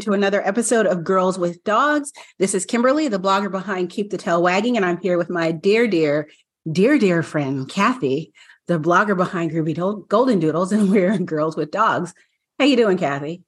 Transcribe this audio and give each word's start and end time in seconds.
welcome 0.00 0.12
to 0.12 0.18
another 0.18 0.40
episode 0.48 0.86
of 0.86 1.04
Girls 1.04 1.38
with 1.38 1.62
Dogs. 1.62 2.10
This 2.38 2.54
is 2.54 2.64
Kimberly, 2.64 3.08
the 3.08 3.20
blogger 3.20 3.50
behind 3.50 3.90
Keep 3.90 4.08
the 4.08 4.16
Tail 4.16 4.42
Wagging, 4.42 4.78
and 4.78 4.86
I'm 4.86 4.98
here 5.02 5.18
with 5.18 5.28
my 5.28 5.52
dear, 5.52 5.86
dear, 5.86 6.30
dear, 6.72 6.98
dear 6.98 7.22
friend, 7.22 7.68
Cathy, 7.68 8.32
the 8.66 8.80
blogger 8.80 9.14
behind 9.14 9.50
Groovy 9.50 9.76
Goldendoodles, 9.76 10.72
and 10.72 10.90
we're 10.90 11.12
in 11.12 11.26
Girls 11.26 11.54
with 11.54 11.70
Dogs. 11.70 12.14
How 12.58 12.64
you 12.64 12.76
doing, 12.76 12.96
Cathy? 12.96 13.42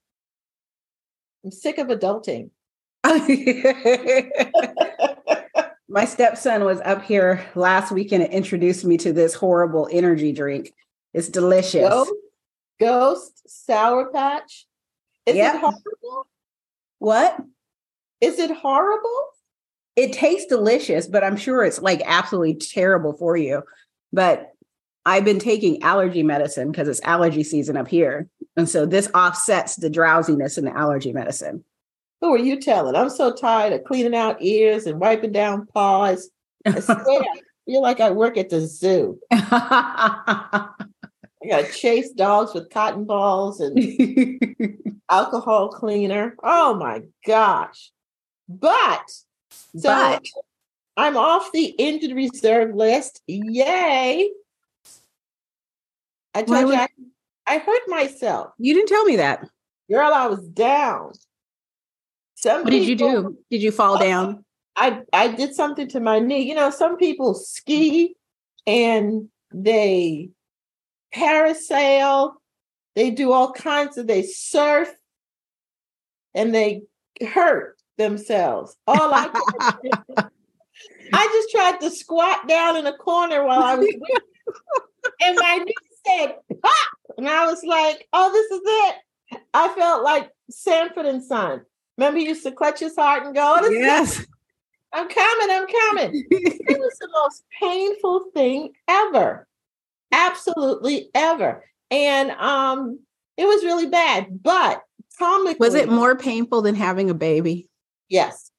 I'm 1.42 1.52
sick 1.52 1.78
of 1.78 1.86
adulting. 1.86 2.50
my 5.88 6.04
stepson 6.04 6.64
was 6.64 6.82
up 6.82 7.02
here 7.02 7.46
last 7.54 7.92
weekend 7.92 8.24
and 8.24 8.32
introduced 8.32 8.84
me 8.84 8.98
to 8.98 9.14
this 9.14 9.32
horrible 9.32 9.88
energy 9.90 10.32
drink. 10.32 10.74
It's 11.14 11.30
delicious. 11.30 11.88
Ghost, 11.88 12.12
Ghost 12.78 13.42
Sour 13.48 14.10
Patch. 14.12 14.66
Is 15.24 15.36
yep. 15.36 15.54
it 15.54 15.60
horrible? 15.60 16.26
What? 17.02 17.36
Is 18.20 18.38
it 18.38 18.52
horrible? 18.52 19.24
It 19.96 20.12
tastes 20.12 20.46
delicious, 20.46 21.08
but 21.08 21.24
I'm 21.24 21.36
sure 21.36 21.64
it's 21.64 21.82
like 21.82 22.00
absolutely 22.04 22.54
terrible 22.54 23.14
for 23.14 23.36
you. 23.36 23.64
But 24.12 24.52
I've 25.04 25.24
been 25.24 25.40
taking 25.40 25.82
allergy 25.82 26.22
medicine 26.22 26.70
because 26.70 26.86
it's 26.86 27.00
allergy 27.02 27.42
season 27.42 27.76
up 27.76 27.88
here. 27.88 28.28
And 28.56 28.68
so 28.68 28.86
this 28.86 29.10
offsets 29.16 29.74
the 29.74 29.90
drowsiness 29.90 30.56
in 30.56 30.64
the 30.64 30.78
allergy 30.78 31.12
medicine. 31.12 31.64
Who 32.20 32.34
are 32.34 32.38
you 32.38 32.60
telling? 32.60 32.94
I'm 32.94 33.10
so 33.10 33.34
tired 33.34 33.72
of 33.72 33.82
cleaning 33.82 34.14
out 34.14 34.36
ears 34.40 34.86
and 34.86 35.00
wiping 35.00 35.32
down 35.32 35.66
paws. 35.66 36.30
I 36.64 36.78
swear, 36.78 36.96
I 36.98 37.40
feel 37.66 37.82
like 37.82 37.98
I 37.98 38.12
work 38.12 38.36
at 38.36 38.48
the 38.48 38.60
zoo. 38.60 39.18
I 41.42 41.48
got 41.48 41.66
to 41.66 41.72
chase 41.72 42.10
dogs 42.12 42.54
with 42.54 42.70
cotton 42.70 43.04
balls 43.04 43.60
and 43.60 45.00
alcohol 45.10 45.70
cleaner. 45.70 46.36
Oh 46.42 46.74
my 46.74 47.02
gosh. 47.26 47.90
But 48.48 49.10
so 49.76 49.88
but. 49.88 50.24
I'm 50.96 51.16
off 51.16 51.50
the 51.52 51.66
injured 51.78 52.14
reserve 52.14 52.74
list. 52.74 53.22
Yay. 53.26 54.30
I 56.34 56.42
told 56.42 56.68
you 56.68 56.74
I, 56.74 56.88
I, 57.46 57.58
hurt 57.58 57.82
myself. 57.88 58.52
You 58.58 58.74
didn't 58.74 58.88
tell 58.88 59.04
me 59.04 59.16
that. 59.16 59.46
Girl, 59.90 60.12
I 60.12 60.26
was 60.26 60.46
down. 60.48 61.12
Some 62.36 62.62
what 62.62 62.70
people, 62.70 62.78
did 62.78 62.88
you 62.88 62.96
do? 62.96 63.38
Did 63.50 63.62
you 63.62 63.70
fall 63.70 63.96
oh, 63.96 64.00
down? 64.00 64.44
I 64.76 65.02
I 65.12 65.28
did 65.28 65.54
something 65.54 65.88
to 65.88 66.00
my 66.00 66.18
knee. 66.18 66.42
You 66.42 66.54
know, 66.54 66.70
some 66.70 66.96
people 66.96 67.34
ski 67.34 68.16
and 68.66 69.28
they 69.52 70.30
parasail, 71.14 72.34
they 72.94 73.10
do 73.10 73.32
all 73.32 73.52
kinds 73.52 73.98
of 73.98 74.06
they 74.06 74.22
surf 74.22 74.92
and 76.34 76.54
they 76.54 76.82
hurt 77.26 77.76
themselves. 77.98 78.76
All 78.86 79.12
I 79.14 79.30
I 81.14 81.26
just 81.26 81.50
tried 81.50 81.80
to 81.80 81.90
squat 81.90 82.48
down 82.48 82.76
in 82.76 82.86
a 82.86 82.96
corner 82.96 83.44
while 83.44 83.62
I 83.62 83.74
was 83.74 83.86
and 85.20 85.38
my 85.40 85.58
knee 85.58 85.74
said 86.06 86.36
pop 86.62 86.88
and 87.18 87.28
I 87.28 87.46
was 87.46 87.62
like, 87.64 88.08
oh, 88.12 88.32
this 88.32 88.50
is 88.50 88.60
it. 88.64 89.40
I 89.54 89.68
felt 89.74 90.02
like 90.02 90.30
Sanford 90.50 91.06
and 91.06 91.22
Son. 91.22 91.62
Remember, 91.96 92.18
he 92.18 92.26
used 92.26 92.42
to 92.44 92.52
clutch 92.52 92.80
his 92.80 92.96
heart 92.96 93.24
and 93.24 93.34
go, 93.34 93.56
oh, 93.60 93.70
yes. 93.70 94.24
I'm 94.94 95.08
coming, 95.08 95.50
I'm 95.50 95.66
coming. 95.66 96.26
it 96.30 96.78
was 96.78 96.98
the 96.98 97.08
most 97.12 97.44
painful 97.58 98.30
thing 98.34 98.72
ever 98.88 99.46
absolutely 100.12 101.10
ever. 101.14 101.64
And 101.90 102.30
um, 102.32 103.00
it 103.36 103.44
was 103.44 103.64
really 103.64 103.86
bad. 103.86 104.42
But 104.42 104.82
comically, 105.18 105.56
was 105.58 105.74
it 105.74 105.88
more 105.88 106.16
painful 106.16 106.62
than 106.62 106.74
having 106.74 107.10
a 107.10 107.14
baby? 107.14 107.68
Yes, 108.08 108.50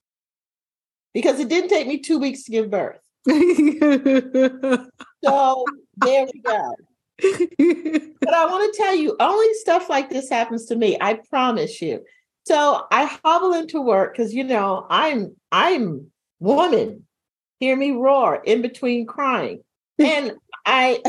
because 1.13 1.40
it 1.40 1.50
didn't 1.50 1.69
take 1.69 1.88
me 1.88 2.00
two 2.00 2.19
weeks 2.19 2.44
to 2.44 2.52
give 2.52 2.69
birth. 2.69 3.00
so 5.24 5.66
there 5.97 6.25
we 6.25 6.42
go. 6.42 6.75
but 7.22 8.34
I 8.34 8.46
want 8.46 8.74
to 8.74 8.78
tell 8.81 8.96
you, 8.96 9.16
only 9.19 9.53
stuff 9.56 9.90
like 9.90 10.09
this 10.09 10.30
happens 10.30 10.66
to 10.66 10.75
me. 10.75 10.97
I 11.00 11.19
promise 11.30 11.81
you. 11.81 12.03
So 12.46 12.86
I 12.92 13.06
hobble 13.24 13.53
into 13.53 13.81
work 13.81 14.13
because 14.13 14.34
you 14.34 14.44
know 14.44 14.86
I'm 14.90 15.36
I'm 15.52 16.12
woman. 16.40 17.08
Hear 17.59 17.75
me 17.78 17.92
roar 17.92 18.42
in 18.44 18.62
between 18.62 19.06
crying, 19.06 19.63
and 20.00 20.34
I 20.66 21.02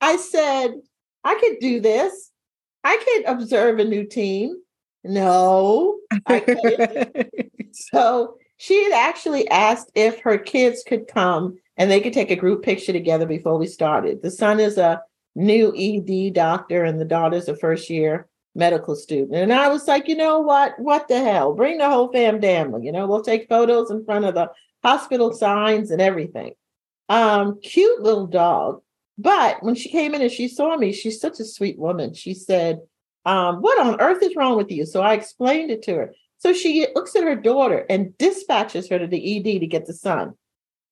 I 0.00 0.16
said, 0.16 0.74
I 1.24 1.34
could 1.40 1.58
do 1.60 1.80
this. 1.80 2.30
I 2.84 2.96
could 3.04 3.32
observe 3.32 3.78
a 3.78 3.84
new 3.84 4.06
team. 4.06 4.56
No, 5.04 5.98
I 6.26 6.40
couldn't. 6.40 7.30
so 7.72 8.36
she 8.56 8.82
had 8.84 8.92
actually 8.92 9.48
asked 9.48 9.90
if 9.94 10.20
her 10.20 10.38
kids 10.38 10.82
could 10.86 11.06
come 11.06 11.58
and 11.76 11.90
they 11.90 12.00
could 12.00 12.12
take 12.12 12.30
a 12.30 12.36
group 12.36 12.62
picture 12.62 12.92
together 12.92 13.26
before 13.26 13.58
we 13.58 13.66
started. 13.66 14.22
The 14.22 14.30
son 14.30 14.60
is 14.60 14.78
a 14.78 15.00
new 15.34 15.72
ED 15.76 16.34
doctor 16.34 16.84
and 16.84 17.00
the 17.00 17.04
daughter's 17.04 17.48
a 17.48 17.56
first 17.56 17.88
year 17.88 18.28
medical 18.54 18.96
student. 18.96 19.36
And 19.36 19.52
I 19.52 19.68
was 19.68 19.86
like, 19.86 20.08
you 20.08 20.16
know 20.16 20.40
what? 20.40 20.78
What 20.78 21.08
the 21.08 21.22
hell? 21.22 21.54
Bring 21.54 21.78
the 21.78 21.88
whole 21.88 22.12
fam 22.12 22.40
family. 22.40 22.84
You 22.84 22.92
know, 22.92 23.06
we'll 23.06 23.22
take 23.22 23.48
photos 23.48 23.90
in 23.90 24.04
front 24.04 24.24
of 24.24 24.34
the 24.34 24.50
hospital 24.82 25.32
signs 25.32 25.90
and 25.90 26.02
everything. 26.02 26.54
Um, 27.08 27.60
cute 27.62 28.02
little 28.02 28.26
dog. 28.26 28.82
But 29.18 29.62
when 29.62 29.74
she 29.74 29.90
came 29.90 30.14
in 30.14 30.22
and 30.22 30.30
she 30.30 30.46
saw 30.46 30.76
me, 30.76 30.92
she's 30.92 31.20
such 31.20 31.40
a 31.40 31.44
sweet 31.44 31.76
woman. 31.78 32.14
She 32.14 32.34
said, 32.34 32.80
um, 33.24 33.56
What 33.56 33.84
on 33.84 34.00
earth 34.00 34.22
is 34.22 34.36
wrong 34.36 34.56
with 34.56 34.70
you? 34.70 34.86
So 34.86 35.02
I 35.02 35.14
explained 35.14 35.72
it 35.72 35.82
to 35.82 35.94
her. 35.94 36.14
So 36.38 36.52
she 36.52 36.86
looks 36.94 37.16
at 37.16 37.24
her 37.24 37.34
daughter 37.34 37.84
and 37.90 38.16
dispatches 38.16 38.88
her 38.88 38.98
to 38.98 39.08
the 39.08 39.38
ED 39.38 39.60
to 39.60 39.66
get 39.66 39.86
the 39.86 39.92
son. 39.92 40.34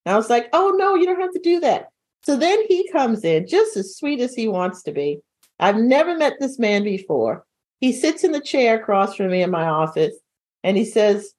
And 0.04 0.14
I 0.14 0.16
was 0.16 0.28
like, 0.28 0.48
Oh, 0.52 0.74
no, 0.76 0.96
you 0.96 1.06
don't 1.06 1.20
have 1.20 1.32
to 1.32 1.40
do 1.40 1.60
that. 1.60 1.88
So 2.24 2.36
then 2.36 2.58
he 2.68 2.90
comes 2.90 3.24
in, 3.24 3.46
just 3.46 3.76
as 3.76 3.96
sweet 3.96 4.18
as 4.20 4.34
he 4.34 4.48
wants 4.48 4.82
to 4.82 4.92
be. 4.92 5.20
I've 5.60 5.76
never 5.76 6.16
met 6.16 6.34
this 6.40 6.58
man 6.58 6.82
before. 6.82 7.46
He 7.80 7.92
sits 7.92 8.24
in 8.24 8.32
the 8.32 8.40
chair 8.40 8.80
across 8.80 9.14
from 9.14 9.30
me 9.30 9.42
in 9.42 9.50
my 9.50 9.66
office 9.66 10.16
and 10.64 10.76
he 10.76 10.84
says, 10.84 11.32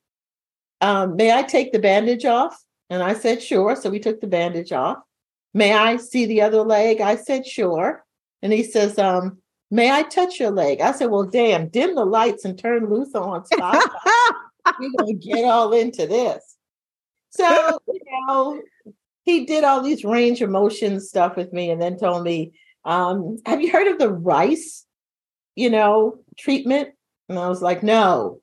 um, 0.80 1.18
May 1.18 1.34
I 1.34 1.44
take 1.44 1.74
the 1.74 1.80
bandage 1.80 2.24
off? 2.24 2.58
And 2.90 3.04
I 3.04 3.14
said, 3.14 3.42
Sure. 3.42 3.76
So 3.76 3.90
we 3.90 4.00
took 4.00 4.22
the 4.22 4.28
bandage 4.28 4.72
off. 4.72 5.00
May 5.54 5.74
I 5.74 5.98
see 5.98 6.26
the 6.26 6.42
other 6.42 6.62
leg? 6.62 7.02
I 7.02 7.16
said, 7.16 7.46
Sure. 7.46 8.06
And 8.42 8.54
he 8.54 8.64
says, 8.64 8.98
um, 9.00 9.40
May 9.70 9.92
I 9.92 10.04
touch 10.04 10.40
your 10.40 10.52
leg? 10.52 10.82
I 10.82 10.92
said, 10.92 11.10
Well, 11.10 11.24
damn, 11.24 11.70
dim 11.70 11.96
the 11.96 12.06
lights 12.06 12.46
and 12.46 12.58
turn 12.58 12.90
Luther 12.90 13.20
on 13.20 13.44
Spotify. 13.44 13.82
We're 14.80 14.92
going 14.98 15.20
to 15.20 15.28
get 15.28 15.46
all 15.46 15.74
into 15.74 16.08
this. 16.08 16.58
So, 17.30 17.80
you 17.88 18.00
know, 18.28 18.62
he 19.26 19.46
did 19.46 19.64
all 19.64 19.82
these 19.82 20.04
range 20.04 20.42
of 20.42 20.50
motion 20.50 21.00
stuff 21.00 21.36
with 21.36 21.52
me 21.54 21.70
and 21.70 21.82
then 21.82 21.98
told 21.98 22.24
me, 22.24 22.54
um, 22.86 23.38
Have 23.46 23.62
you 23.62 23.72
heard 23.72 23.88
of 23.88 24.00
the 24.00 24.12
rice, 24.12 24.86
you 25.56 25.70
know, 25.70 26.20
treatment? 26.38 26.90
And 27.30 27.38
I 27.38 27.50
was 27.50 27.62
like, 27.62 27.84
No. 27.84 28.42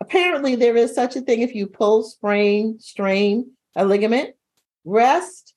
Apparently, 0.00 0.54
there 0.54 0.76
is 0.76 0.94
such 0.94 1.16
a 1.16 1.20
thing 1.20 1.42
if 1.42 1.54
you 1.54 1.66
pull, 1.66 2.04
sprain, 2.04 2.78
strain 2.78 3.50
a 3.74 3.84
ligament, 3.84 4.34
rest, 4.84 5.54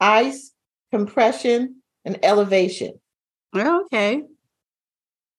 ice, 0.00 0.52
compression, 0.90 1.82
and 2.04 2.18
elevation. 2.22 3.00
Okay. 3.54 4.22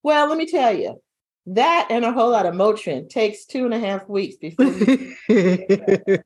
Well, 0.04 0.30
let 0.30 0.38
me 0.38 0.46
tell 0.46 0.74
you, 0.74 1.02
that 1.48 1.88
and 1.90 2.04
a 2.04 2.12
whole 2.12 2.32
lot 2.32 2.46
of 2.46 2.54
Motrin 2.54 3.10
takes 3.10 3.46
two 3.46 3.66
and 3.66 3.74
a 3.74 3.80
half 3.80 4.08
weeks 4.10 4.36
before. 4.36 4.66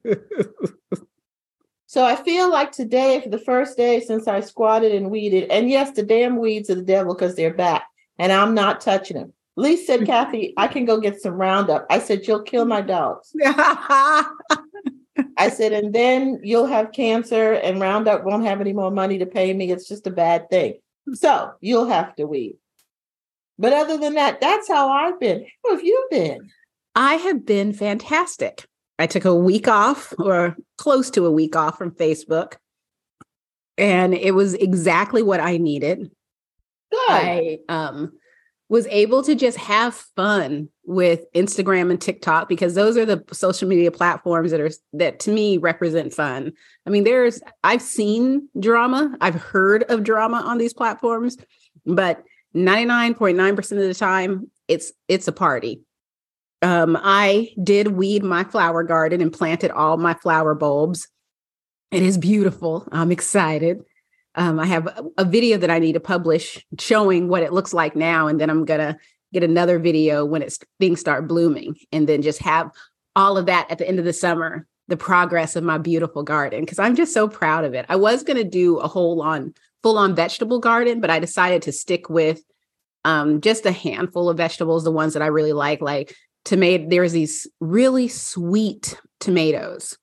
so 1.85 2.03
I 2.03 2.15
feel 2.15 2.49
like 2.51 2.71
today, 2.71 3.21
for 3.21 3.29
the 3.29 3.37
first 3.37 3.77
day 3.77 3.99
since 3.99 4.27
I 4.27 4.39
squatted 4.41 4.93
and 4.93 5.11
weeded, 5.11 5.49
and 5.51 5.69
yes, 5.69 5.91
the 5.91 6.03
damn 6.03 6.37
weeds 6.37 6.69
are 6.69 6.75
the 6.75 6.81
devil 6.81 7.13
because 7.13 7.35
they're 7.35 7.53
back, 7.53 7.87
and 8.17 8.31
I'm 8.31 8.55
not 8.55 8.81
touching 8.81 9.17
them. 9.17 9.33
Lee 9.57 9.77
said, 9.77 10.05
Cathy, 10.05 10.53
I 10.57 10.67
can 10.67 10.85
go 10.85 10.99
get 10.99 11.21
some 11.21 11.33
Roundup. 11.33 11.85
I 11.89 11.99
said, 11.99 12.25
You'll 12.25 12.41
kill 12.41 12.65
my 12.65 12.81
dogs. 12.81 13.35
I 15.37 15.49
said, 15.49 15.73
and 15.73 15.93
then 15.93 16.39
you'll 16.43 16.67
have 16.67 16.91
cancer 16.91 17.53
and 17.53 17.79
Roundup 17.79 18.23
won't 18.23 18.45
have 18.45 18.61
any 18.61 18.73
more 18.73 18.91
money 18.91 19.17
to 19.19 19.25
pay 19.25 19.53
me. 19.53 19.71
It's 19.71 19.87
just 19.87 20.07
a 20.07 20.11
bad 20.11 20.49
thing. 20.49 20.75
So 21.13 21.51
you'll 21.61 21.87
have 21.87 22.15
to 22.15 22.25
weed. 22.25 22.57
But 23.57 23.73
other 23.73 23.97
than 23.97 24.15
that, 24.15 24.41
that's 24.41 24.67
how 24.67 24.89
I've 24.89 25.19
been. 25.19 25.45
How 25.63 25.75
have 25.75 25.83
you 25.83 26.07
been? 26.09 26.49
I 26.95 27.15
have 27.15 27.45
been 27.45 27.73
fantastic. 27.73 28.65
I 28.99 29.07
took 29.07 29.25
a 29.25 29.35
week 29.35 29.67
off 29.67 30.13
or 30.19 30.55
close 30.77 31.09
to 31.11 31.25
a 31.25 31.31
week 31.31 31.55
off 31.55 31.77
from 31.77 31.91
Facebook. 31.91 32.55
And 33.77 34.13
it 34.13 34.35
was 34.35 34.53
exactly 34.53 35.23
what 35.23 35.39
I 35.39 35.57
needed. 35.57 36.11
Good. 36.91 36.99
I 37.09 37.59
um 37.69 38.13
was 38.71 38.87
able 38.87 39.21
to 39.21 39.35
just 39.35 39.57
have 39.57 39.93
fun 40.15 40.69
with 40.85 41.29
Instagram 41.33 41.91
and 41.91 41.99
TikTok 41.99 42.47
because 42.47 42.73
those 42.73 42.95
are 42.95 43.05
the 43.05 43.21
social 43.33 43.67
media 43.67 43.91
platforms 43.91 44.49
that 44.51 44.61
are 44.61 44.71
that 44.93 45.19
to 45.19 45.29
me 45.29 45.57
represent 45.57 46.13
fun. 46.13 46.53
I 46.87 46.89
mean, 46.89 47.03
there's 47.03 47.41
I've 47.65 47.81
seen 47.81 48.47
drama, 48.57 49.13
I've 49.19 49.35
heard 49.35 49.83
of 49.89 50.05
drama 50.05 50.37
on 50.37 50.57
these 50.57 50.73
platforms, 50.73 51.35
but 51.85 52.23
99.9% 52.55 53.57
of 53.73 53.77
the 53.77 53.93
time 53.93 54.49
it's 54.69 54.93
it's 55.09 55.27
a 55.27 55.33
party. 55.33 55.81
um, 56.61 56.97
I 57.01 57.49
did 57.61 57.87
weed 57.89 58.23
my 58.23 58.45
flower 58.45 58.83
garden 58.83 59.19
and 59.19 59.33
planted 59.33 59.71
all 59.71 59.97
my 59.97 60.13
flower 60.13 60.55
bulbs. 60.55 61.09
It 61.91 62.03
is 62.03 62.17
beautiful. 62.17 62.87
I'm 62.93 63.11
excited. 63.11 63.81
Um, 64.35 64.59
I 64.59 64.65
have 64.65 64.87
a, 65.17 65.25
video 65.25 65.57
that 65.57 65.69
I 65.69 65.79
need 65.79 65.93
to 65.93 65.99
publish 65.99 66.65
showing 66.79 67.27
what 67.27 67.43
it 67.43 67.51
looks 67.51 67.73
like 67.73 67.95
now, 67.95 68.27
and 68.27 68.39
then 68.39 68.49
I'm 68.49 68.63
gonna 68.63 68.97
get 69.33 69.43
another 69.43 69.77
video 69.77 70.23
when 70.23 70.41
it's 70.41 70.59
things 70.79 70.99
start 70.99 71.27
blooming, 71.27 71.75
and 71.91 72.07
then 72.07 72.21
just 72.21 72.39
have 72.41 72.71
all 73.15 73.37
of 73.37 73.45
that 73.47 73.69
at 73.69 73.77
the 73.77 73.87
end 73.87 73.99
of 73.99 74.05
the 74.05 74.13
summer, 74.13 74.65
the 74.87 74.97
progress 74.97 75.55
of 75.55 75.63
my 75.63 75.77
beautiful 75.77 76.23
garden 76.23 76.61
because 76.61 76.79
I'm 76.79 76.95
just 76.95 77.13
so 77.13 77.27
proud 77.27 77.65
of 77.65 77.73
it. 77.73 77.85
I 77.89 77.97
was 77.97 78.23
gonna 78.23 78.43
do 78.43 78.77
a 78.77 78.87
whole 78.87 79.21
on 79.21 79.53
full 79.83 79.97
on 79.97 80.15
vegetable 80.15 80.59
garden, 80.59 81.01
but 81.01 81.09
I 81.09 81.19
decided 81.19 81.61
to 81.63 81.71
stick 81.71 82.09
with 82.09 82.41
um, 83.03 83.41
just 83.41 83.65
a 83.65 83.71
handful 83.71 84.29
of 84.29 84.37
vegetables, 84.37 84.83
the 84.83 84.91
ones 84.91 85.13
that 85.13 85.23
I 85.23 85.27
really 85.27 85.53
like, 85.53 85.81
like 85.81 86.15
tomato. 86.45 86.87
There's 86.87 87.11
these 87.11 87.47
really 87.59 88.07
sweet 88.07 88.99
tomatoes. 89.19 89.97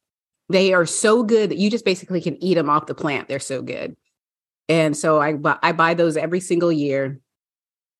They 0.48 0.72
are 0.72 0.86
so 0.86 1.22
good 1.22 1.50
that 1.50 1.58
you 1.58 1.70
just 1.70 1.84
basically 1.84 2.20
can 2.20 2.42
eat 2.42 2.54
them 2.54 2.70
off 2.70 2.86
the 2.86 2.94
plant. 2.94 3.28
They're 3.28 3.38
so 3.38 3.62
good. 3.62 3.96
And 4.68 4.96
so 4.96 5.20
I 5.20 5.34
I 5.62 5.72
buy 5.72 5.94
those 5.94 6.16
every 6.16 6.40
single 6.40 6.72
year. 6.72 7.20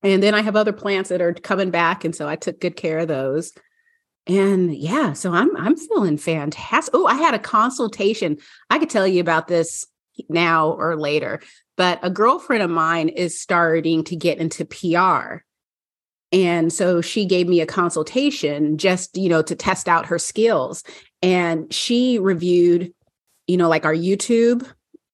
And 0.03 0.23
then 0.23 0.35
I 0.35 0.43
have 0.43 0.55
other 0.55 0.73
plants 0.73 1.09
that 1.09 1.21
are 1.21 1.35
coming 1.35 1.71
back. 1.71 2.05
And 2.05 2.15
so 2.15 2.29
I 2.29 2.37
took 2.37 2.61
good 2.61 2.77
care 2.77 3.01
of 3.01 3.09
those. 3.09 3.53
And 4.27 4.77
yeah, 4.77 5.15
so 5.15 5.33
I'm 5.33 5.57
I'm 5.57 5.77
feeling 5.77 6.19
fantastic. 6.19 6.95
Oh, 6.95 7.07
I 7.07 7.15
had 7.15 7.35
a 7.35 7.39
consultation. 7.39 8.37
I 8.69 8.79
could 8.79 8.91
tell 8.91 9.07
you 9.07 9.21
about 9.21 9.49
this 9.49 9.87
now 10.29 10.73
or 10.73 10.97
later, 10.97 11.41
but 11.77 11.99
a 12.03 12.11
girlfriend 12.11 12.63
of 12.63 12.71
mine 12.71 13.09
is 13.09 13.41
starting 13.41 14.05
to 14.05 14.17
get 14.17 14.39
into 14.39 14.65
PR. 14.65 15.43
And 16.31 16.71
so 16.73 17.01
she 17.01 17.25
gave 17.25 17.49
me 17.49 17.61
a 17.61 17.67
consultation 17.67 18.77
just, 18.77 19.17
you 19.17 19.31
know, 19.31 19.41
to 19.43 19.55
test 19.57 19.89
out 19.89 20.07
her 20.07 20.19
skills. 20.19 20.85
And 21.23 21.73
she 21.73 22.19
reviewed, 22.19 22.93
you 23.47 23.57
know, 23.57 23.69
like 23.69 23.87
our 23.87 23.95
YouTube 23.95 24.69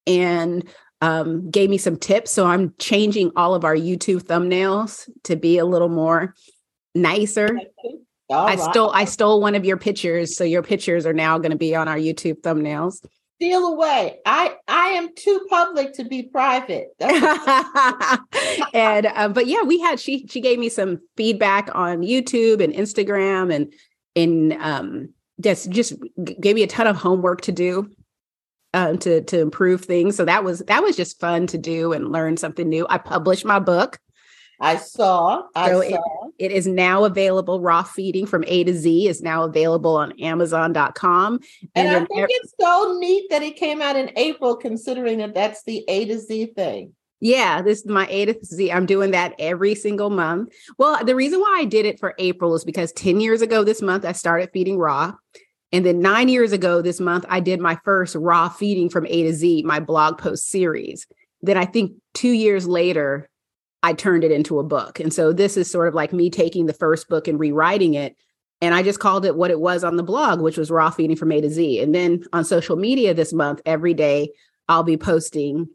and 0.07 0.69
um, 1.05 1.51
gave 1.51 1.69
me 1.69 1.77
some 1.77 1.99
tips. 1.99 2.31
So 2.31 2.47
I'm 2.47 2.73
changing 2.79 3.31
all 3.37 3.55
of 3.55 3.63
our 3.63 3.77
YouTube 3.77 4.23
thumbnails 4.23 5.07
to 5.25 5.37
be 5.37 5.59
a 5.59 5.67
little 5.67 5.91
more 5.91 6.35
nicer. 6.95 7.59
All 8.31 8.47
I 8.47 8.55
right. 8.55 8.59
stole 8.59 8.91
I 8.91 9.05
stole 9.05 9.43
one 9.43 9.55
of 9.55 9.67
your 9.67 9.77
pictures, 9.77 10.35
so 10.35 10.45
your 10.45 10.63
pictures 10.63 11.05
are 11.05 11.13
now 11.13 11.37
going 11.37 11.51
to 11.51 11.59
be 11.59 11.77
on 11.77 11.89
our 11.89 11.99
YouTube 11.99 12.41
thumbnails. 12.41 13.05
Steal 13.37 13.67
away. 13.67 14.21
I 14.25 14.55
I 14.67 14.87
am 14.93 15.15
too 15.15 15.47
public 15.51 15.93
to 15.95 16.05
be 16.05 16.23
private. 16.23 16.89
and 18.73 19.07
um, 19.15 19.35
but 19.35 19.47
yeah, 19.47 19.63
we 19.63 19.79
had 19.81 20.01
she 20.01 20.27
she 20.27 20.41
gave 20.41 20.59
me 20.59 20.71
some 20.71 21.01
feedback 21.19 21.69
on 21.75 22.01
YouTube 22.01 22.65
and 22.65 22.73
Instagram 22.73 23.55
and 23.55 23.75
in 24.15 24.57
um 24.59 25.11
just 25.39 25.69
just 25.69 25.93
gave 26.41 26.55
me 26.55 26.63
a 26.63 26.67
ton 26.67 26.87
of 26.87 26.97
homework 26.97 27.43
to 27.43 27.53
do 27.53 27.91
um, 28.75 28.99
to 28.99 29.23
to 29.23 29.41
improve 29.41 29.83
things. 29.83 30.17
So 30.17 30.25
that 30.27 30.45
was 30.45 30.59
that 30.61 30.83
was 30.83 30.97
just 30.97 31.21
fun 31.21 31.47
to 31.47 31.59
do 31.59 31.93
and 31.93 32.13
learn 32.13 32.37
something 32.37 32.69
new. 32.69 32.87
I 32.91 32.99
published 32.99 33.45
my 33.45 33.61
book. 33.61 33.99
I 34.61 34.77
saw. 34.77 35.43
I 35.55 35.71
so 35.71 35.81
saw. 35.83 36.29
It, 36.39 36.51
it 36.51 36.53
is 36.53 36.67
now 36.67 37.05
available. 37.05 37.61
Raw 37.61 37.83
feeding 37.83 38.27
from 38.27 38.45
A 38.47 38.65
to 38.65 38.75
Z 38.75 39.09
is 39.09 39.23
now 39.23 39.45
available 39.45 39.97
on 39.97 40.13
Amazon.com. 40.21 41.41
And, 41.75 41.89
and 41.89 41.97
I 41.97 41.99
think 42.01 42.29
it's 42.31 42.55
so 42.61 42.97
neat 42.99 43.31
that 43.31 43.43
it 43.43 43.57
came 43.57 43.81
out 43.81 43.97
in 43.97 44.11
April, 44.17 44.57
considering 44.57 45.19
that 45.19 45.35
that's 45.35 45.63
the 45.65 45.85
A 45.89 46.05
to 46.07 46.19
Z 46.19 46.53
thing. 46.57 46.93
Yeah, 47.21 47.63
this 47.63 47.81
is 47.81 47.87
my 47.87 48.07
A 48.11 48.27
to 48.27 48.45
Z. 48.45 48.71
I'm 48.71 48.87
doing 48.87 49.13
that 49.13 49.35
every 49.39 49.75
single 49.75 50.11
month. 50.11 50.53
Well, 50.79 51.05
the 51.05 51.15
reason 51.15 51.41
why 51.41 51.59
I 51.61 51.65
did 51.65 51.87
it 51.87 51.99
for 51.99 52.15
April 52.19 52.55
is 52.55 52.65
because 52.65 52.93
10 52.93 53.21
years 53.21 53.41
ago 53.41 53.65
this 53.65 53.81
month, 53.81 54.05
I 54.05 54.13
started 54.13 54.51
feeding 54.53 54.79
raw. 54.79 55.15
And 55.75 55.85
then 55.85 55.99
nine 55.99 56.29
years 56.29 56.53
ago 56.53 56.81
this 56.81 57.01
month, 57.01 57.25
I 57.29 57.41
did 57.41 57.59
my 57.59 57.77
first 57.85 58.15
raw 58.15 58.49
feeding 58.49 58.89
from 58.89 59.07
A 59.07 59.25
to 59.25 59.33
Z, 59.33 59.65
my 59.65 59.81
blog 59.81 60.19
post 60.19 60.49
series. 60.49 61.05
Then 61.43 61.57
I 61.57 61.65
think 61.65 61.95
two 62.15 62.31
years 62.31 62.69
later, 62.69 63.29
I 63.83 63.93
turned 63.93 64.23
it 64.23 64.31
into 64.31 64.61
a 64.61 64.65
book. 64.65 65.01
And 65.01 65.13
so 65.13 65.33
this 65.33 65.57
is 65.57 65.69
sort 65.69 65.89
of 65.89 65.95
like 65.95 66.13
me 66.13 66.31
taking 66.31 66.67
the 66.67 66.73
first 66.73 67.09
book 67.09 67.27
and 67.27 67.41
rewriting 67.41 67.95
it. 67.95 68.15
And 68.61 68.73
I 68.73 68.85
just 68.85 69.01
called 69.01 69.27
it 69.27 69.35
what 69.35 69.51
it 69.51 69.59
was 69.59 69.83
on 69.83 69.97
the 69.97 70.05
blog, 70.05 70.41
which 70.41 70.57
was 70.57 70.71
raw 70.71 70.91
feeding 70.91 71.17
from 71.17 71.33
A 71.33 71.41
to 71.41 71.51
Z. 71.51 71.81
And 71.81 71.93
then 71.93 72.23
on 72.33 72.45
social 72.45 72.77
media 72.77 73.13
this 73.13 73.33
month, 73.33 73.61
every 73.67 73.95
day, 73.95 74.31
I'll 74.69 74.85
be 74.85 74.97
posting 74.97 75.67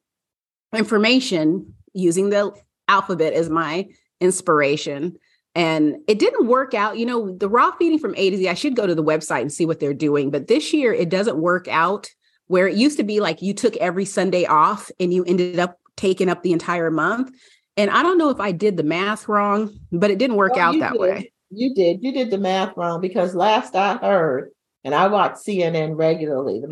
information 0.73 1.73
using 1.93 2.29
the 2.29 2.53
alphabet 2.87 3.33
as 3.33 3.49
my 3.49 3.89
inspiration 4.21 5.17
and 5.55 5.97
it 6.07 6.19
didn't 6.19 6.47
work 6.47 6.73
out. 6.73 6.97
You 6.97 7.05
know, 7.05 7.35
the 7.35 7.49
raw 7.49 7.71
feeding 7.71 7.99
from 7.99 8.15
A 8.15 8.29
to 8.29 8.37
Z, 8.37 8.47
I 8.47 8.53
should 8.53 8.75
go 8.75 8.87
to 8.87 8.95
the 8.95 9.03
website 9.03 9.41
and 9.41 9.51
see 9.51 9.65
what 9.65 9.79
they're 9.79 9.93
doing. 9.93 10.29
But 10.29 10.47
this 10.47 10.73
year, 10.73 10.93
it 10.93 11.09
doesn't 11.09 11.37
work 11.37 11.67
out 11.67 12.09
where 12.47 12.67
it 12.67 12.75
used 12.75 12.97
to 12.97 13.03
be 13.03 13.19
like 13.19 13.41
you 13.41 13.53
took 13.53 13.75
every 13.77 14.05
Sunday 14.05 14.45
off 14.45 14.91
and 14.99 15.13
you 15.13 15.23
ended 15.25 15.59
up 15.59 15.79
taking 15.97 16.29
up 16.29 16.43
the 16.43 16.51
entire 16.51 16.89
month. 16.89 17.31
And 17.77 17.89
I 17.91 18.03
don't 18.03 18.17
know 18.17 18.29
if 18.29 18.39
I 18.39 18.51
did 18.51 18.77
the 18.77 18.83
math 18.83 19.27
wrong, 19.27 19.77
but 19.91 20.11
it 20.11 20.17
didn't 20.17 20.35
work 20.35 20.55
well, 20.55 20.69
out 20.69 20.79
that 20.79 20.93
did. 20.93 21.01
way. 21.01 21.31
You 21.51 21.73
did. 21.73 22.03
You 22.03 22.11
did 22.11 22.31
the 22.31 22.37
math 22.37 22.75
wrong 22.75 23.01
because 23.01 23.35
last 23.35 23.75
I 23.75 23.97
heard, 23.97 24.51
and 24.83 24.95
I 24.95 25.07
watch 25.07 25.33
CNN 25.33 25.97
regularly, 25.97 26.63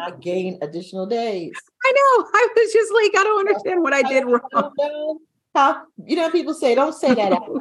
I 0.00 0.12
gain 0.20 0.58
additional 0.62 1.06
days. 1.06 1.52
I 1.84 1.92
know. 1.92 2.28
I 2.32 2.48
was 2.56 2.72
just 2.72 2.92
like, 2.92 3.10
I 3.18 3.24
don't 3.24 3.48
understand 3.48 3.82
what 3.82 3.92
I 3.92 4.02
did 4.02 4.24
wrong. 4.24 5.18
How 5.54 5.82
you 6.04 6.16
know 6.16 6.30
people 6.30 6.54
say, 6.54 6.74
don't 6.74 6.94
say 6.94 7.14
that 7.14 7.32
out. 7.32 7.50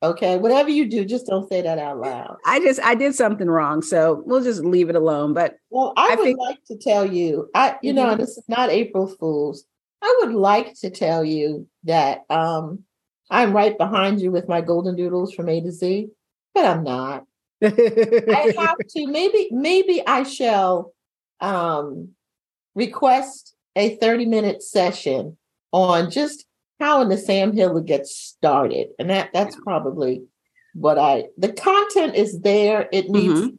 Okay, 0.00 0.36
whatever 0.38 0.70
you 0.70 0.88
do, 0.88 1.04
just 1.04 1.26
don't 1.26 1.48
say 1.48 1.60
that 1.60 1.76
out 1.76 1.98
loud. 1.98 2.36
I 2.46 2.60
just 2.60 2.80
I 2.82 2.94
did 2.94 3.16
something 3.16 3.48
wrong, 3.48 3.82
so 3.82 4.22
we'll 4.26 4.44
just 4.44 4.62
leave 4.62 4.90
it 4.90 4.94
alone. 4.94 5.34
But 5.34 5.56
well, 5.70 5.92
I, 5.96 6.12
I 6.12 6.14
would 6.14 6.22
think- 6.22 6.38
like 6.38 6.62
to 6.66 6.76
tell 6.76 7.04
you, 7.04 7.50
I 7.52 7.76
you 7.82 7.92
mm-hmm. 7.92 8.10
know, 8.10 8.14
this 8.14 8.38
is 8.38 8.44
not 8.46 8.70
April 8.70 9.08
Fools. 9.08 9.64
I 10.00 10.20
would 10.22 10.34
like 10.34 10.74
to 10.82 10.90
tell 10.90 11.24
you 11.24 11.66
that 11.84 12.20
um 12.30 12.84
I'm 13.28 13.52
right 13.52 13.76
behind 13.76 14.20
you 14.20 14.30
with 14.30 14.48
my 14.48 14.60
golden 14.60 14.94
doodles 14.94 15.34
from 15.34 15.48
A 15.48 15.60
to 15.60 15.72
Z, 15.72 16.10
but 16.54 16.64
I'm 16.64 16.84
not. 16.84 17.24
I 17.60 18.54
have 18.56 18.78
to 18.78 19.06
maybe 19.08 19.48
maybe 19.50 20.06
I 20.06 20.22
shall 20.22 20.92
um 21.40 22.10
request 22.76 23.56
a 23.74 23.96
30 23.96 24.26
minute 24.26 24.62
session 24.62 25.36
on 25.72 26.10
just 26.12 26.46
how 26.80 27.00
in 27.00 27.08
the 27.08 27.18
Sam 27.18 27.52
Hiller 27.52 27.80
gets 27.80 28.14
started. 28.14 28.88
And 28.98 29.10
that 29.10 29.30
that's 29.32 29.56
probably 29.56 30.22
what 30.74 30.98
I 30.98 31.24
the 31.36 31.52
content 31.52 32.14
is 32.14 32.40
there. 32.40 32.88
It 32.92 33.10
needs 33.10 33.40
mm-hmm. 33.40 33.56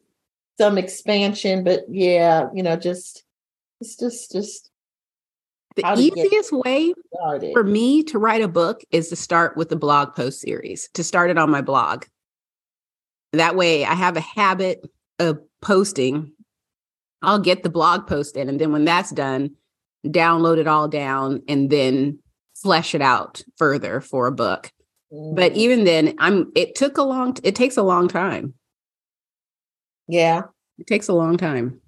some 0.60 0.78
expansion, 0.78 1.64
but 1.64 1.82
yeah, 1.90 2.48
you 2.54 2.64
know, 2.64 2.76
just 2.76 3.24
it's 3.82 3.96
just 3.96 4.32
just 4.32 4.72
the 5.76 5.96
easiest 5.98 6.52
way 6.52 6.94
started. 7.14 7.54
for 7.54 7.64
me 7.64 8.04
to 8.04 8.20
write 8.20 8.42
a 8.42 8.48
book 8.48 8.82
is 8.92 9.10
to 9.10 9.16
start 9.16 9.56
with 9.56 9.70
the 9.70 9.76
blog 9.76 10.16
post 10.16 10.42
series, 10.42 10.90
to 10.94 11.04
start 11.04 11.30
it 11.30 11.38
on 11.38 11.50
my 11.50 11.62
blog. 11.62 12.06
That 13.34 13.56
way 13.56 13.86
I 13.86 13.94
have 13.94 14.18
a 14.18 14.22
habit 14.22 14.90
of 15.20 15.40
posting. 15.62 16.32
I'll 17.22 17.40
get 17.40 17.64
the 17.64 17.70
blog 17.70 18.08
post 18.08 18.38
in, 18.38 18.50
and 18.50 18.60
then 18.60 18.72
when 18.72 18.86
that's 18.86 19.12
done, 19.12 19.56
download 20.06 20.58
it 20.58 20.68
all 20.68 20.88
down 20.88 21.44
and 21.48 21.70
then 21.70 22.20
flesh 22.62 22.96
it 22.96 23.02
out 23.02 23.44
further 23.58 24.02
for 24.02 24.28
a 24.28 24.32
book. 24.32 24.72
Mm. 25.12 25.36
But 25.36 25.54
even 25.54 25.84
then, 25.84 26.16
I'm 26.20 26.52
it 26.56 26.76
took 26.76 26.98
a 26.98 27.04
long 27.04 27.36
it 27.44 27.56
takes 27.56 27.78
a 27.78 27.84
long 27.84 28.08
time. 28.08 28.54
Yeah. 30.08 30.44
It 30.78 30.88
takes 30.88 31.08
a 31.08 31.14
long 31.14 31.38
time. 31.38 31.82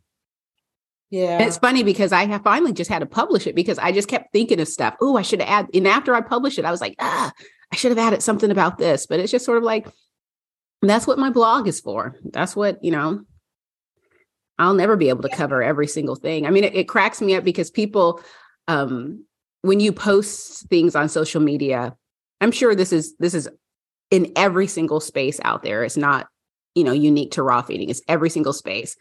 Yeah. 1.10 1.38
And 1.38 1.48
it's 1.48 1.58
funny 1.58 1.84
because 1.84 2.14
I 2.14 2.26
have 2.26 2.44
finally 2.44 2.72
just 2.72 2.90
had 2.90 3.00
to 3.00 3.06
publish 3.06 3.46
it 3.46 3.56
because 3.56 3.78
I 3.78 3.92
just 3.92 4.08
kept 4.08 4.32
thinking 4.32 4.62
of 4.62 4.68
stuff. 4.68 4.96
Oh, 5.02 5.18
I 5.18 5.24
should 5.24 5.42
add. 5.42 5.68
And 5.74 5.88
after 5.88 6.16
I 6.16 6.22
published 6.22 6.58
it, 6.58 6.66
I 6.66 6.72
was 6.72 6.80
like, 6.82 6.96
ah, 7.00 7.32
I 7.72 7.76
should 7.76 7.92
have 7.92 7.98
added 7.98 8.24
something 8.24 8.50
about 8.50 8.78
this. 8.78 9.08
But 9.08 9.20
it's 9.20 9.32
just 9.32 9.46
sort 9.46 9.58
of 9.58 9.64
like, 9.64 9.88
that's 10.82 11.06
what 11.06 11.20
my 11.20 11.30
blog 11.30 11.68
is 11.68 11.82
for. 11.82 12.16
That's 12.24 12.56
what, 12.56 12.84
you 12.84 12.92
know, 12.92 13.26
I'll 14.58 14.74
never 14.74 14.96
be 14.96 15.10
able 15.10 15.24
to 15.24 15.36
cover 15.36 15.62
every 15.62 15.88
single 15.88 16.16
thing. 16.16 16.46
I 16.46 16.50
mean, 16.50 16.64
it, 16.64 16.76
it 16.76 16.88
cracks 16.88 17.22
me 17.22 17.36
up 17.36 17.44
because 17.44 17.72
people, 17.72 18.22
um, 18.68 19.26
when 19.62 19.80
you 19.80 19.92
post 19.92 20.68
things 20.70 20.96
on 20.96 21.10
social 21.10 21.42
media, 21.42 21.96
I'm 22.40 22.52
sure 22.52 22.76
this 22.76 22.92
is 22.92 23.16
this 23.18 23.34
is 23.34 23.50
in 24.10 24.32
every 24.36 24.68
single 24.68 25.00
space 25.00 25.40
out 25.44 25.64
there. 25.64 25.84
It's 25.84 25.98
not, 25.98 26.28
you 26.76 26.84
know, 26.84 26.92
unique 26.92 27.32
to 27.32 27.44
raw 27.44 27.62
feeding. 27.62 27.90
It's 27.90 28.02
every 28.08 28.30
single 28.30 28.54
space. 28.54 28.96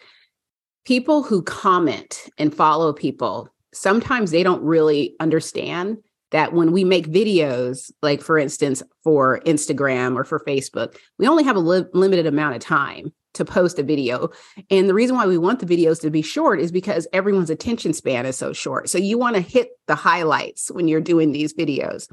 People 0.84 1.22
who 1.22 1.42
comment 1.42 2.28
and 2.38 2.54
follow 2.54 2.92
people, 2.92 3.48
sometimes 3.72 4.30
they 4.30 4.42
don't 4.42 4.62
really 4.62 5.14
understand 5.20 5.98
that 6.30 6.52
when 6.52 6.72
we 6.72 6.84
make 6.84 7.08
videos, 7.08 7.90
like 8.02 8.22
for 8.22 8.38
instance, 8.38 8.82
for 9.02 9.40
Instagram 9.46 10.16
or 10.16 10.24
for 10.24 10.40
Facebook, 10.46 10.96
we 11.18 11.26
only 11.26 11.42
have 11.42 11.56
a 11.56 11.60
li- 11.60 11.84
limited 11.92 12.26
amount 12.26 12.54
of 12.54 12.60
time 12.60 13.12
to 13.34 13.44
post 13.44 13.78
a 13.78 13.82
video. 13.82 14.30
And 14.70 14.88
the 14.88 14.94
reason 14.94 15.16
why 15.16 15.26
we 15.26 15.38
want 15.38 15.60
the 15.60 15.66
videos 15.66 16.00
to 16.00 16.10
be 16.10 16.22
short 16.22 16.60
is 16.60 16.72
because 16.72 17.06
everyone's 17.12 17.50
attention 17.50 17.92
span 17.92 18.26
is 18.26 18.36
so 18.36 18.52
short. 18.52 18.88
So 18.88 18.98
you 18.98 19.18
want 19.18 19.36
to 19.36 19.42
hit 19.42 19.70
the 19.86 19.94
highlights 19.94 20.70
when 20.70 20.88
you're 20.88 21.00
doing 21.00 21.32
these 21.32 21.54
videos. 21.54 22.10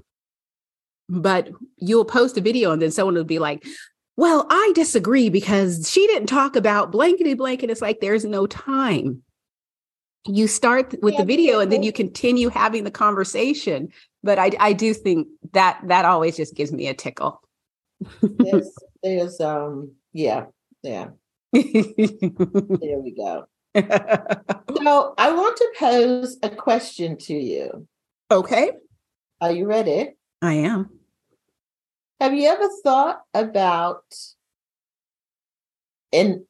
But 1.09 1.50
you'll 1.77 2.05
post 2.05 2.38
a 2.38 2.41
video 2.41 2.71
and 2.71 2.81
then 2.81 2.91
someone 2.91 3.15
will 3.15 3.24
be 3.24 3.39
like, 3.39 3.65
well, 4.17 4.45
I 4.50 4.71
disagree 4.75 5.29
because 5.29 5.89
she 5.89 6.05
didn't 6.07 6.27
talk 6.27 6.55
about 6.55 6.91
blankety 6.91 7.33
blank. 7.33 7.63
And 7.63 7.71
It's 7.71 7.81
like 7.81 8.00
there's 8.00 8.25
no 8.25 8.45
time. 8.45 9.24
You 10.25 10.47
start 10.47 10.93
with 11.01 11.13
yeah, 11.13 11.21
the 11.21 11.25
video 11.25 11.59
and 11.59 11.71
then 11.71 11.83
you 11.83 11.93
continue 11.93 12.50
having 12.50 12.83
the 12.83 12.91
conversation. 12.91 13.89
But 14.24 14.38
I, 14.38 14.51
I 14.59 14.74
do 14.74 14.93
think 14.93 15.29
that 15.53 15.79
that 15.86 16.03
always 16.03 16.36
just 16.36 16.55
gives 16.55 16.74
me 16.74 16.88
a 16.88 16.93
tickle. 16.93 17.41
there's, 18.21 18.69
there's 19.03 19.39
um 19.39 19.91
yeah 20.13 20.45
yeah. 20.88 21.08
There 21.53 23.00
we 23.00 23.15
go. 23.15 23.46
So 24.84 25.13
i 25.17 25.32
want 25.32 25.58
to 25.58 25.67
pose 25.77 26.38
a 26.41 26.50
question 26.50 27.17
to 27.17 27.34
you. 27.34 27.88
Okay. 28.32 28.72
Are 29.41 29.51
you 29.51 29.65
ready? 29.67 30.13
I 30.41 30.53
am. 30.53 30.89
Have 32.22 32.34
you 32.34 32.48
ever 32.50 32.70
thought 32.84 33.22
about 33.34 34.03
and 36.13 36.41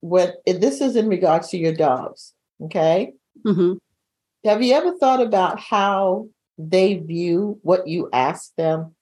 what 0.00 0.36
this 0.46 0.80
is 0.80 0.96
in 0.96 1.08
regards 1.08 1.48
to 1.50 1.58
your 1.58 1.74
dogs 1.74 2.34
okay? 2.62 3.12
Mm-hmm. 3.44 3.74
have 4.48 4.62
you 4.62 4.74
ever 4.74 4.96
thought 4.96 5.20
about 5.20 5.58
how 5.58 6.28
they 6.56 6.94
view 6.94 7.58
what 7.62 7.88
you 7.88 8.08
ask 8.12 8.54
them 8.56 8.94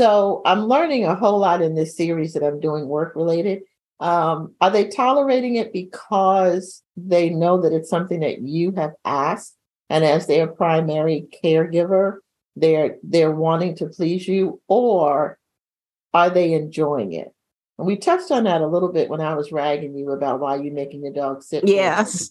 so 0.00 0.40
I'm 0.46 0.64
learning 0.64 1.04
a 1.04 1.14
whole 1.14 1.38
lot 1.38 1.60
in 1.60 1.74
this 1.74 1.94
series 1.94 2.32
that 2.32 2.42
I'm 2.42 2.58
doing 2.58 2.88
work 2.88 3.14
related. 3.14 3.64
Um, 4.00 4.54
are 4.58 4.70
they 4.70 4.88
tolerating 4.88 5.56
it 5.56 5.74
because 5.74 6.82
they 6.96 7.28
know 7.28 7.60
that 7.60 7.74
it's 7.74 7.90
something 7.90 8.20
that 8.20 8.40
you 8.40 8.72
have 8.76 8.92
asked, 9.04 9.58
and 9.90 10.02
as 10.02 10.26
their 10.26 10.46
primary 10.46 11.26
caregiver, 11.44 12.20
they're 12.56 12.96
they're 13.02 13.30
wanting 13.30 13.76
to 13.76 13.88
please 13.88 14.26
you, 14.26 14.62
or 14.68 15.38
are 16.14 16.30
they 16.30 16.54
enjoying 16.54 17.12
it? 17.12 17.34
And 17.76 17.86
we 17.86 17.98
touched 17.98 18.30
on 18.30 18.44
that 18.44 18.62
a 18.62 18.66
little 18.66 18.90
bit 18.90 19.10
when 19.10 19.20
I 19.20 19.34
was 19.34 19.52
ragging 19.52 19.94
you 19.94 20.12
about 20.12 20.40
why 20.40 20.56
you're 20.56 20.72
making 20.72 21.02
your 21.02 21.12
dog 21.12 21.42
sit. 21.42 21.68
Yes. 21.68 22.30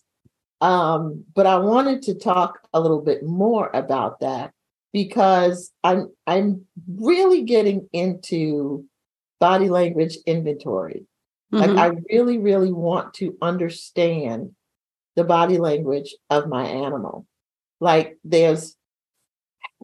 Um, 0.60 1.24
but 1.36 1.46
I 1.46 1.58
wanted 1.58 2.02
to 2.04 2.16
talk 2.16 2.62
a 2.74 2.82
little 2.82 3.02
bit 3.02 3.24
more 3.24 3.70
about 3.72 4.22
that 4.22 4.54
because 4.94 5.72
I'm 5.84 6.12
I'm 6.26 6.66
really 6.88 7.44
getting 7.44 7.88
into 7.94 8.86
body 9.40 9.70
language 9.70 10.18
inventory. 10.26 11.06
Mm-hmm. 11.54 11.76
Like 11.76 11.78
I 11.78 11.98
really, 12.12 12.38
really 12.38 12.72
want 12.72 13.14
to 13.16 13.38
understand 13.42 14.52
the 15.16 15.24
body 15.24 15.58
language 15.58 16.16
of 16.30 16.48
my 16.48 16.66
animal. 16.66 17.26
Like 17.80 18.18
there's 18.24 18.76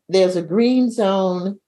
there's 0.07 0.35
a 0.35 0.41
green 0.41 0.91
zone, 0.91 1.59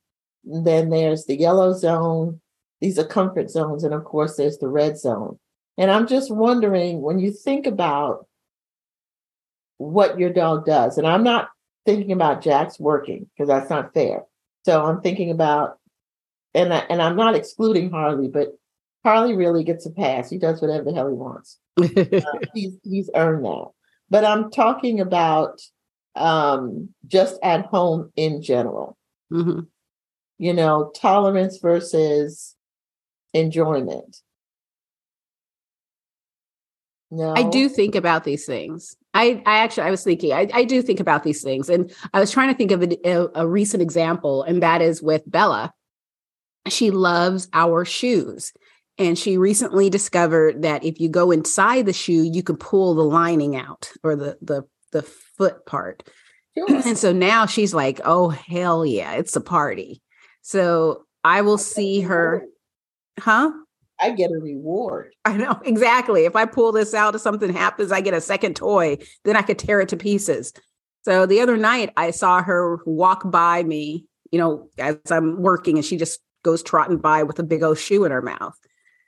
then 0.44 0.90
there's 0.90 1.26
the 1.26 1.38
yellow 1.38 1.74
zone. 1.74 2.42
These 2.82 3.00
are 3.00 3.06
comfort 3.06 3.50
zones, 3.50 3.84
and 3.84 3.94
of 3.94 4.04
course 4.04 4.36
there's 4.36 4.60
the 4.60 4.68
red 4.68 4.98
zone. 4.98 5.40
And 5.78 5.92
I'm 5.92 6.08
just 6.08 6.32
wondering 6.32 7.02
when 7.02 7.20
you 7.20 7.32
think 7.32 7.66
about 7.66 8.28
what 9.78 10.20
your 10.20 10.32
dog 10.32 10.66
does, 10.66 10.98
and 10.98 11.08
I'm 11.08 11.24
not 11.24 11.50
thinking 11.88 12.12
about 12.12 12.44
Jax 12.44 12.80
working 12.80 13.28
because 13.34 13.48
that's 13.48 13.70
not 13.70 13.94
fair. 13.94 14.26
So 14.66 14.84
I'm 14.84 15.02
thinking 15.02 15.32
about, 15.32 15.80
and 16.54 16.74
I, 16.74 16.80
and 16.90 17.02
I'm 17.02 17.16
not 17.16 17.36
excluding 17.36 17.90
Harley, 17.90 18.28
but 18.28 18.50
Harley 19.06 19.36
really 19.36 19.64
gets 19.64 19.86
a 19.86 19.92
pass. 19.92 20.30
He 20.30 20.38
does 20.38 20.62
whatever 20.62 20.84
the 20.84 20.94
hell 20.94 21.08
he 21.08 21.14
wants. 21.14 21.58
uh, 21.78 22.40
he's 22.54 22.74
he's 22.84 23.10
earned 23.16 23.46
that. 23.46 23.74
But 24.10 24.26
I'm 24.26 24.52
talking 24.52 25.00
about 25.00 25.62
um, 26.16 26.90
just 27.08 27.40
at 27.42 27.68
home 27.68 28.12
in 28.18 28.42
general. 28.42 28.98
Mm-hmm. 29.32 29.62
You 30.40 30.54
know, 30.54 30.92
tolerance 30.94 31.60
versus 31.60 32.56
enjoyment. 33.34 34.18
No. 37.10 37.34
I 37.36 37.44
do 37.44 37.70
think 37.70 37.96
about 37.96 38.24
these 38.24 38.46
things. 38.46 38.96
I, 39.14 39.42
I 39.46 39.60
actually, 39.60 39.84
I 39.84 39.92
was 39.92 40.04
thinking, 40.04 40.34
I, 40.34 40.50
I 40.54 40.64
do 40.66 40.82
think 40.82 41.00
about 41.00 41.24
these 41.24 41.42
things. 41.42 41.70
And 41.70 41.92
I 42.14 42.20
was 42.20 42.32
trying 42.32 42.50
to 42.50 42.58
think 42.58 42.72
of 42.72 42.84
a, 42.84 43.30
a 43.34 43.48
recent 43.48 43.82
example, 43.82 44.44
and 44.44 44.62
that 44.62 44.82
is 44.82 45.02
with 45.02 45.24
Bella. 45.26 45.74
She 46.68 46.92
loves 46.92 47.48
our 47.54 47.86
shoes. 47.86 48.52
And 49.00 49.18
she 49.18 49.38
recently 49.38 49.90
discovered 49.90 50.64
that 50.64 50.84
if 50.84 51.00
you 51.00 51.08
go 51.08 51.32
inside 51.32 51.86
the 51.86 51.94
shoe, 51.94 52.24
you 52.24 52.42
can 52.42 52.58
pull 52.58 52.96
the 52.96 53.04
lining 53.04 53.56
out 53.56 53.92
or 54.04 54.16
the 54.16 54.38
the 54.42 54.64
the 54.92 55.04
foot 55.04 55.66
part. 55.68 56.04
And 56.56 56.98
so 56.98 57.14
now 57.14 57.46
she's 57.46 57.76
like, 57.76 58.02
oh 58.04 58.30
hell 58.30 58.84
yeah, 58.84 59.14
it's 59.14 59.36
a 59.36 59.42
party. 59.42 60.02
So 60.42 61.06
I 61.24 61.42
will 61.42 61.60
see 61.60 62.02
her, 62.02 62.46
huh? 63.20 63.52
I 64.00 64.12
get 64.12 64.32
a 64.32 64.38
reward. 64.38 65.16
I 65.26 65.38
know 65.38 65.60
exactly. 65.66 66.26
If 66.26 66.36
I 66.36 66.46
pull 66.46 66.72
this 66.72 66.94
out, 66.94 67.16
if 67.16 67.22
something 67.22 67.54
happens, 67.54 67.92
I 67.92 68.02
get 68.02 68.14
a 68.14 68.22
second 68.22 68.56
toy, 68.56 68.98
then 69.24 69.36
I 69.36 69.42
could 69.42 69.60
tear 69.60 69.82
it 69.82 69.90
to 69.90 69.98
pieces. 69.98 70.54
So 71.04 71.26
the 71.26 71.40
other 71.40 71.58
night, 71.58 71.94
I 71.96 72.12
saw 72.12 72.42
her 72.44 72.80
walk 72.86 73.30
by 73.32 73.64
me, 73.64 74.06
you 74.32 74.40
know, 74.40 74.70
as 74.78 74.98
I'm 75.10 75.42
working, 75.42 75.78
and 75.78 75.86
she 75.86 75.96
just 75.96 76.20
goes 76.44 76.62
trotting 76.62 76.98
by 76.98 77.24
with 77.24 77.40
a 77.40 77.44
big 77.44 77.64
old 77.64 77.78
shoe 77.78 78.04
in 78.04 78.12
her 78.12 78.22
mouth. 78.22 78.58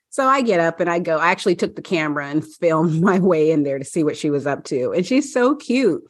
So 0.10 0.26
I 0.26 0.42
get 0.42 0.60
up 0.60 0.80
and 0.80 0.90
I 0.90 1.00
go. 1.00 1.18
I 1.18 1.30
actually 1.30 1.56
took 1.56 1.76
the 1.76 1.82
camera 1.82 2.28
and 2.28 2.46
filmed 2.60 3.02
my 3.02 3.20
way 3.20 3.52
in 3.52 3.64
there 3.64 3.80
to 3.80 3.86
see 3.86 4.04
what 4.04 4.18
she 4.18 4.30
was 4.30 4.48
up 4.48 4.64
to. 4.66 4.92
And 4.92 5.06
she's 5.06 5.32
so 5.32 5.56
cute. 5.56 6.04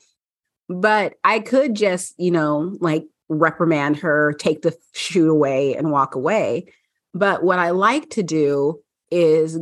But 0.69 1.15
I 1.23 1.39
could 1.39 1.75
just, 1.75 2.13
you 2.17 2.31
know, 2.31 2.77
like 2.79 3.05
reprimand 3.27 3.97
her, 3.97 4.33
take 4.33 4.61
the 4.61 4.75
shoe 4.93 5.29
away, 5.29 5.75
and 5.75 5.91
walk 5.91 6.15
away. 6.15 6.71
But 7.13 7.43
what 7.43 7.59
I 7.59 7.71
like 7.71 8.09
to 8.11 8.23
do 8.23 8.81
is 9.11 9.59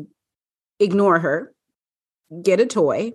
ignore 0.79 1.19
her, 1.19 1.53
get 2.43 2.59
a 2.59 2.65
toy, 2.65 3.13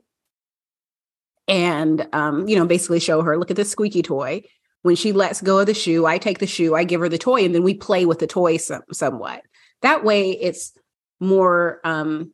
and 1.48 2.06
um, 2.12 2.48
you 2.48 2.56
know, 2.56 2.66
basically 2.66 3.00
show 3.00 3.22
her, 3.22 3.38
look 3.38 3.50
at 3.50 3.56
this 3.56 3.70
squeaky 3.70 4.02
toy. 4.02 4.42
When 4.82 4.96
she 4.96 5.12
lets 5.12 5.40
go 5.40 5.60
of 5.60 5.66
the 5.66 5.74
shoe, 5.74 6.06
I 6.06 6.18
take 6.18 6.38
the 6.38 6.46
shoe, 6.46 6.74
I 6.74 6.82
give 6.82 7.00
her 7.00 7.08
the 7.08 7.18
toy, 7.18 7.44
and 7.44 7.54
then 7.54 7.62
we 7.62 7.74
play 7.74 8.04
with 8.04 8.18
the 8.18 8.26
toy 8.26 8.56
some, 8.56 8.82
somewhat. 8.92 9.42
That 9.82 10.02
way, 10.02 10.30
it's 10.32 10.72
more, 11.20 11.80
um, 11.84 12.32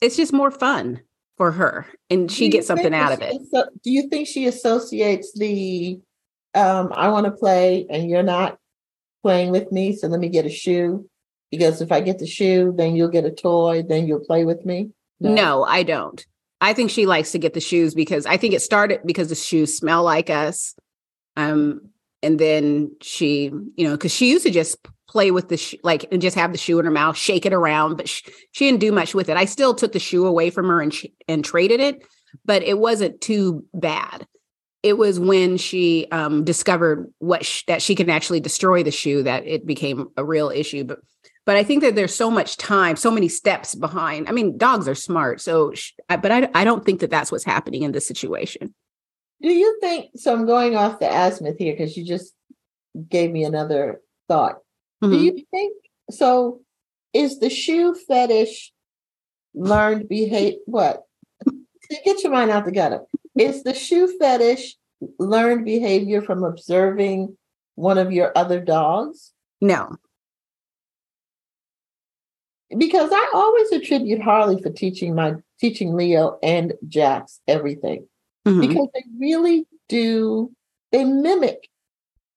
it's 0.00 0.16
just 0.16 0.32
more 0.32 0.50
fun 0.50 1.00
for 1.36 1.52
her, 1.52 1.86
and 2.08 2.30
she 2.30 2.48
gets 2.48 2.66
something 2.66 2.92
out 2.92 3.12
of 3.12 3.22
it. 3.22 3.40
So, 3.52 3.66
do 3.84 3.90
you 3.90 4.08
think 4.08 4.26
she 4.26 4.46
associates 4.46 5.32
the 5.38 6.00
um, 6.54 6.92
"I 6.94 7.08
want 7.08 7.26
to 7.26 7.32
play" 7.32 7.86
and 7.88 8.10
you're 8.10 8.22
not 8.22 8.58
playing 9.22 9.50
with 9.50 9.70
me, 9.72 9.94
so 9.94 10.08
let 10.08 10.20
me 10.20 10.28
get 10.28 10.46
a 10.46 10.50
shoe? 10.50 11.08
because 11.50 11.80
if 11.80 11.90
I 11.90 12.00
get 12.00 12.18
the 12.18 12.26
shoe, 12.26 12.72
then 12.76 12.94
you'll 12.94 13.08
get 13.08 13.24
a 13.24 13.30
toy, 13.30 13.82
then 13.86 14.06
you'll 14.06 14.24
play 14.24 14.44
with 14.44 14.64
me? 14.64 14.90
No, 15.18 15.34
no 15.34 15.64
I 15.64 15.82
don't. 15.82 16.24
I 16.60 16.72
think 16.74 16.90
she 16.90 17.06
likes 17.06 17.32
to 17.32 17.38
get 17.38 17.54
the 17.54 17.60
shoes 17.60 17.94
because 17.94 18.26
I 18.26 18.36
think 18.36 18.54
it 18.54 18.60
started 18.62 19.00
because 19.04 19.28
the 19.28 19.34
shoes 19.34 19.76
smell 19.76 20.02
like 20.02 20.30
us. 20.30 20.74
Um, 21.36 21.90
and 22.22 22.38
then 22.38 22.94
she, 23.00 23.50
you 23.76 23.88
know, 23.88 23.92
because 23.92 24.12
she 24.12 24.30
used 24.30 24.44
to 24.44 24.50
just 24.50 24.76
play 25.08 25.30
with 25.30 25.48
the 25.48 25.56
sh- 25.56 25.76
like 25.82 26.06
and 26.12 26.20
just 26.20 26.36
have 26.36 26.52
the 26.52 26.58
shoe 26.58 26.78
in 26.78 26.84
her 26.84 26.90
mouth, 26.90 27.16
shake 27.16 27.46
it 27.46 27.54
around, 27.54 27.96
but 27.96 28.08
sh- 28.08 28.28
she 28.52 28.66
didn't 28.66 28.80
do 28.80 28.92
much 28.92 29.14
with 29.14 29.28
it. 29.28 29.36
I 29.36 29.46
still 29.46 29.74
took 29.74 29.92
the 29.92 29.98
shoe 29.98 30.26
away 30.26 30.50
from 30.50 30.68
her 30.68 30.80
and 30.80 30.92
sh- 30.92 31.06
and 31.26 31.42
traded 31.42 31.80
it, 31.80 32.04
but 32.44 32.62
it 32.62 32.78
wasn't 32.78 33.20
too 33.20 33.64
bad. 33.72 34.26
It 34.82 34.96
was 34.96 35.20
when 35.20 35.58
she 35.58 36.06
um, 36.10 36.44
discovered 36.44 37.12
what 37.18 37.44
sh- 37.44 37.64
that 37.66 37.82
she 37.82 37.94
can 37.94 38.08
actually 38.08 38.40
destroy 38.40 38.82
the 38.82 38.90
shoe 38.90 39.22
that 39.24 39.46
it 39.46 39.66
became 39.66 40.08
a 40.16 40.24
real 40.24 40.48
issue. 40.48 40.84
But 40.84 41.00
but 41.46 41.56
i 41.56 41.64
think 41.64 41.82
that 41.82 41.94
there's 41.94 42.14
so 42.14 42.30
much 42.30 42.56
time 42.56 42.96
so 42.96 43.10
many 43.10 43.28
steps 43.28 43.74
behind 43.74 44.28
i 44.28 44.32
mean 44.32 44.56
dogs 44.56 44.86
are 44.86 44.94
smart 44.94 45.40
so 45.40 45.72
but 46.08 46.30
i, 46.30 46.48
I 46.54 46.64
don't 46.64 46.84
think 46.84 47.00
that 47.00 47.10
that's 47.10 47.32
what's 47.32 47.44
happening 47.44 47.82
in 47.82 47.92
this 47.92 48.06
situation 48.06 48.74
do 49.42 49.52
you 49.52 49.78
think 49.80 50.10
so 50.16 50.32
i'm 50.32 50.46
going 50.46 50.76
off 50.76 51.00
the 51.00 51.08
azimuth 51.08 51.58
here 51.58 51.72
because 51.72 51.96
you 51.96 52.04
just 52.04 52.34
gave 53.08 53.30
me 53.30 53.44
another 53.44 54.00
thought 54.28 54.58
mm-hmm. 55.02 55.12
do 55.12 55.18
you 55.18 55.44
think 55.50 55.74
so 56.10 56.60
is 57.12 57.40
the 57.40 57.50
shoe 57.50 57.94
fetish 57.94 58.72
learned 59.54 60.08
behavior 60.08 60.58
what 60.66 61.02
get 62.04 62.22
your 62.22 62.32
mind 62.32 62.50
out 62.50 62.64
the 62.64 62.70
gutter 62.70 63.00
is 63.40 63.62
the 63.62 63.74
shoe 63.74 64.16
fetish 64.18 64.76
learned 65.18 65.64
behavior 65.64 66.20
from 66.20 66.44
observing 66.44 67.36
one 67.74 67.98
of 67.98 68.12
your 68.12 68.32
other 68.36 68.60
dogs 68.60 69.32
no 69.60 69.96
because 72.76 73.10
I 73.12 73.30
always 73.34 73.72
attribute 73.72 74.20
Harley 74.20 74.62
for 74.62 74.70
teaching 74.70 75.14
my 75.14 75.34
teaching 75.58 75.94
Leo 75.94 76.38
and 76.42 76.74
Jax 76.86 77.40
everything 77.48 78.06
mm-hmm. 78.46 78.60
because 78.60 78.88
they 78.94 79.04
really 79.18 79.66
do 79.88 80.52
they 80.92 81.04
mimic 81.04 81.68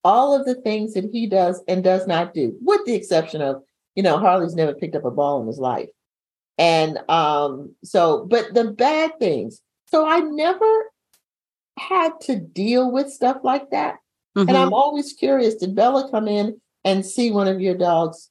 all 0.04 0.38
of 0.38 0.44
the 0.44 0.54
things 0.54 0.94
that 0.94 1.08
he 1.10 1.26
does 1.26 1.62
and 1.66 1.82
does 1.82 2.06
not 2.06 2.34
do, 2.34 2.56
with 2.60 2.84
the 2.84 2.94
exception 2.94 3.40
of 3.40 3.62
you 3.94 4.02
know 4.02 4.18
Harley's 4.18 4.54
never 4.54 4.74
picked 4.74 4.96
up 4.96 5.04
a 5.04 5.10
ball 5.10 5.40
in 5.40 5.46
his 5.46 5.58
life, 5.58 5.88
and 6.58 6.98
um 7.08 7.74
so 7.84 8.26
but 8.26 8.54
the 8.54 8.64
bad 8.64 9.18
things. 9.18 9.60
So 9.86 10.06
I 10.06 10.20
never 10.20 10.84
had 11.78 12.20
to 12.22 12.36
deal 12.36 12.90
with 12.90 13.12
stuff 13.12 13.38
like 13.42 13.70
that, 13.70 13.96
mm-hmm. 14.36 14.48
and 14.48 14.56
I'm 14.56 14.72
always 14.72 15.12
curious. 15.12 15.54
Did 15.54 15.74
Bella 15.74 16.10
come 16.10 16.28
in 16.28 16.60
and 16.84 17.04
see 17.04 17.30
one 17.30 17.48
of 17.48 17.60
your 17.60 17.76
dogs 17.76 18.30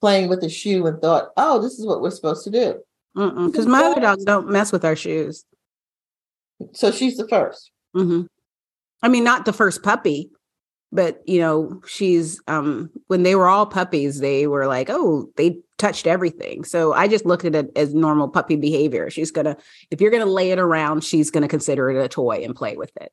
playing 0.00 0.28
with 0.28 0.42
a 0.44 0.48
shoe 0.48 0.86
and 0.86 1.00
thought, 1.00 1.30
"Oh, 1.36 1.60
this 1.60 1.78
is 1.78 1.86
what 1.86 2.00
we're 2.00 2.10
supposed 2.10 2.44
to 2.44 2.50
do." 2.50 2.80
Because 3.14 3.66
my 3.66 3.82
other 3.82 4.00
dogs 4.00 4.24
don't 4.24 4.48
mess 4.48 4.70
with 4.70 4.84
our 4.84 4.94
shoes. 4.94 5.44
So 6.72 6.90
she's 6.90 7.16
the 7.16 7.24
1st 7.24 7.70
mm-hmm. 7.96 8.22
I 9.02 9.08
mean, 9.08 9.24
not 9.24 9.44
the 9.44 9.52
first 9.52 9.82
puppy, 9.82 10.30
but 10.90 11.22
you 11.26 11.40
know, 11.40 11.80
she's 11.86 12.40
um 12.46 12.90
when 13.08 13.22
they 13.22 13.34
were 13.34 13.48
all 13.48 13.66
puppies, 13.66 14.20
they 14.20 14.46
were 14.46 14.66
like, 14.66 14.88
oh, 14.90 15.30
they 15.36 15.58
touched 15.76 16.06
everything. 16.06 16.64
So 16.64 16.92
I 16.92 17.08
just 17.08 17.26
looked 17.26 17.44
at 17.44 17.54
it 17.54 17.70
as 17.76 17.94
normal 17.94 18.28
puppy 18.28 18.56
behavior. 18.56 19.10
She's 19.10 19.30
gonna, 19.30 19.56
if 19.90 20.00
you're 20.00 20.10
gonna 20.10 20.26
lay 20.26 20.50
it 20.50 20.58
around, 20.58 21.04
she's 21.04 21.30
gonna 21.30 21.48
consider 21.48 21.90
it 21.90 22.02
a 22.02 22.08
toy 22.08 22.42
and 22.44 22.54
play 22.54 22.76
with 22.76 22.90
it. 23.00 23.12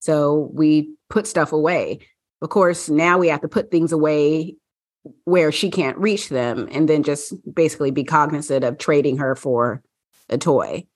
So 0.00 0.50
we 0.52 0.94
put 1.08 1.26
stuff 1.26 1.52
away. 1.52 2.00
Of 2.42 2.48
course, 2.48 2.88
now 2.88 3.18
we 3.18 3.28
have 3.28 3.42
to 3.42 3.48
put 3.48 3.70
things 3.70 3.92
away 3.92 4.56
where 5.24 5.52
she 5.52 5.70
can't 5.70 5.98
reach 5.98 6.28
them 6.28 6.68
and 6.70 6.88
then 6.88 7.02
just 7.02 7.34
basically 7.54 7.90
be 7.90 8.04
cognizant 8.04 8.64
of 8.64 8.78
trading 8.78 9.18
her 9.18 9.34
for 9.36 9.82
a 10.28 10.38
toy. 10.38 10.86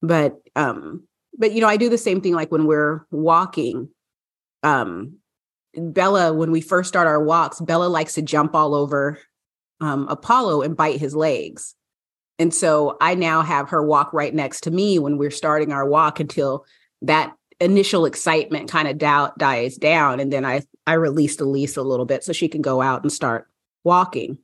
But 0.00 0.36
um 0.54 1.04
but 1.36 1.52
you 1.52 1.60
know, 1.60 1.68
I 1.68 1.76
do 1.76 1.88
the 1.88 1.98
same 1.98 2.20
thing 2.20 2.34
like 2.34 2.52
when 2.52 2.66
we're 2.66 3.04
walking. 3.10 3.88
Um 4.62 5.18
Bella, 5.74 6.32
when 6.32 6.50
we 6.50 6.60
first 6.60 6.88
start 6.88 7.06
our 7.06 7.22
walks, 7.22 7.60
Bella 7.60 7.86
likes 7.86 8.14
to 8.14 8.22
jump 8.22 8.54
all 8.54 8.74
over 8.74 9.18
um, 9.80 10.06
Apollo 10.08 10.62
and 10.62 10.76
bite 10.76 11.00
his 11.00 11.14
legs. 11.14 11.74
And 12.38 12.52
so 12.52 12.96
I 13.00 13.14
now 13.14 13.42
have 13.42 13.70
her 13.70 13.82
walk 13.82 14.12
right 14.12 14.34
next 14.34 14.62
to 14.62 14.70
me 14.70 14.98
when 14.98 15.18
we're 15.18 15.30
starting 15.30 15.72
our 15.72 15.88
walk 15.88 16.20
until 16.20 16.64
that 17.02 17.34
initial 17.60 18.04
excitement 18.06 18.70
kind 18.70 18.88
of 18.88 18.98
doubt 18.98 19.38
dies 19.38 19.76
down. 19.76 20.20
And 20.20 20.32
then 20.32 20.44
I 20.44 20.62
I 20.86 20.94
release 20.94 21.38
Elise 21.40 21.76
a 21.76 21.82
little 21.82 22.06
bit 22.06 22.24
so 22.24 22.32
she 22.32 22.48
can 22.48 22.62
go 22.62 22.82
out 22.82 23.02
and 23.02 23.12
start 23.12 23.46
walking. 23.84 24.38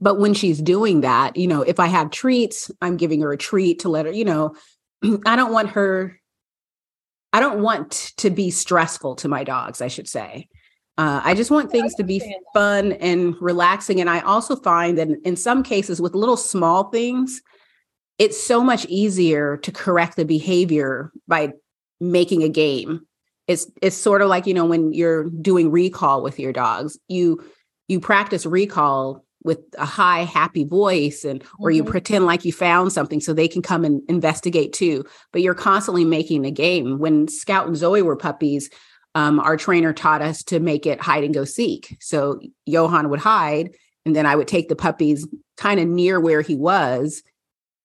But 0.00 0.18
when 0.18 0.32
she's 0.32 0.62
doing 0.62 1.02
that, 1.02 1.36
you 1.36 1.46
know, 1.46 1.62
if 1.62 1.80
I 1.80 1.86
have 1.86 2.10
treats, 2.10 2.70
I'm 2.80 2.96
giving 2.96 3.20
her 3.20 3.32
a 3.32 3.36
treat 3.36 3.80
to 3.80 3.88
let 3.88 4.06
her, 4.06 4.12
you 4.12 4.24
know, 4.24 4.54
I 5.26 5.36
don't 5.36 5.52
want 5.52 5.70
her, 5.70 6.18
I 7.32 7.40
don't 7.40 7.62
want 7.62 8.12
to 8.18 8.30
be 8.30 8.50
stressful 8.50 9.16
to 9.16 9.28
my 9.28 9.44
dogs, 9.44 9.80
I 9.80 9.88
should 9.88 10.08
say. 10.08 10.48
Uh, 10.96 11.20
I 11.22 11.34
just 11.34 11.50
want 11.50 11.70
things 11.70 11.94
to 11.94 12.02
be 12.02 12.20
fun 12.52 12.92
and 12.92 13.36
relaxing. 13.40 14.00
And 14.00 14.10
I 14.10 14.20
also 14.20 14.56
find 14.56 14.98
that 14.98 15.08
in 15.24 15.36
some 15.36 15.62
cases, 15.62 16.00
with 16.00 16.14
little 16.14 16.36
small 16.36 16.90
things, 16.90 17.40
it's 18.18 18.40
so 18.40 18.64
much 18.64 18.84
easier 18.86 19.58
to 19.58 19.70
correct 19.70 20.16
the 20.16 20.24
behavior 20.24 21.12
by 21.28 21.52
making 22.00 22.42
a 22.42 22.48
game. 22.48 23.06
It's 23.46 23.70
it's 23.80 23.96
sort 23.96 24.22
of 24.22 24.28
like 24.28 24.46
you 24.46 24.54
know 24.54 24.66
when 24.66 24.92
you're 24.92 25.24
doing 25.24 25.70
recall 25.70 26.22
with 26.22 26.38
your 26.38 26.52
dogs, 26.52 26.98
you 27.08 27.44
you 27.86 28.00
practice 28.00 28.44
recall 28.44 29.24
with 29.48 29.60
a 29.78 29.86
high 29.86 30.24
happy 30.24 30.64
voice 30.64 31.24
and 31.24 31.42
or 31.58 31.70
mm-hmm. 31.70 31.76
you 31.76 31.84
pretend 31.84 32.26
like 32.26 32.44
you 32.44 32.52
found 32.52 32.92
something 32.92 33.18
so 33.18 33.32
they 33.32 33.48
can 33.48 33.62
come 33.62 33.82
and 33.82 34.02
investigate 34.06 34.74
too. 34.74 35.04
But 35.32 35.40
you're 35.40 35.54
constantly 35.54 36.04
making 36.04 36.44
a 36.44 36.50
game. 36.50 36.98
When 36.98 37.28
scout 37.28 37.66
and 37.66 37.76
zoe 37.76 38.02
were 38.02 38.14
puppies 38.14 38.68
um, 39.14 39.40
our 39.40 39.56
trainer 39.56 39.94
taught 39.94 40.20
us 40.20 40.42
to 40.44 40.60
make 40.60 40.84
it 40.86 41.00
hide 41.00 41.24
and 41.24 41.32
go 41.32 41.44
seek. 41.44 41.96
So 41.98 42.40
johan 42.66 43.08
would 43.08 43.20
hide 43.20 43.70
and 44.04 44.14
then 44.14 44.26
i 44.26 44.36
would 44.36 44.48
take 44.48 44.68
the 44.68 44.76
puppies 44.76 45.26
kind 45.56 45.80
of 45.80 45.88
near 45.88 46.20
where 46.20 46.42
he 46.42 46.54
was 46.54 47.22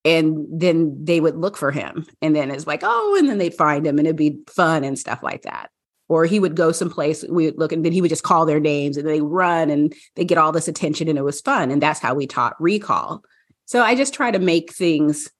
and 0.05 0.45
then 0.51 0.97
they 1.01 1.21
would 1.21 1.37
look 1.37 1.55
for 1.55 1.71
him. 1.71 2.05
And 2.21 2.35
then 2.35 2.51
it's 2.51 2.67
like 2.67 2.81
oh 2.83 3.15
and 3.17 3.29
then 3.29 3.37
they'd 3.37 3.53
find 3.53 3.87
him 3.87 3.97
and 3.99 4.05
it'd 4.05 4.17
be 4.17 4.39
fun 4.47 4.83
and 4.83 4.99
stuff 4.99 5.23
like 5.23 5.43
that 5.43 5.69
or 6.09 6.25
he 6.25 6.39
would 6.39 6.55
go 6.55 6.71
someplace 6.71 7.23
we 7.29 7.45
would 7.45 7.57
look 7.57 7.71
and 7.71 7.85
then 7.85 7.91
he 7.91 8.01
would 8.01 8.09
just 8.09 8.23
call 8.23 8.45
their 8.45 8.59
names 8.59 8.97
and 8.97 9.07
they 9.07 9.21
run 9.21 9.69
and 9.69 9.93
they 10.15 10.25
get 10.25 10.37
all 10.37 10.51
this 10.51 10.67
attention 10.67 11.07
and 11.07 11.17
it 11.17 11.23
was 11.23 11.41
fun 11.41 11.71
and 11.71 11.81
that's 11.81 11.99
how 11.99 12.13
we 12.13 12.27
taught 12.27 12.59
recall. 12.59 13.23
So 13.65 13.81
i 13.81 13.95
just 13.95 14.13
try 14.13 14.31
to 14.31 14.39
make 14.39 14.73
things 14.73 15.31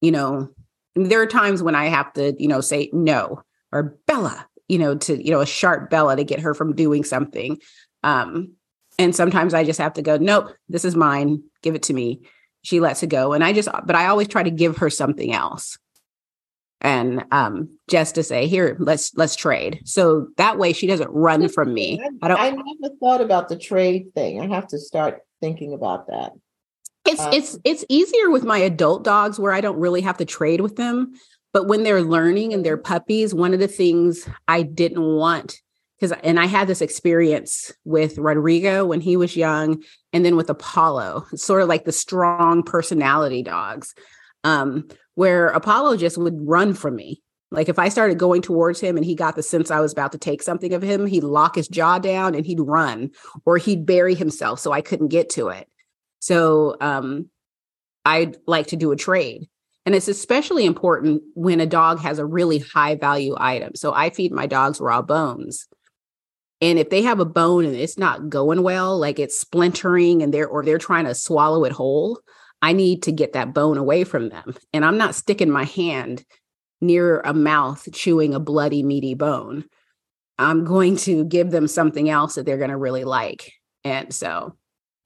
you 0.00 0.10
know 0.10 0.48
there 0.94 1.20
are 1.20 1.26
times 1.26 1.62
when 1.62 1.74
i 1.74 1.86
have 1.86 2.12
to 2.14 2.34
you 2.38 2.48
know 2.48 2.60
say 2.60 2.90
no 2.92 3.42
or 3.72 3.98
bella 4.06 4.46
you 4.68 4.78
know 4.78 4.94
to 4.96 5.22
you 5.22 5.30
know 5.30 5.40
a 5.40 5.46
sharp 5.46 5.90
bella 5.90 6.16
to 6.16 6.24
get 6.24 6.40
her 6.40 6.54
from 6.54 6.74
doing 6.74 7.04
something. 7.04 7.58
Um 8.02 8.52
and 8.98 9.14
sometimes 9.14 9.52
i 9.52 9.62
just 9.62 9.80
have 9.80 9.94
to 9.94 10.02
go 10.02 10.16
nope 10.16 10.54
this 10.68 10.84
is 10.84 10.96
mine 10.96 11.42
give 11.62 11.74
it 11.74 11.82
to 11.84 11.94
me. 11.94 12.22
She 12.62 12.80
lets 12.80 13.02
it 13.02 13.08
go 13.08 13.32
and 13.32 13.44
i 13.44 13.52
just 13.52 13.68
but 13.84 13.94
i 13.94 14.06
always 14.06 14.28
try 14.28 14.42
to 14.42 14.50
give 14.50 14.78
her 14.78 14.90
something 14.90 15.32
else 15.32 15.78
and 16.80 17.24
um, 17.32 17.70
just 17.88 18.14
to 18.16 18.22
say 18.22 18.46
here 18.46 18.76
let's 18.78 19.14
let's 19.14 19.36
trade. 19.36 19.80
So 19.84 20.28
that 20.36 20.58
way 20.58 20.72
she 20.72 20.86
doesn't 20.86 21.10
run 21.10 21.48
from 21.48 21.72
me. 21.72 22.00
i 22.22 22.28
don't 22.28 22.38
i 22.38 22.50
never 22.50 22.94
thought 23.00 23.20
about 23.20 23.48
the 23.48 23.56
trade 23.56 24.12
thing. 24.14 24.40
I 24.40 24.46
have 24.54 24.68
to 24.68 24.78
start 24.78 25.20
thinking 25.40 25.72
about 25.72 26.08
that. 26.08 26.32
It's 27.06 27.20
um, 27.20 27.32
it's 27.32 27.58
it's 27.64 27.84
easier 27.88 28.30
with 28.30 28.44
my 28.44 28.58
adult 28.58 29.04
dogs 29.04 29.38
where 29.38 29.52
i 29.52 29.60
don't 29.60 29.78
really 29.78 30.00
have 30.00 30.16
to 30.18 30.24
trade 30.24 30.60
with 30.60 30.76
them 30.76 31.14
but 31.52 31.68
when 31.68 31.84
they're 31.84 32.02
learning 32.02 32.52
and 32.52 32.66
they're 32.66 32.76
puppies 32.76 33.32
one 33.32 33.54
of 33.54 33.60
the 33.60 33.68
things 33.68 34.28
i 34.48 34.62
didn't 34.62 35.02
want 35.02 35.60
because 35.98 36.12
and 36.24 36.40
i 36.40 36.46
had 36.46 36.66
this 36.66 36.80
experience 36.80 37.72
with 37.84 38.18
rodrigo 38.18 38.84
when 38.84 39.00
he 39.00 39.16
was 39.16 39.36
young 39.36 39.82
and 40.12 40.24
then 40.24 40.36
with 40.36 40.50
apollo 40.50 41.24
it's 41.32 41.44
sort 41.44 41.62
of 41.62 41.68
like 41.68 41.84
the 41.84 41.92
strong 41.92 42.62
personality 42.62 43.42
dogs 43.42 43.94
um, 44.46 44.86
where 45.16 45.48
Apollo 45.48 45.96
just 45.96 46.16
would 46.16 46.38
run 46.46 46.72
from 46.72 46.94
me. 46.94 47.20
Like 47.50 47.68
if 47.68 47.78
I 47.78 47.88
started 47.88 48.18
going 48.18 48.42
towards 48.42 48.80
him 48.80 48.96
and 48.96 49.04
he 49.04 49.14
got 49.14 49.34
the 49.34 49.42
sense 49.42 49.70
I 49.70 49.80
was 49.80 49.92
about 49.92 50.12
to 50.12 50.18
take 50.18 50.42
something 50.42 50.72
of 50.72 50.82
him, 50.82 51.06
he'd 51.06 51.24
lock 51.24 51.56
his 51.56 51.68
jaw 51.68 51.98
down 51.98 52.34
and 52.34 52.46
he'd 52.46 52.60
run 52.60 53.10
or 53.44 53.56
he'd 53.56 53.86
bury 53.86 54.14
himself 54.14 54.60
so 54.60 54.72
I 54.72 54.82
couldn't 54.82 55.08
get 55.08 55.30
to 55.30 55.48
it. 55.48 55.68
So 56.20 56.76
um, 56.80 57.28
I'd 58.04 58.36
like 58.46 58.68
to 58.68 58.76
do 58.76 58.92
a 58.92 58.96
trade. 58.96 59.48
And 59.84 59.94
it's 59.94 60.08
especially 60.08 60.64
important 60.64 61.22
when 61.34 61.60
a 61.60 61.66
dog 61.66 62.00
has 62.00 62.18
a 62.18 62.26
really 62.26 62.58
high 62.58 62.96
value 62.96 63.34
item. 63.38 63.74
So 63.74 63.92
I 63.92 64.10
feed 64.10 64.32
my 64.32 64.46
dogs 64.46 64.80
raw 64.80 65.02
bones. 65.02 65.66
And 66.60 66.78
if 66.78 66.90
they 66.90 67.02
have 67.02 67.20
a 67.20 67.24
bone 67.24 67.64
and 67.64 67.76
it's 67.76 67.98
not 67.98 68.28
going 68.28 68.62
well, 68.62 68.98
like 68.98 69.18
it's 69.18 69.38
splintering 69.38 70.22
and 70.22 70.32
they're 70.32 70.48
or 70.48 70.64
they're 70.64 70.78
trying 70.78 71.04
to 71.04 71.14
swallow 71.14 71.64
it 71.64 71.72
whole, 71.72 72.20
I 72.62 72.72
need 72.72 73.02
to 73.04 73.12
get 73.12 73.34
that 73.34 73.54
bone 73.54 73.78
away 73.78 74.04
from 74.04 74.28
them. 74.28 74.54
And 74.72 74.84
I'm 74.84 74.98
not 74.98 75.14
sticking 75.14 75.50
my 75.50 75.64
hand 75.64 76.24
near 76.80 77.20
a 77.20 77.34
mouth 77.34 77.88
chewing 77.92 78.34
a 78.34 78.40
bloody, 78.40 78.82
meaty 78.82 79.14
bone. 79.14 79.64
I'm 80.38 80.64
going 80.64 80.96
to 80.98 81.24
give 81.24 81.50
them 81.50 81.68
something 81.68 82.10
else 82.10 82.34
that 82.34 82.44
they're 82.44 82.58
going 82.58 82.70
to 82.70 82.76
really 82.76 83.04
like. 83.04 83.52
And 83.84 84.12
so 84.12 84.56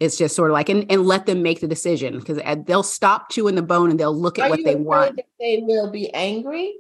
it's 0.01 0.17
just 0.17 0.35
sort 0.35 0.51
of 0.51 0.55
like, 0.55 0.69
and, 0.69 0.91
and 0.91 1.07
let 1.07 1.27
them 1.27 1.43
make 1.43 1.61
the 1.61 1.69
decision 1.69 2.19
because 2.19 2.39
uh, 2.45 2.57
they'll 2.67 2.83
stop 2.83 3.31
chewing 3.31 3.55
the 3.55 3.63
bone 3.63 3.91
and 3.91 4.01
they'll 4.01 4.17
look 4.17 4.39
at 4.39 4.47
Are 4.47 4.51
what 4.51 4.65
they 4.65 4.75
want. 4.75 5.21
they 5.39 5.63
will 5.63 5.91
be 5.91 6.13
angry? 6.15 6.75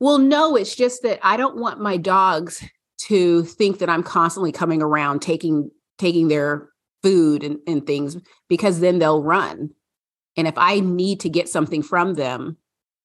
Well, 0.00 0.18
no, 0.18 0.56
it's 0.56 0.74
just 0.74 1.02
that 1.04 1.20
I 1.22 1.36
don't 1.36 1.56
want 1.56 1.80
my 1.80 1.96
dogs 1.96 2.62
to 2.98 3.44
think 3.44 3.78
that 3.78 3.88
I'm 3.88 4.02
constantly 4.02 4.52
coming 4.52 4.82
around 4.82 5.22
taking 5.22 5.70
taking 5.98 6.28
their 6.28 6.68
food 7.06 7.44
and, 7.44 7.60
and 7.68 7.86
things 7.86 8.16
because 8.48 8.80
then 8.80 8.98
they'll 8.98 9.22
run. 9.22 9.70
And 10.36 10.48
if 10.48 10.54
I 10.56 10.80
need 10.80 11.20
to 11.20 11.28
get 11.28 11.48
something 11.48 11.80
from 11.80 12.14
them 12.14 12.56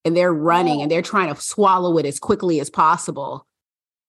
and 0.04 0.18
they're 0.18 0.34
running 0.34 0.82
and 0.82 0.90
they're 0.90 1.00
oh. 1.00 1.04
trying 1.04 1.32
to 1.32 1.40
swallow 1.40 2.00
it 2.00 2.08
as 2.08 2.20
quickly 2.20 2.60
as 2.60 2.72
possible 2.72 3.46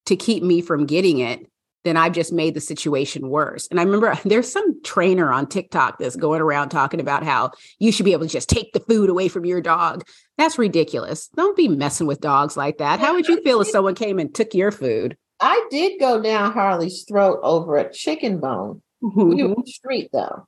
to 0.06 0.16
keep 0.16 0.42
me 0.42 0.62
from 0.62 0.86
getting 0.86 1.18
it, 1.18 1.46
then 1.84 1.98
I've 1.98 2.12
just 2.12 2.32
made 2.32 2.54
the 2.54 2.60
situation 2.60 3.28
worse. 3.28 3.68
And 3.68 3.78
I 3.78 3.82
remember 3.82 4.18
there's 4.24 4.50
some 4.50 4.82
trainer 4.82 5.30
on 5.30 5.46
TikTok 5.46 5.98
that's 5.98 6.16
going 6.16 6.40
around 6.40 6.70
talking 6.70 7.00
about 7.00 7.22
how 7.22 7.50
you 7.78 7.92
should 7.92 8.06
be 8.06 8.12
able 8.12 8.26
to 8.26 8.32
just 8.32 8.48
take 8.48 8.72
the 8.72 8.80
food 8.80 9.10
away 9.10 9.28
from 9.28 9.44
your 9.44 9.60
dog. 9.60 10.04
That's 10.38 10.58
ridiculous. 10.58 11.28
Don't 11.36 11.54
be 11.54 11.68
messing 11.68 12.06
with 12.06 12.22
dogs 12.22 12.56
like 12.56 12.78
that. 12.78 12.98
How 12.98 13.12
would 13.12 13.28
you 13.28 13.42
feel 13.42 13.60
if 13.60 13.68
someone 13.68 13.94
came 13.94 14.18
and 14.18 14.34
took 14.34 14.54
your 14.54 14.70
food? 14.70 15.18
I 15.38 15.66
did 15.70 16.00
go 16.00 16.22
down 16.22 16.52
Harley's 16.52 17.04
throat 17.06 17.40
over 17.42 17.76
a 17.76 17.92
chicken 17.92 18.40
bone. 18.40 18.80
Mm-hmm. 19.02 19.28
We 19.28 19.44
were 19.44 19.54
street 19.66 20.10
though. 20.12 20.46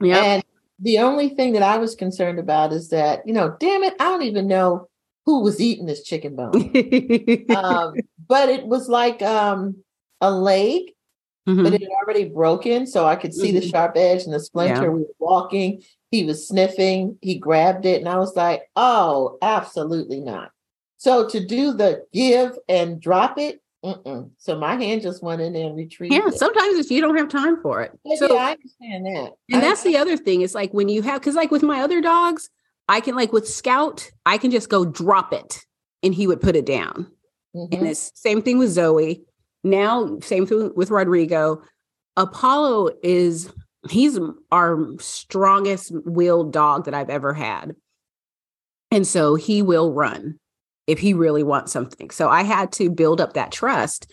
Yeah. 0.00 0.18
And 0.18 0.44
the 0.78 0.98
only 0.98 1.30
thing 1.30 1.52
that 1.52 1.62
I 1.62 1.78
was 1.78 1.94
concerned 1.94 2.38
about 2.38 2.72
is 2.72 2.88
that, 2.88 3.26
you 3.26 3.32
know, 3.32 3.56
damn 3.60 3.84
it, 3.84 3.94
I 4.00 4.04
don't 4.04 4.22
even 4.22 4.48
know 4.48 4.88
who 5.26 5.42
was 5.42 5.60
eating 5.60 5.86
this 5.86 6.02
chicken 6.02 6.34
bone. 6.34 6.52
um, 7.56 7.94
but 8.26 8.48
it 8.48 8.66
was 8.66 8.88
like 8.88 9.22
um, 9.22 9.76
a 10.20 10.30
leg, 10.30 10.82
mm-hmm. 11.48 11.62
but 11.62 11.72
it 11.72 11.82
had 11.82 11.90
already 12.02 12.24
broken. 12.28 12.86
So 12.86 13.06
I 13.06 13.14
could 13.14 13.32
see 13.32 13.48
mm-hmm. 13.52 13.60
the 13.60 13.68
sharp 13.68 13.96
edge 13.96 14.24
and 14.24 14.34
the 14.34 14.40
splinter. 14.40 14.82
Yeah. 14.82 14.88
We 14.88 15.00
were 15.00 15.14
walking. 15.20 15.82
He 16.10 16.24
was 16.24 16.48
sniffing. 16.48 17.16
He 17.22 17.38
grabbed 17.38 17.86
it. 17.86 18.00
And 18.00 18.08
I 18.08 18.18
was 18.18 18.34
like, 18.34 18.62
oh, 18.74 19.38
absolutely 19.40 20.20
not. 20.20 20.50
So 20.96 21.28
to 21.28 21.44
do 21.44 21.72
the 21.72 22.04
give 22.12 22.58
and 22.68 23.00
drop 23.00 23.38
it, 23.38 23.61
Mm-mm. 23.84 24.30
So 24.38 24.58
my 24.58 24.76
hand 24.76 25.02
just 25.02 25.22
went 25.22 25.40
in 25.40 25.52
there 25.52 25.66
and 25.66 25.76
retrieved. 25.76 26.14
Yeah, 26.14 26.28
it. 26.28 26.34
sometimes 26.34 26.78
if 26.78 26.90
you 26.90 27.00
don't 27.00 27.16
have 27.16 27.28
time 27.28 27.60
for 27.62 27.82
it. 27.82 27.90
Yeah, 28.04 28.16
so, 28.16 28.34
yeah, 28.34 28.40
I 28.40 28.50
understand 28.52 29.06
that. 29.06 29.32
And 29.50 29.56
I, 29.56 29.60
that's 29.60 29.82
the 29.82 29.96
other 29.96 30.16
thing. 30.16 30.42
It's 30.42 30.54
like 30.54 30.72
when 30.72 30.88
you 30.88 31.02
have, 31.02 31.20
because 31.20 31.34
like 31.34 31.50
with 31.50 31.62
my 31.62 31.80
other 31.80 32.00
dogs, 32.00 32.48
I 32.88 33.00
can 33.00 33.16
like 33.16 33.32
with 33.32 33.48
Scout, 33.48 34.10
I 34.24 34.38
can 34.38 34.50
just 34.50 34.68
go 34.68 34.84
drop 34.84 35.32
it, 35.32 35.64
and 36.02 36.14
he 36.14 36.26
would 36.26 36.40
put 36.40 36.56
it 36.56 36.66
down. 36.66 37.10
Mm-hmm. 37.56 37.74
And 37.74 37.88
it's 37.88 38.12
same 38.14 38.40
thing 38.42 38.58
with 38.58 38.70
Zoe. 38.70 39.22
Now, 39.64 40.18
same 40.20 40.46
thing 40.46 40.72
with 40.74 40.90
Rodrigo. 40.90 41.62
Apollo 42.16 42.90
is 43.02 43.52
he's 43.90 44.18
our 44.50 44.78
strongest 44.98 45.92
willed 45.92 46.52
dog 46.52 46.84
that 46.84 46.94
I've 46.94 47.10
ever 47.10 47.32
had. 47.32 47.74
And 48.90 49.06
so 49.06 49.34
he 49.34 49.62
will 49.62 49.92
run 49.92 50.38
if 50.86 50.98
he 50.98 51.14
really 51.14 51.42
wants 51.42 51.72
something. 51.72 52.10
So 52.10 52.28
I 52.28 52.42
had 52.42 52.72
to 52.72 52.90
build 52.90 53.20
up 53.20 53.34
that 53.34 53.52
trust 53.52 54.10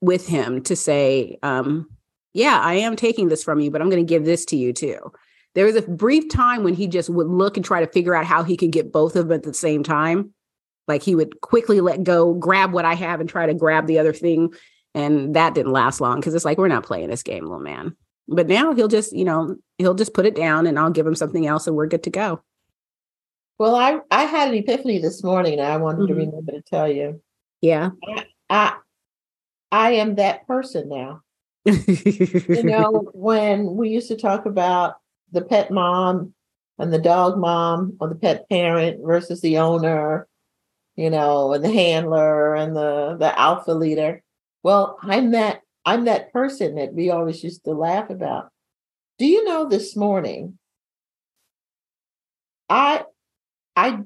with 0.00 0.26
him 0.26 0.62
to 0.62 0.76
say, 0.76 1.38
um, 1.42 1.88
yeah, 2.32 2.60
I 2.60 2.74
am 2.74 2.96
taking 2.96 3.28
this 3.28 3.42
from 3.42 3.60
you, 3.60 3.70
but 3.70 3.82
I'm 3.82 3.90
going 3.90 4.04
to 4.04 4.08
give 4.08 4.24
this 4.24 4.44
to 4.46 4.56
you 4.56 4.72
too. 4.72 5.12
There 5.54 5.66
was 5.66 5.76
a 5.76 5.82
brief 5.82 6.28
time 6.30 6.62
when 6.62 6.74
he 6.74 6.86
just 6.86 7.10
would 7.10 7.26
look 7.26 7.56
and 7.56 7.66
try 7.66 7.84
to 7.84 7.92
figure 7.92 8.14
out 8.14 8.24
how 8.24 8.44
he 8.44 8.56
could 8.56 8.70
get 8.70 8.92
both 8.92 9.16
of 9.16 9.28
them 9.28 9.34
at 9.34 9.42
the 9.42 9.52
same 9.52 9.82
time. 9.82 10.32
Like 10.86 11.02
he 11.02 11.14
would 11.14 11.40
quickly 11.40 11.80
let 11.80 12.04
go, 12.04 12.34
grab 12.34 12.72
what 12.72 12.84
I 12.84 12.94
have, 12.94 13.20
and 13.20 13.28
try 13.28 13.46
to 13.46 13.54
grab 13.54 13.86
the 13.86 13.98
other 13.98 14.12
thing. 14.12 14.54
And 14.94 15.34
that 15.34 15.54
didn't 15.54 15.72
last 15.72 16.00
long 16.00 16.20
because 16.20 16.34
it's 16.34 16.44
like, 16.44 16.58
we're 16.58 16.68
not 16.68 16.86
playing 16.86 17.10
this 17.10 17.22
game, 17.22 17.44
little 17.44 17.60
man. 17.60 17.96
But 18.28 18.46
now 18.46 18.74
he'll 18.74 18.88
just, 18.88 19.12
you 19.12 19.24
know, 19.24 19.56
he'll 19.78 19.94
just 19.94 20.14
put 20.14 20.26
it 20.26 20.36
down 20.36 20.66
and 20.66 20.78
I'll 20.78 20.90
give 20.90 21.06
him 21.06 21.16
something 21.16 21.46
else 21.46 21.66
and 21.66 21.74
we're 21.74 21.86
good 21.86 22.04
to 22.04 22.10
go. 22.10 22.42
Well, 23.60 23.76
I, 23.76 23.98
I 24.10 24.24
had 24.24 24.48
an 24.48 24.54
epiphany 24.54 25.00
this 25.00 25.22
morning 25.22 25.58
and 25.58 25.68
I 25.68 25.76
wanted 25.76 26.08
mm-hmm. 26.08 26.18
to 26.18 26.26
remember 26.26 26.52
to 26.52 26.62
tell 26.62 26.90
you. 26.90 27.20
Yeah. 27.60 27.90
I, 28.08 28.24
I, 28.48 28.76
I 29.70 29.90
am 29.96 30.14
that 30.14 30.46
person 30.46 30.88
now. 30.88 31.20
you 31.66 32.62
know, 32.62 33.10
when 33.12 33.76
we 33.76 33.90
used 33.90 34.08
to 34.08 34.16
talk 34.16 34.46
about 34.46 34.94
the 35.30 35.42
pet 35.42 35.70
mom 35.70 36.32
and 36.78 36.90
the 36.90 36.98
dog 36.98 37.36
mom 37.36 37.98
or 38.00 38.08
the 38.08 38.14
pet 38.14 38.48
parent 38.48 39.02
versus 39.04 39.42
the 39.42 39.58
owner, 39.58 40.26
you 40.96 41.10
know, 41.10 41.52
and 41.52 41.62
the 41.62 41.70
handler 41.70 42.54
and 42.54 42.74
the 42.74 43.18
the 43.20 43.38
alpha 43.38 43.72
leader. 43.72 44.22
Well, 44.62 44.96
I'm 45.02 45.32
that 45.32 45.60
I'm 45.84 46.06
that 46.06 46.32
person 46.32 46.76
that 46.76 46.94
we 46.94 47.10
always 47.10 47.44
used 47.44 47.64
to 47.64 47.72
laugh 47.72 48.08
about. 48.08 48.48
Do 49.18 49.26
you 49.26 49.44
know 49.44 49.68
this 49.68 49.94
morning 49.96 50.58
I 52.70 53.04
I 53.80 53.98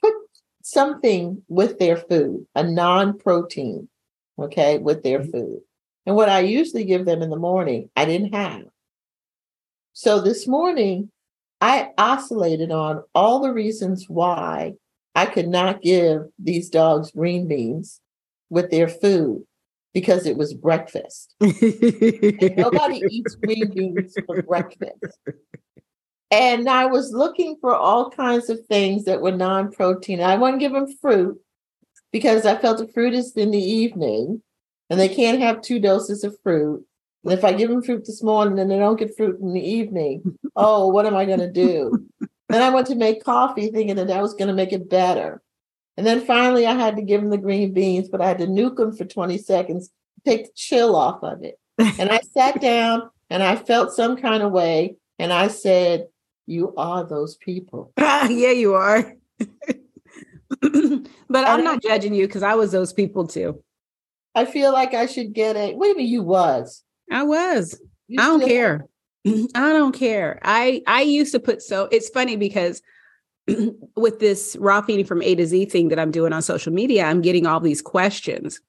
put 0.00 0.14
something 0.62 1.42
with 1.48 1.80
their 1.80 1.96
food, 1.96 2.46
a 2.54 2.62
non-protein, 2.62 3.88
okay, 4.38 4.78
with 4.78 5.02
their 5.02 5.18
mm-hmm. 5.18 5.32
food. 5.32 5.60
And 6.06 6.14
what 6.14 6.28
I 6.28 6.40
usually 6.40 6.84
give 6.84 7.06
them 7.06 7.22
in 7.22 7.30
the 7.30 7.36
morning, 7.36 7.90
I 7.96 8.04
didn't 8.04 8.34
have. 8.34 8.62
So 9.94 10.20
this 10.20 10.46
morning, 10.46 11.10
I 11.60 11.90
oscillated 11.98 12.70
on 12.70 13.02
all 13.16 13.40
the 13.40 13.52
reasons 13.52 14.04
why 14.08 14.74
I 15.16 15.26
could 15.26 15.48
not 15.48 15.82
give 15.82 16.20
these 16.38 16.70
dogs 16.70 17.10
green 17.10 17.48
beans 17.48 18.00
with 18.48 18.70
their 18.70 18.86
food 18.86 19.42
because 19.92 20.24
it 20.24 20.36
was 20.36 20.54
breakfast. 20.54 21.34
nobody 21.40 23.02
eats 23.10 23.34
green 23.34 23.72
beans 23.74 24.14
for 24.24 24.40
breakfast. 24.42 25.18
And 26.30 26.68
I 26.68 26.86
was 26.86 27.12
looking 27.12 27.56
for 27.60 27.74
all 27.74 28.10
kinds 28.10 28.50
of 28.50 28.64
things 28.66 29.04
that 29.04 29.20
were 29.20 29.32
non 29.32 29.70
protein. 29.70 30.20
I 30.20 30.36
to 30.36 30.58
give 30.58 30.72
them 30.72 30.92
fruit 31.00 31.40
because 32.12 32.46
I 32.46 32.56
felt 32.56 32.78
the 32.78 32.88
fruit 32.88 33.14
is 33.14 33.32
in 33.36 33.50
the 33.52 33.62
evening 33.62 34.42
and 34.90 34.98
they 34.98 35.08
can't 35.08 35.40
have 35.40 35.60
two 35.60 35.78
doses 35.78 36.24
of 36.24 36.36
fruit. 36.42 36.84
And 37.24 37.32
if 37.32 37.44
I 37.44 37.52
give 37.52 37.70
them 37.70 37.82
fruit 37.82 38.04
this 38.06 38.22
morning 38.22 38.58
and 38.58 38.70
they 38.70 38.78
don't 38.78 38.98
get 38.98 39.16
fruit 39.16 39.40
in 39.40 39.52
the 39.52 39.60
evening, 39.60 40.38
oh, 40.56 40.88
what 40.88 41.06
am 41.06 41.16
I 41.16 41.24
going 41.26 41.40
to 41.40 41.50
do? 41.50 42.06
then 42.48 42.62
I 42.62 42.70
went 42.70 42.86
to 42.88 42.94
make 42.94 43.24
coffee 43.24 43.70
thinking 43.70 43.96
that 43.96 44.08
that 44.08 44.22
was 44.22 44.34
going 44.34 44.48
to 44.48 44.54
make 44.54 44.72
it 44.72 44.88
better. 44.88 45.42
And 45.96 46.06
then 46.06 46.24
finally, 46.24 46.66
I 46.66 46.74
had 46.74 46.96
to 46.96 47.02
give 47.02 47.20
them 47.20 47.30
the 47.30 47.38
green 47.38 47.72
beans, 47.72 48.08
but 48.08 48.20
I 48.20 48.28
had 48.28 48.38
to 48.38 48.46
nuke 48.46 48.76
them 48.76 48.94
for 48.94 49.04
20 49.04 49.38
seconds, 49.38 49.90
take 50.24 50.46
the 50.46 50.52
chill 50.54 50.94
off 50.94 51.22
of 51.22 51.42
it. 51.42 51.58
And 51.78 52.10
I 52.10 52.20
sat 52.20 52.60
down 52.60 53.10
and 53.30 53.42
I 53.42 53.56
felt 53.56 53.92
some 53.92 54.16
kind 54.16 54.42
of 54.42 54.52
way. 54.52 54.96
And 55.18 55.32
I 55.32 55.48
said, 55.48 56.06
You 56.46 56.74
are 56.76 57.04
those 57.04 57.36
people. 57.36 57.92
yeah, 57.98 58.52
you 58.52 58.74
are. 58.74 59.14
but 60.60 61.44
I'm 61.46 61.64
not 61.64 61.82
judging 61.82 62.14
you 62.14 62.26
because 62.26 62.42
I 62.42 62.54
was 62.54 62.72
those 62.72 62.92
people 62.92 63.26
too. 63.26 63.62
I 64.34 64.44
feel 64.44 64.72
like 64.72 64.94
I 64.94 65.06
should 65.06 65.32
get 65.32 65.56
a. 65.56 65.74
What 65.74 65.86
do 65.86 65.90
you 65.90 65.96
mean 65.96 66.08
you 66.08 66.22
was? 66.22 66.84
I 67.10 67.24
was. 67.24 67.80
You 68.06 68.20
I 68.20 68.26
don't 68.26 68.44
care. 68.46 68.86
I 69.26 69.72
don't 69.72 69.94
care. 69.94 70.38
I 70.42 70.82
I 70.86 71.02
used 71.02 71.32
to 71.32 71.40
put 71.40 71.62
so. 71.62 71.88
It's 71.90 72.08
funny 72.10 72.36
because 72.36 72.82
with 73.96 74.20
this 74.20 74.56
raw 74.60 74.82
feeding 74.82 75.06
from 75.06 75.22
A 75.22 75.34
to 75.34 75.46
Z 75.46 75.66
thing 75.66 75.88
that 75.88 75.98
I'm 75.98 76.10
doing 76.10 76.32
on 76.32 76.42
social 76.42 76.72
media, 76.72 77.04
I'm 77.04 77.22
getting 77.22 77.46
all 77.46 77.60
these 77.60 77.82
questions. 77.82 78.60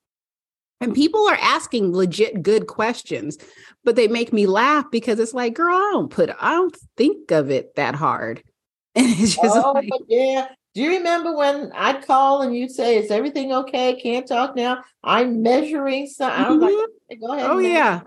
And 0.79 0.93
people 0.93 1.27
are 1.27 1.37
asking 1.41 1.95
legit 1.95 2.43
good 2.43 2.67
questions, 2.67 3.37
but 3.83 3.95
they 3.95 4.07
make 4.07 4.31
me 4.31 4.45
laugh 4.45 4.85
because 4.91 5.19
it's 5.19 5.33
like, 5.33 5.55
girl, 5.55 5.75
I 5.75 5.91
don't 5.93 6.09
put, 6.09 6.29
I 6.39 6.51
don't 6.51 6.77
think 6.95 7.31
of 7.31 7.49
it 7.49 7.75
that 7.75 7.95
hard. 7.95 8.43
And 8.97 9.05
it's 9.19 9.35
just 9.35 9.55
oh, 9.55 9.73
like, 9.73 9.91
yeah. 10.07 10.47
Do 10.73 10.81
you 10.81 10.97
remember 10.97 11.35
when 11.35 11.71
I'd 11.75 12.05
call 12.07 12.41
and 12.41 12.55
you'd 12.55 12.71
say, 12.71 12.97
"Is 12.97 13.11
everything 13.11 13.53
okay? 13.53 13.99
Can't 14.01 14.27
talk 14.27 14.55
now. 14.55 14.83
I'm 15.03 15.43
measuring 15.43 16.07
something." 16.07 16.59
Mm-hmm. 16.59 16.79
Like, 17.09 17.19
Go 17.19 17.33
ahead. 17.33 17.51
Oh 17.51 17.59
yeah. 17.59 18.01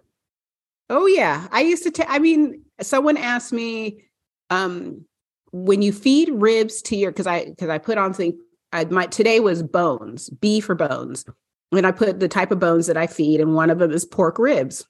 Oh 0.89 1.07
yeah. 1.07 1.47
I 1.53 1.61
used 1.61 1.85
to. 1.85 1.93
T- 1.93 2.03
I 2.09 2.19
mean, 2.19 2.65
someone 2.81 3.17
asked 3.17 3.53
me, 3.53 4.05
um, 4.51 5.05
when 5.53 5.83
you 5.83 5.93
feed 5.93 6.31
ribs 6.31 6.83
to 6.83 6.97
your 6.97 7.11
because 7.11 7.27
I 7.27 7.47
because 7.47 7.69
I 7.69 7.79
put 7.79 7.99
on 7.99 8.13
thing. 8.13 8.39
I 8.73 8.85
my 8.85 9.07
today 9.07 9.41
was 9.41 9.63
bones, 9.63 10.31
B 10.31 10.61
for 10.61 10.75
bones, 10.75 11.25
and 11.73 11.87
I 11.87 11.93
put 11.93 12.21
the 12.21 12.29
type 12.29 12.51
of 12.51 12.61
bones 12.61 12.87
that 12.87 12.97
I 12.97 13.07
feed, 13.07 13.41
and 13.41 13.55
one 13.55 13.71
of 13.71 13.79
them 13.79 13.93
is 13.93 14.05
pork 14.05 14.39
ribs. 14.39 14.87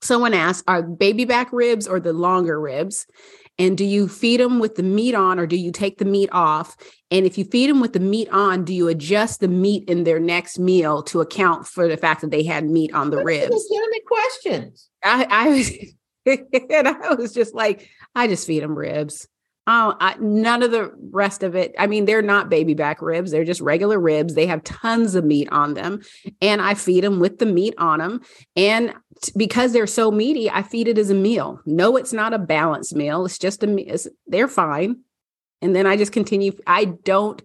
Someone 0.00 0.34
asked, 0.34 0.64
"Are 0.66 0.82
baby 0.82 1.24
back 1.24 1.52
ribs 1.52 1.86
or 1.86 2.00
the 2.00 2.12
longer 2.12 2.60
ribs?" 2.60 3.06
And 3.58 3.76
do 3.76 3.84
you 3.84 4.08
feed 4.08 4.40
them 4.40 4.58
with 4.58 4.76
the 4.76 4.82
meat 4.82 5.14
on 5.14 5.38
or 5.38 5.46
do 5.46 5.56
you 5.56 5.72
take 5.72 5.98
the 5.98 6.04
meat 6.04 6.30
off? 6.32 6.76
And 7.10 7.26
if 7.26 7.36
you 7.36 7.44
feed 7.44 7.68
them 7.68 7.80
with 7.80 7.92
the 7.92 8.00
meat 8.00 8.28
on, 8.30 8.64
do 8.64 8.74
you 8.74 8.88
adjust 8.88 9.40
the 9.40 9.48
meat 9.48 9.88
in 9.88 10.04
their 10.04 10.18
next 10.18 10.58
meal 10.58 11.02
to 11.04 11.20
account 11.20 11.66
for 11.66 11.86
the 11.86 11.96
fact 11.96 12.22
that 12.22 12.30
they 12.30 12.44
had 12.44 12.64
meat 12.64 12.94
on 12.94 13.10
the 13.10 13.16
That's 13.16 13.26
ribs? 13.26 13.68
Legitimate 13.70 14.06
questions. 14.06 14.88
I, 15.04 15.26
I 15.28 15.48
was, 15.48 15.70
and 16.70 16.88
I 16.88 17.14
was 17.14 17.34
just 17.34 17.54
like, 17.54 17.88
I 18.14 18.26
just 18.26 18.46
feed 18.46 18.62
them 18.62 18.76
ribs. 18.76 19.28
Oh, 19.68 19.94
I, 20.00 20.16
none 20.18 20.64
of 20.64 20.72
the 20.72 20.92
rest 21.12 21.44
of 21.44 21.54
it. 21.54 21.72
I 21.78 21.86
mean, 21.86 22.04
they're 22.04 22.20
not 22.20 22.48
baby 22.48 22.74
back 22.74 23.00
ribs. 23.00 23.30
They're 23.30 23.44
just 23.44 23.60
regular 23.60 23.98
ribs. 23.98 24.34
They 24.34 24.46
have 24.46 24.64
tons 24.64 25.14
of 25.14 25.24
meat 25.24 25.48
on 25.52 25.74
them. 25.74 26.00
And 26.40 26.60
I 26.60 26.74
feed 26.74 27.04
them 27.04 27.20
with 27.20 27.38
the 27.38 27.46
meat 27.46 27.74
on 27.78 28.00
them. 28.00 28.22
And 28.56 28.92
t- 29.22 29.32
because 29.36 29.72
they're 29.72 29.86
so 29.86 30.10
meaty, 30.10 30.50
I 30.50 30.62
feed 30.62 30.88
it 30.88 30.98
as 30.98 31.10
a 31.10 31.14
meal. 31.14 31.60
No, 31.64 31.96
it's 31.96 32.12
not 32.12 32.34
a 32.34 32.40
balanced 32.40 32.96
meal. 32.96 33.24
It's 33.24 33.38
just 33.38 33.62
a, 33.62 33.76
it's, 33.78 34.08
they're 34.26 34.48
fine. 34.48 35.02
And 35.60 35.76
then 35.76 35.86
I 35.86 35.96
just 35.96 36.10
continue. 36.10 36.52
I 36.66 36.86
don't 36.86 37.40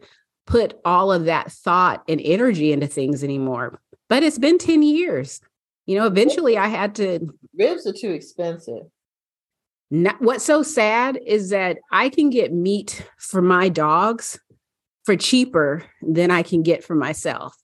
put 0.48 0.80
all 0.84 1.12
of 1.12 1.26
that 1.26 1.52
thought 1.52 2.04
and 2.08 2.20
energy 2.24 2.72
into 2.72 2.88
things 2.88 3.24
anymore. 3.24 3.80
But 4.10 4.24
it's 4.24 4.40
been 4.40 4.58
10 4.58 4.82
years. 4.82 5.40
You 5.86 6.00
know, 6.00 6.08
eventually 6.08 6.58
I 6.58 6.68
had 6.68 6.96
to. 6.96 7.28
Ribs 7.56 7.86
are 7.86 7.94
too 7.94 8.12
expensive. 8.12 8.88
Not, 9.90 10.22
what's 10.22 10.44
so 10.44 10.64
sad 10.64 11.18
is 11.26 11.50
that 11.50 11.78
I 11.92 12.10
can 12.10 12.30
get 12.30 12.54
meat 12.54 13.06
for 13.18 13.42
my 13.42 13.70
dogs 13.70 14.40
for 15.06 15.16
cheaper 15.16 15.84
than 16.02 16.32
I 16.32 16.44
can 16.44 16.64
get 16.64 16.84
for 16.84 16.96
myself. 16.96 17.56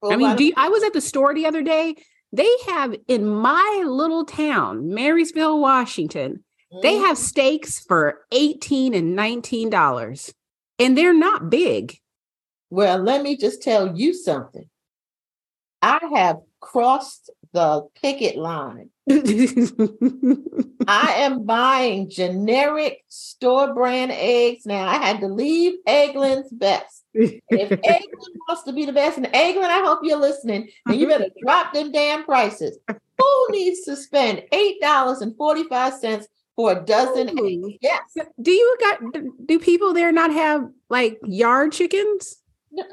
Well, 0.00 0.12
I 0.12 0.16
mean, 0.16 0.38
you, 0.38 0.52
I 0.56 0.68
was 0.68 0.84
at 0.84 0.92
the 0.92 1.00
store 1.00 1.34
the 1.34 1.46
other 1.46 1.62
day. 1.62 1.96
They 2.32 2.48
have 2.68 2.94
in 3.08 3.26
my 3.26 3.82
little 3.84 4.24
town, 4.24 4.94
Marysville, 4.94 5.60
Washington, 5.60 6.44
mm. 6.72 6.82
they 6.82 6.96
have 6.96 7.18
steaks 7.18 7.80
for 7.80 8.20
18 8.30 8.94
and 8.94 9.16
19 9.16 9.70
dollars. 9.70 10.32
And 10.78 10.96
they're 10.96 11.12
not 11.12 11.50
big. 11.50 11.98
Well, 12.70 12.98
let 12.98 13.22
me 13.22 13.36
just 13.36 13.62
tell 13.62 13.96
you 13.96 14.14
something. 14.14 14.68
I 15.82 15.98
have 16.14 16.36
crossed 16.60 17.30
the 17.52 17.86
picket 18.00 18.36
line. 18.36 18.90
I 20.86 21.14
am 21.18 21.44
buying 21.44 22.10
generic 22.10 23.04
store 23.08 23.74
brand 23.74 24.12
eggs 24.12 24.66
now. 24.66 24.86
I 24.86 24.96
had 24.96 25.20
to 25.20 25.28
leave 25.28 25.74
Eggland's 25.86 26.52
best. 26.52 27.04
if 27.14 27.40
Eggland 27.50 28.36
wants 28.48 28.62
to 28.64 28.72
be 28.72 28.84
the 28.84 28.92
best, 28.92 29.16
and 29.16 29.26
Eggland, 29.28 29.70
I 29.70 29.82
hope 29.84 30.00
you're 30.02 30.18
listening, 30.18 30.68
and 30.86 31.00
you 31.00 31.06
better 31.08 31.28
drop 31.42 31.72
them 31.72 31.90
damn 31.92 32.24
prices. 32.24 32.78
Who 32.88 33.46
needs 33.50 33.84
to 33.86 33.96
spend 33.96 34.44
eight 34.52 34.80
dollars 34.80 35.20
and 35.20 35.36
forty 35.36 35.64
five 35.64 35.94
cents 35.94 36.28
for 36.54 36.72
a 36.72 36.84
dozen 36.84 37.30
eggs? 37.30 37.78
Yes. 37.80 38.16
Do 38.40 38.50
you 38.50 38.76
got? 38.80 39.00
Do 39.46 39.58
people 39.58 39.94
there 39.94 40.12
not 40.12 40.32
have 40.32 40.68
like 40.88 41.18
yard 41.24 41.72
chickens? 41.72 42.42
No. 42.70 42.84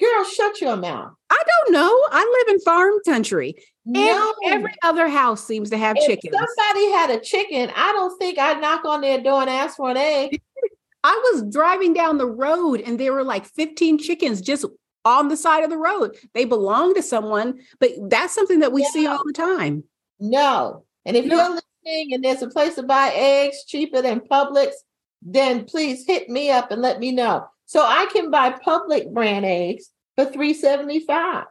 Girl, 0.00 0.24
shut 0.24 0.60
your 0.60 0.76
mouth. 0.76 1.12
I 1.30 1.42
don't 1.46 1.72
know. 1.72 1.90
I 2.10 2.44
live 2.46 2.54
in 2.54 2.60
farm 2.60 2.94
country. 3.04 3.54
No. 3.84 4.34
Every, 4.44 4.56
every 4.56 4.74
other 4.82 5.08
house 5.08 5.44
seems 5.44 5.70
to 5.70 5.76
have 5.76 5.96
if 5.96 6.06
chickens. 6.06 6.34
Somebody 6.34 6.90
had 6.90 7.10
a 7.10 7.20
chicken. 7.20 7.70
I 7.76 7.92
don't 7.92 8.18
think 8.18 8.38
I'd 8.38 8.60
knock 8.60 8.84
on 8.84 9.02
their 9.02 9.22
door 9.22 9.42
and 9.42 9.50
ask 9.50 9.76
for 9.76 9.90
an 9.90 9.96
egg. 9.96 10.40
I 11.04 11.32
was 11.32 11.44
driving 11.52 11.92
down 11.92 12.18
the 12.18 12.26
road 12.26 12.80
and 12.80 12.98
there 12.98 13.12
were 13.12 13.24
like 13.24 13.44
15 13.44 13.98
chickens 13.98 14.40
just 14.40 14.64
on 15.04 15.28
the 15.28 15.36
side 15.36 15.62
of 15.62 15.70
the 15.70 15.76
road. 15.76 16.16
They 16.32 16.46
belong 16.46 16.94
to 16.94 17.02
someone, 17.02 17.60
but 17.78 17.90
that's 18.08 18.34
something 18.34 18.60
that 18.60 18.72
we 18.72 18.82
yeah. 18.82 18.88
see 18.88 19.06
all 19.06 19.22
the 19.24 19.34
time. 19.34 19.84
No. 20.18 20.84
And 21.04 21.16
if 21.16 21.26
no. 21.26 21.36
you're 21.36 21.50
listening 21.50 22.14
and 22.14 22.24
there's 22.24 22.42
a 22.42 22.48
place 22.48 22.76
to 22.76 22.82
buy 22.82 23.12
eggs 23.14 23.64
cheaper 23.66 24.00
than 24.00 24.20
Publix, 24.20 24.72
then 25.20 25.64
please 25.64 26.06
hit 26.06 26.30
me 26.30 26.50
up 26.50 26.70
and 26.70 26.80
let 26.80 27.00
me 27.00 27.12
know. 27.12 27.46
So 27.74 27.84
I 27.84 28.06
can 28.12 28.30
buy 28.30 28.52
Publix 28.52 29.12
brand 29.12 29.44
eggs 29.44 29.90
for 30.14 30.26
375. 30.26 31.46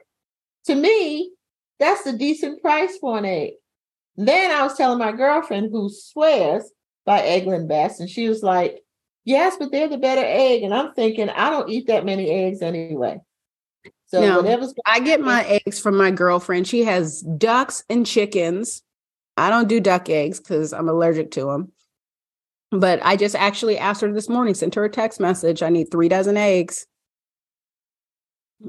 To 0.68 0.76
me, 0.76 1.34
that's 1.82 2.06
a 2.06 2.18
decent 2.18 2.62
price 2.62 2.98
for 2.98 3.18
an 3.18 3.26
egg. 3.26 3.56
Then 4.16 4.50
I 4.50 4.64
was 4.64 4.78
telling 4.78 5.00
my 5.00 5.12
girlfriend 5.12 5.72
who 5.74 5.90
swears 5.90 6.64
by 7.06 7.20
Eggland 7.20 7.68
Best, 7.68 8.00
and 8.00 8.10
she 8.10 8.30
was 8.30 8.42
like, 8.42 8.80
Yes, 9.26 9.58
but 9.60 9.74
they're 9.74 9.90
the 9.90 9.98
better 9.98 10.24
egg. 10.24 10.64
And 10.64 10.74
I'm 10.74 10.94
thinking, 10.94 11.30
I 11.30 11.50
don't 11.50 11.70
eat 11.70 11.88
that 11.88 12.06
many 12.06 12.30
eggs 12.30 12.62
anyway. 12.62 13.20
So 14.06 14.22
no, 14.22 14.38
whatever's 14.38 14.74
I 14.86 15.02
get 15.02 15.20
my 15.20 15.44
eggs 15.44 15.78
from 15.78 15.98
my 15.98 16.12
girlfriend. 16.12 16.70
She 16.70 16.86
has 16.86 17.22
ducks 17.22 17.84
and 17.90 18.06
chickens. 18.06 18.82
I 19.36 19.50
don't 19.50 19.68
do 19.68 19.82
duck 19.82 20.10
eggs 20.10 20.40
because 20.40 20.72
I'm 20.72 20.88
allergic 20.88 21.32
to 21.32 21.46
them. 21.48 21.74
But 22.74 23.00
I 23.04 23.16
just 23.16 23.36
actually 23.36 23.78
asked 23.78 24.02
her 24.02 24.12
this 24.12 24.28
morning, 24.28 24.56
sent 24.56 24.74
her 24.74 24.84
a 24.84 24.90
text 24.90 25.20
message. 25.20 25.62
I 25.62 25.70
need 25.70 25.92
three 25.92 26.10
dozen 26.10 26.38
eggs. 26.38 26.88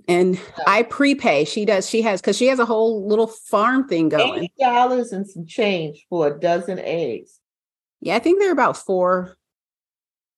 And 0.06 0.38
I 0.66 0.82
prepay. 0.82 1.46
She 1.46 1.64
does, 1.64 1.88
she 1.88 2.02
has, 2.02 2.20
because 2.20 2.36
she 2.36 2.48
has 2.48 2.58
a 2.58 2.66
whole 2.66 3.08
little 3.08 3.28
farm 3.28 3.88
thing 3.88 4.10
going. 4.10 4.50
$8 4.60 5.12
and 5.12 5.26
some 5.26 5.46
change 5.46 6.04
for 6.10 6.26
a 6.26 6.38
dozen 6.38 6.78
eggs. 6.80 7.40
Yeah, 8.00 8.16
I 8.16 8.18
think 8.18 8.40
they're 8.40 8.52
about 8.52 8.76
four. 8.76 9.36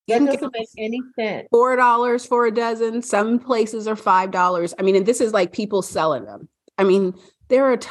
That 0.07 0.25
doesn't 0.25 0.53
make 0.53 0.69
any 0.77 1.01
sense. 1.19 1.49
Four 1.51 1.75
dollars 1.75 2.25
for 2.25 2.45
a 2.45 2.51
dozen. 2.51 3.01
Some 3.01 3.39
places 3.39 3.89
are 3.89 3.97
five 3.97 4.31
dollars. 4.31 4.73
I 4.79 4.83
mean, 4.83 4.95
and 4.95 5.05
this 5.05 5.19
is 5.19 5.33
like 5.33 5.51
people 5.51 5.81
selling 5.81 6.23
them. 6.23 6.47
I 6.77 6.85
mean, 6.85 7.13
there 7.49 7.65
are 7.65 7.75
t- 7.75 7.89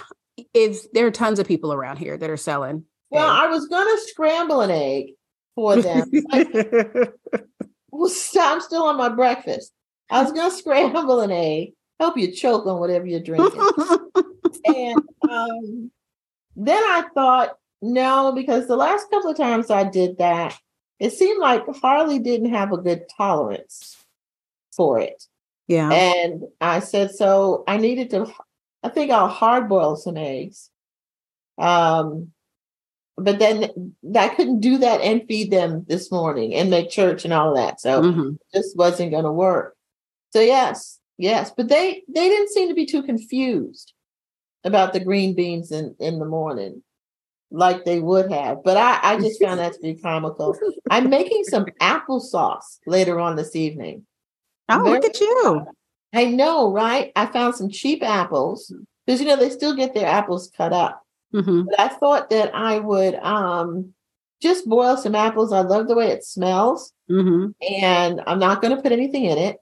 if 0.54 0.90
there 0.92 1.06
are 1.06 1.10
tons 1.10 1.38
of 1.38 1.46
people 1.46 1.74
around 1.74 1.98
here 1.98 2.16
that 2.16 2.30
are 2.30 2.38
selling. 2.38 2.84
Well, 3.10 3.28
eggs. 3.28 3.42
I 3.42 3.46
was 3.48 3.68
gonna 3.68 3.98
scramble 4.06 4.62
an 4.62 4.70
egg 4.70 5.08
for 5.56 5.74
them. 5.82 6.08
well, 7.90 8.10
I'm 8.40 8.60
still 8.60 8.84
on 8.84 8.96
my 8.96 9.08
breakfast. 9.08 9.72
I 10.08 10.22
was 10.22 10.30
gonna 10.30 10.50
scramble 10.56 11.20
an 11.20 11.32
egg. 11.32 11.72
Help 11.98 12.16
you 12.16 12.30
choke 12.30 12.66
on 12.66 12.78
whatever 12.78 13.06
you're 13.06 13.20
drinking. 13.20 13.60
and 14.66 15.02
um, 15.28 15.90
then 16.54 16.82
I 16.82 17.04
thought, 17.14 17.56
no, 17.80 18.32
because 18.32 18.68
the 18.68 18.76
last 18.76 19.10
couple 19.10 19.30
of 19.30 19.36
times 19.36 19.70
I 19.70 19.84
did 19.84 20.18
that, 20.18 20.56
it 21.00 21.14
seemed 21.14 21.40
like 21.40 21.64
Harley 21.80 22.18
didn't 22.18 22.50
have 22.50 22.72
a 22.72 22.78
good 22.78 23.04
tolerance 23.16 23.96
for 24.76 25.00
it. 25.00 25.24
Yeah. 25.68 25.90
And 25.90 26.44
I 26.60 26.80
said, 26.80 27.12
so 27.12 27.64
I 27.66 27.78
needed 27.78 28.10
to, 28.10 28.30
I 28.82 28.90
think 28.90 29.10
I'll 29.10 29.28
hard 29.28 29.68
boil 29.68 29.96
some 29.96 30.18
eggs. 30.18 30.70
Um, 31.58 32.32
but 33.16 33.38
then 33.38 33.94
I 34.14 34.28
couldn't 34.28 34.60
do 34.60 34.78
that 34.78 35.00
and 35.00 35.26
feed 35.26 35.50
them 35.50 35.84
this 35.88 36.10
morning 36.12 36.54
and 36.54 36.70
make 36.70 36.90
church 36.90 37.24
and 37.24 37.32
all 37.32 37.54
that. 37.54 37.80
So 37.80 38.02
mm-hmm. 38.02 38.30
this 38.52 38.74
wasn't 38.76 39.12
going 39.12 39.24
to 39.24 39.32
work. 39.32 39.74
So 40.32 40.40
yes, 40.40 40.98
yes, 41.16 41.50
but 41.56 41.68
they 41.68 42.02
they 42.08 42.28
didn't 42.28 42.50
seem 42.50 42.68
to 42.68 42.74
be 42.74 42.86
too 42.86 43.02
confused 43.02 43.92
about 44.64 44.92
the 44.92 45.00
green 45.00 45.34
beans 45.34 45.72
in 45.72 45.94
in 45.98 46.18
the 46.18 46.26
morning 46.26 46.82
like 47.50 47.84
they 47.84 48.00
would 48.00 48.30
have. 48.30 48.62
But 48.64 48.76
I, 48.76 48.98
I 49.02 49.18
just 49.18 49.40
found 49.40 49.60
that 49.60 49.74
to 49.74 49.80
be 49.80 49.94
comical. 49.94 50.58
I'm 50.90 51.08
making 51.08 51.44
some 51.44 51.66
applesauce 51.80 52.78
later 52.86 53.20
on 53.20 53.36
this 53.36 53.54
evening. 53.56 54.04
Oh, 54.68 54.82
Very 54.82 54.96
look 54.96 55.04
at 55.04 55.20
you. 55.20 55.66
I 56.12 56.26
know, 56.26 56.72
right? 56.72 57.12
I 57.14 57.26
found 57.26 57.54
some 57.54 57.70
cheap 57.70 58.02
apples 58.02 58.72
because 59.06 59.20
you 59.20 59.26
know 59.26 59.36
they 59.36 59.50
still 59.50 59.76
get 59.76 59.94
their 59.94 60.06
apples 60.06 60.50
cut 60.56 60.72
up. 60.72 61.05
Mm-hmm. 61.36 61.62
But 61.70 61.80
I 61.80 61.88
thought 61.88 62.30
that 62.30 62.54
I 62.54 62.78
would 62.78 63.14
um 63.16 63.92
just 64.40 64.68
boil 64.68 64.96
some 64.96 65.14
apples. 65.14 65.52
I 65.52 65.60
love 65.60 65.88
the 65.88 65.96
way 65.96 66.08
it 66.08 66.24
smells. 66.24 66.92
Mm-hmm. 67.10 67.50
And 67.74 68.22
I'm 68.26 68.38
not 68.38 68.60
going 68.60 68.74
to 68.76 68.82
put 68.82 68.92
anything 68.92 69.24
in 69.24 69.38
it. 69.38 69.58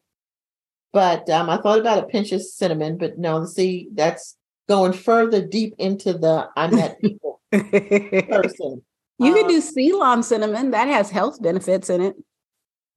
But 0.92 1.28
um, 1.28 1.50
I 1.50 1.56
thought 1.56 1.80
about 1.80 2.04
a 2.04 2.06
pinch 2.06 2.32
of 2.32 2.42
cinnamon, 2.42 2.98
but 2.98 3.18
no, 3.18 3.44
see, 3.46 3.88
that's 3.94 4.36
going 4.68 4.92
further 4.92 5.44
deep 5.44 5.74
into 5.78 6.12
the 6.12 6.48
I 6.56 6.68
met 6.68 7.00
people 7.00 7.40
person. 7.50 8.82
You 9.18 9.28
um, 9.28 9.34
could 9.34 9.48
do 9.48 9.60
Ceylon 9.60 10.22
cinnamon. 10.22 10.70
That 10.70 10.88
has 10.88 11.10
health 11.10 11.42
benefits 11.42 11.90
in 11.90 12.00
it. 12.00 12.14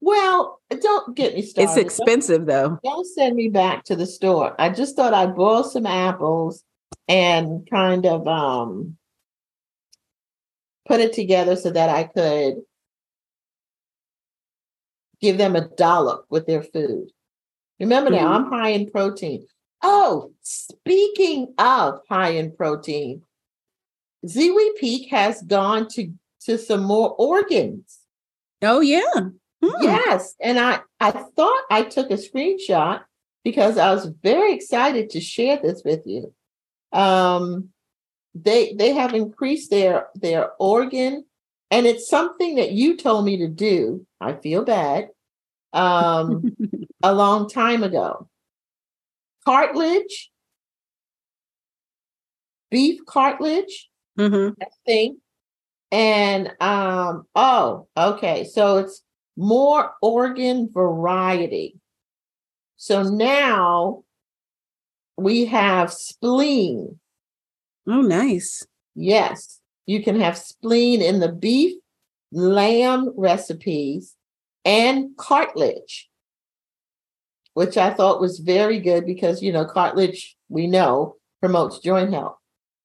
Well, 0.00 0.60
don't 0.80 1.16
get 1.16 1.34
me 1.34 1.42
started. 1.42 1.70
It's 1.70 1.76
expensive 1.76 2.46
don't, 2.46 2.46
though. 2.46 2.78
Don't 2.84 3.06
send 3.06 3.34
me 3.34 3.48
back 3.48 3.84
to 3.84 3.96
the 3.96 4.06
store. 4.06 4.54
I 4.60 4.70
just 4.70 4.94
thought 4.94 5.12
I'd 5.12 5.34
boil 5.34 5.64
some 5.64 5.86
apples 5.86 6.62
and 7.08 7.68
kind 7.70 8.06
of 8.06 8.26
um 8.26 8.96
put 10.86 11.00
it 11.00 11.12
together 11.12 11.56
so 11.56 11.70
that 11.70 11.88
I 11.88 12.04
could 12.04 12.62
give 15.20 15.38
them 15.38 15.56
a 15.56 15.68
dollop 15.68 16.26
with 16.30 16.46
their 16.46 16.62
food. 16.62 17.10
Remember 17.78 18.10
mm-hmm. 18.10 18.24
now, 18.24 18.32
I'm 18.32 18.50
high 18.50 18.70
in 18.70 18.90
protein. 18.90 19.46
Oh, 19.82 20.32
speaking 20.42 21.54
of 21.58 22.00
high 22.08 22.30
in 22.30 22.54
protein, 22.56 23.22
ZiwiPeak 24.26 25.08
has 25.10 25.42
gone 25.42 25.88
to 25.90 26.12
to 26.42 26.58
some 26.58 26.82
more 26.82 27.14
organs. 27.18 27.98
Oh 28.62 28.80
yeah. 28.80 29.28
Hmm. 29.62 29.82
Yes, 29.82 30.34
and 30.40 30.58
I 30.58 30.80
I 31.00 31.10
thought 31.10 31.64
I 31.70 31.82
took 31.82 32.10
a 32.10 32.14
screenshot 32.14 33.02
because 33.44 33.78
I 33.78 33.92
was 33.92 34.06
very 34.22 34.54
excited 34.54 35.10
to 35.10 35.20
share 35.20 35.58
this 35.62 35.82
with 35.84 36.02
you. 36.06 36.32
Um 36.92 37.70
they 38.34 38.74
they 38.74 38.92
have 38.92 39.14
increased 39.14 39.70
their 39.70 40.08
their 40.14 40.52
organ 40.58 41.24
and 41.70 41.86
it's 41.86 42.08
something 42.08 42.56
that 42.56 42.72
you 42.72 42.96
told 42.96 43.24
me 43.24 43.38
to 43.38 43.48
do. 43.48 44.06
I 44.20 44.34
feel 44.34 44.64
bad. 44.64 45.08
Um 45.72 46.56
a 47.02 47.14
long 47.14 47.48
time 47.48 47.82
ago. 47.82 48.28
Cartilage 49.44 50.30
beef 52.70 53.00
cartilage 53.06 53.88
mm-hmm. 54.18 54.60
I 54.60 54.66
think. 54.84 55.18
And 55.90 56.52
um, 56.60 57.26
oh, 57.34 57.86
okay. 57.96 58.44
So 58.44 58.78
it's 58.78 59.02
more 59.36 59.92
organ 60.02 60.68
variety. 60.70 61.76
So 62.76 63.02
now 63.02 64.04
we 65.18 65.46
have 65.46 65.92
spleen. 65.92 66.98
Oh, 67.86 68.02
nice. 68.02 68.64
Yes. 68.94 69.60
You 69.86 70.02
can 70.02 70.20
have 70.20 70.38
spleen 70.38 71.02
in 71.02 71.20
the 71.20 71.32
beef, 71.32 71.76
lamb 72.30 73.12
recipes, 73.16 74.14
and 74.64 75.16
cartilage, 75.16 76.08
which 77.54 77.76
I 77.76 77.92
thought 77.92 78.20
was 78.20 78.38
very 78.38 78.78
good 78.78 79.06
because, 79.06 79.42
you 79.42 79.52
know, 79.52 79.64
cartilage, 79.64 80.36
we 80.48 80.66
know, 80.66 81.16
promotes 81.40 81.80
joint 81.80 82.12
health. 82.12 82.36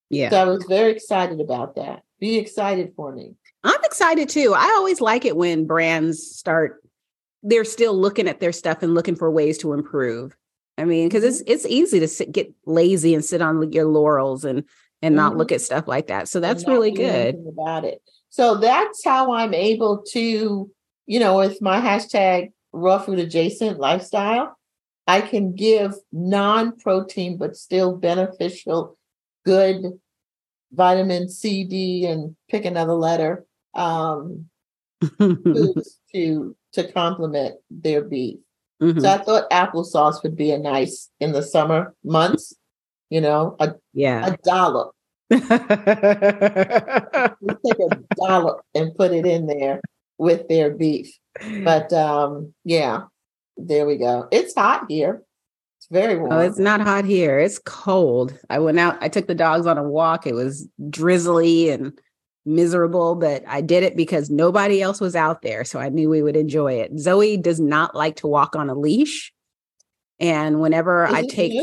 Yeah. 0.10 0.30
So 0.30 0.42
I 0.42 0.46
was 0.46 0.66
very 0.68 0.92
excited 0.92 1.40
about 1.40 1.76
that. 1.76 2.04
Be 2.20 2.38
excited 2.38 2.94
for 2.96 3.12
me. 3.14 3.36
I'm 3.64 3.84
excited 3.84 4.30
too. 4.30 4.54
I 4.56 4.74
always 4.78 5.02
like 5.02 5.26
it 5.26 5.36
when 5.36 5.66
brands 5.66 6.22
start 6.24 6.84
they're 7.44 7.66
still 7.66 7.94
looking 7.94 8.28
at 8.30 8.40
their 8.40 8.54
stuff 8.54 8.82
and 8.82 8.94
looking 8.94 9.16
for 9.18 9.30
ways 9.30 9.58
to 9.60 9.74
improve. 9.74 10.34
I 10.78 10.86
mean, 10.86 11.08
because 11.08 11.24
it's 11.24 11.42
mm-hmm. 11.42 11.52
it's 11.52 11.66
easy 11.66 12.00
to 12.00 12.08
sit, 12.08 12.32
get 12.32 12.52
lazy 12.66 13.14
and 13.14 13.24
sit 13.24 13.42
on 13.42 13.72
your 13.72 13.86
laurels 13.86 14.46
and 14.46 14.64
and 15.02 15.16
not 15.16 15.32
mm-hmm. 15.32 15.40
look 15.40 15.52
at 15.52 15.62
stuff 15.62 15.88
like 15.88 16.08
that. 16.08 16.28
So 16.28 16.40
that's 16.40 16.68
really 16.68 16.92
good 16.92 17.36
about 17.48 17.86
it. 17.86 18.02
So 18.30 18.56
that's 18.56 19.04
how 19.04 19.34
I'm 19.34 19.54
able 19.54 20.04
to, 20.14 20.72
you 21.06 21.20
know, 21.20 21.38
with 21.38 21.62
my 21.62 21.80
hashtag 21.80 22.52
raw 22.72 22.98
food 22.98 23.20
adjacent 23.20 23.80
lifestyle, 23.80 24.58
I 25.06 25.22
can 25.22 25.56
give 25.56 25.94
non-protein 26.12 27.38
but 27.38 27.56
still 27.56 27.96
beneficial, 27.96 28.98
good 29.46 30.00
vitamin 30.72 31.30
C, 31.30 31.66
D, 31.66 32.06
and 32.08 32.36
pick 32.50 32.66
another 32.66 32.94
letter 32.94 33.46
um, 33.76 34.50
foods 35.18 36.00
to 36.14 36.56
to 36.74 36.92
complement 36.92 37.56
their 37.70 38.02
beef. 38.02 38.40
Mm-hmm. 38.84 39.00
So 39.00 39.10
I 39.10 39.18
thought 39.20 39.50
applesauce 39.50 40.22
would 40.24 40.36
be 40.36 40.52
a 40.52 40.58
nice 40.58 41.10
in 41.22 41.32
the 41.32 41.42
summer 41.42 41.96
months. 42.04 42.54
You 43.10 43.22
know, 43.22 43.56
a 43.60 43.76
yeah, 43.94 44.34
a 44.34 44.38
dollop. 44.44 44.94
take 45.32 45.42
a 45.50 45.80
dollop 48.18 48.62
and 48.76 48.94
put 48.96 49.14
it 49.14 49.26
in 49.26 49.48
there 49.48 49.80
with 50.18 50.50
their 50.50 50.72
beef. 50.72 51.18
But 51.64 51.94
um, 51.94 52.54
yeah, 52.66 53.04
there 53.56 53.86
we 53.86 53.98
go. 53.98 54.28
It's 54.32 54.54
hot 54.54 54.86
here. 54.90 55.24
It's 55.78 55.88
very 55.90 56.18
warm. 56.18 56.34
Oh, 56.34 56.40
it's 56.40 56.60
not 56.60 56.82
hot 56.82 57.06
here. 57.06 57.40
It's 57.40 57.60
cold. 57.60 58.38
I 58.50 58.60
went 58.60 58.80
out, 58.80 58.98
I 59.02 59.10
took 59.10 59.28
the 59.28 59.36
dogs 59.36 59.66
on 59.66 59.78
a 59.78 59.84
walk. 59.84 60.28
It 60.28 60.36
was 60.36 60.68
drizzly 60.90 61.70
and 61.70 61.98
miserable, 62.46 63.16
but 63.16 63.44
I 63.48 63.62
did 63.62 63.84
it 63.84 63.96
because 63.96 64.30
nobody 64.30 64.82
else 64.82 65.00
was 65.00 65.16
out 65.16 65.42
there. 65.42 65.64
So 65.64 65.80
I 65.80 65.90
knew 65.90 66.10
we 66.10 66.22
would 66.22 66.36
enjoy 66.36 66.74
it. 66.74 67.00
Zoe 67.00 67.38
does 67.38 67.60
not 67.60 67.96
like 67.96 68.18
to 68.18 68.28
walk 68.28 68.56
on 68.56 68.70
a 68.70 68.76
leash. 68.76 69.34
And 70.20 70.60
whenever 70.60 71.06
Is 71.06 71.14
I 71.14 71.26
take, 71.26 71.54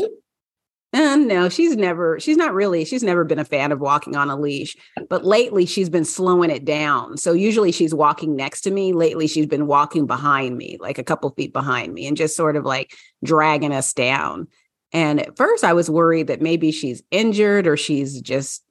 and 0.93 1.31
uh, 1.31 1.33
no, 1.33 1.49
she's 1.49 1.77
never, 1.77 2.19
she's 2.19 2.35
not 2.35 2.53
really, 2.53 2.83
she's 2.83 3.03
never 3.03 3.23
been 3.23 3.39
a 3.39 3.45
fan 3.45 3.71
of 3.71 3.79
walking 3.79 4.15
on 4.15 4.29
a 4.29 4.35
leash, 4.35 4.75
but 5.09 5.23
lately 5.23 5.65
she's 5.65 5.89
been 5.89 6.03
slowing 6.03 6.49
it 6.49 6.65
down. 6.65 7.15
So 7.17 7.31
usually 7.31 7.71
she's 7.71 7.93
walking 7.93 8.35
next 8.35 8.61
to 8.61 8.71
me. 8.71 8.91
Lately 8.91 9.27
she's 9.27 9.45
been 9.45 9.67
walking 9.67 10.05
behind 10.05 10.57
me, 10.57 10.77
like 10.81 10.97
a 10.97 11.03
couple 11.03 11.29
feet 11.29 11.53
behind 11.53 11.93
me, 11.93 12.07
and 12.07 12.17
just 12.17 12.35
sort 12.35 12.57
of 12.57 12.65
like 12.65 12.93
dragging 13.23 13.73
us 13.73 13.93
down. 13.93 14.47
And 14.91 15.21
at 15.21 15.37
first 15.37 15.63
I 15.63 15.71
was 15.71 15.89
worried 15.89 16.27
that 16.27 16.41
maybe 16.41 16.71
she's 16.71 17.01
injured 17.09 17.67
or 17.67 17.77
she's 17.77 18.19
just, 18.19 18.61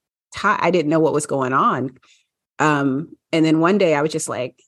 I 0.45 0.71
didn't 0.71 0.91
know 0.91 1.01
what 1.01 1.13
was 1.13 1.27
going 1.27 1.53
on. 1.53 1.99
Um, 2.59 3.17
and 3.33 3.45
then 3.45 3.61
one 3.61 3.79
day 3.79 3.95
I 3.95 4.03
was 4.03 4.13
just 4.13 4.29
like, 4.29 4.63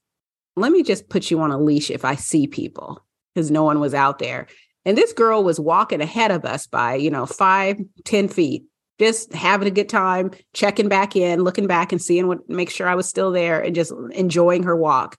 let 0.57 0.73
me 0.73 0.83
just 0.83 1.09
put 1.09 1.31
you 1.31 1.41
on 1.41 1.51
a 1.51 1.59
leash 1.59 1.91
if 1.91 2.05
I 2.05 2.15
see 2.15 2.47
people 2.47 3.05
because 3.35 3.51
no 3.51 3.63
one 3.63 3.81
was 3.81 3.95
out 3.95 4.19
there. 4.19 4.47
And 4.85 4.99
this 4.99 5.13
girl 5.13 5.45
was 5.45 5.61
walking 5.61 6.01
ahead 6.01 6.31
of 6.31 6.45
us 6.45 6.67
by, 6.67 6.95
you 6.95 7.11
know, 7.11 7.27
five, 7.27 7.81
ten 8.05 8.29
feet, 8.29 8.65
just 8.99 9.33
having 9.33 9.69
a 9.69 9.73
good 9.73 9.89
time, 9.89 10.33
checking 10.53 10.89
back 10.89 11.17
in, 11.17 11.45
looking 11.45 11.67
back 11.67 11.93
and 11.93 12.03
seeing 12.03 12.27
what, 12.27 12.49
make 12.49 12.71
sure 12.71 12.89
I 12.89 12.95
was 12.95 13.09
still 13.09 13.31
there 13.31 13.61
and 13.61 13.75
just 13.75 13.93
enjoying 14.13 14.65
her 14.65 14.77
walk. 14.77 15.17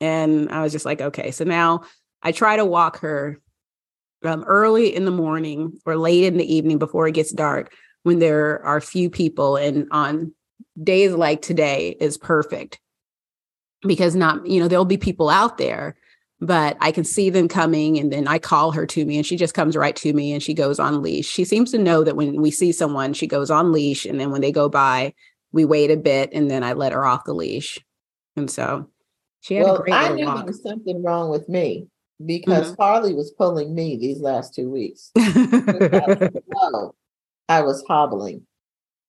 And 0.00 0.50
I 0.50 0.62
was 0.62 0.72
just 0.72 0.84
like, 0.84 1.00
okay, 1.00 1.30
so 1.30 1.44
now 1.44 1.82
I 2.22 2.32
try 2.32 2.56
to 2.56 2.64
walk 2.64 2.98
her 3.00 3.40
um, 4.24 4.44
early 4.44 4.94
in 4.94 5.04
the 5.04 5.10
morning 5.10 5.78
or 5.86 5.96
late 5.96 6.24
in 6.24 6.36
the 6.36 6.54
evening 6.54 6.78
before 6.78 7.06
it 7.06 7.14
gets 7.14 7.32
dark 7.32 7.72
when 8.08 8.18
there 8.18 8.60
are 8.64 8.80
few 8.80 9.08
people. 9.08 9.56
And 9.56 9.86
on 9.92 10.32
days 10.82 11.12
like 11.12 11.42
today 11.42 11.96
is 12.00 12.18
perfect 12.18 12.80
because 13.82 14.16
not, 14.16 14.44
you 14.46 14.60
know, 14.60 14.66
there'll 14.66 14.84
be 14.84 14.98
people 14.98 15.28
out 15.28 15.58
there 15.58 15.94
but 16.40 16.76
I 16.80 16.92
can 16.92 17.04
see 17.04 17.30
them 17.30 17.48
coming 17.48 17.98
and 17.98 18.12
then 18.12 18.28
I 18.28 18.38
call 18.38 18.70
her 18.72 18.86
to 18.86 19.04
me 19.04 19.16
and 19.16 19.26
she 19.26 19.36
just 19.36 19.54
comes 19.54 19.76
right 19.76 19.96
to 19.96 20.12
me 20.12 20.32
and 20.32 20.42
she 20.42 20.54
goes 20.54 20.78
on 20.78 21.02
leash. 21.02 21.26
She 21.26 21.44
seems 21.44 21.72
to 21.72 21.78
know 21.78 22.04
that 22.04 22.16
when 22.16 22.40
we 22.40 22.50
see 22.50 22.70
someone, 22.72 23.12
she 23.12 23.26
goes 23.26 23.50
on 23.50 23.72
leash 23.72 24.04
and 24.04 24.20
then 24.20 24.30
when 24.30 24.40
they 24.40 24.52
go 24.52 24.68
by, 24.68 25.14
we 25.52 25.64
wait 25.64 25.90
a 25.90 25.96
bit 25.96 26.30
and 26.32 26.50
then 26.50 26.62
I 26.62 26.74
let 26.74 26.92
her 26.92 27.04
off 27.04 27.24
the 27.24 27.34
leash. 27.34 27.78
And 28.36 28.50
so 28.50 28.88
she 29.40 29.56
had 29.56 29.64
well, 29.64 29.76
a 29.78 29.82
great 29.82 29.94
I 29.94 30.08
knew 30.10 30.26
walk. 30.26 30.36
there 30.36 30.46
was 30.46 30.62
something 30.62 31.02
wrong 31.02 31.28
with 31.30 31.48
me 31.48 31.88
because 32.24 32.72
Mm-hmm. 32.72 32.82
Harley 32.82 33.14
was 33.14 33.32
pulling 33.32 33.74
me 33.74 33.96
these 33.96 34.20
last 34.20 34.54
two 34.54 34.70
weeks. 34.70 35.10
I 37.48 37.62
was 37.62 37.84
hobbling. 37.86 38.46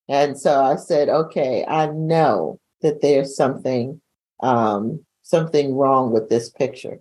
And 0.07 0.39
so 0.39 0.63
I 0.63 0.75
said, 0.75 1.09
okay, 1.09 1.65
I 1.67 1.87
know 1.87 2.59
that 2.81 3.01
there's 3.01 3.35
something 3.35 4.01
um 4.41 5.03
something 5.21 5.75
wrong 5.75 6.11
with 6.11 6.29
this 6.29 6.49
picture. 6.49 6.99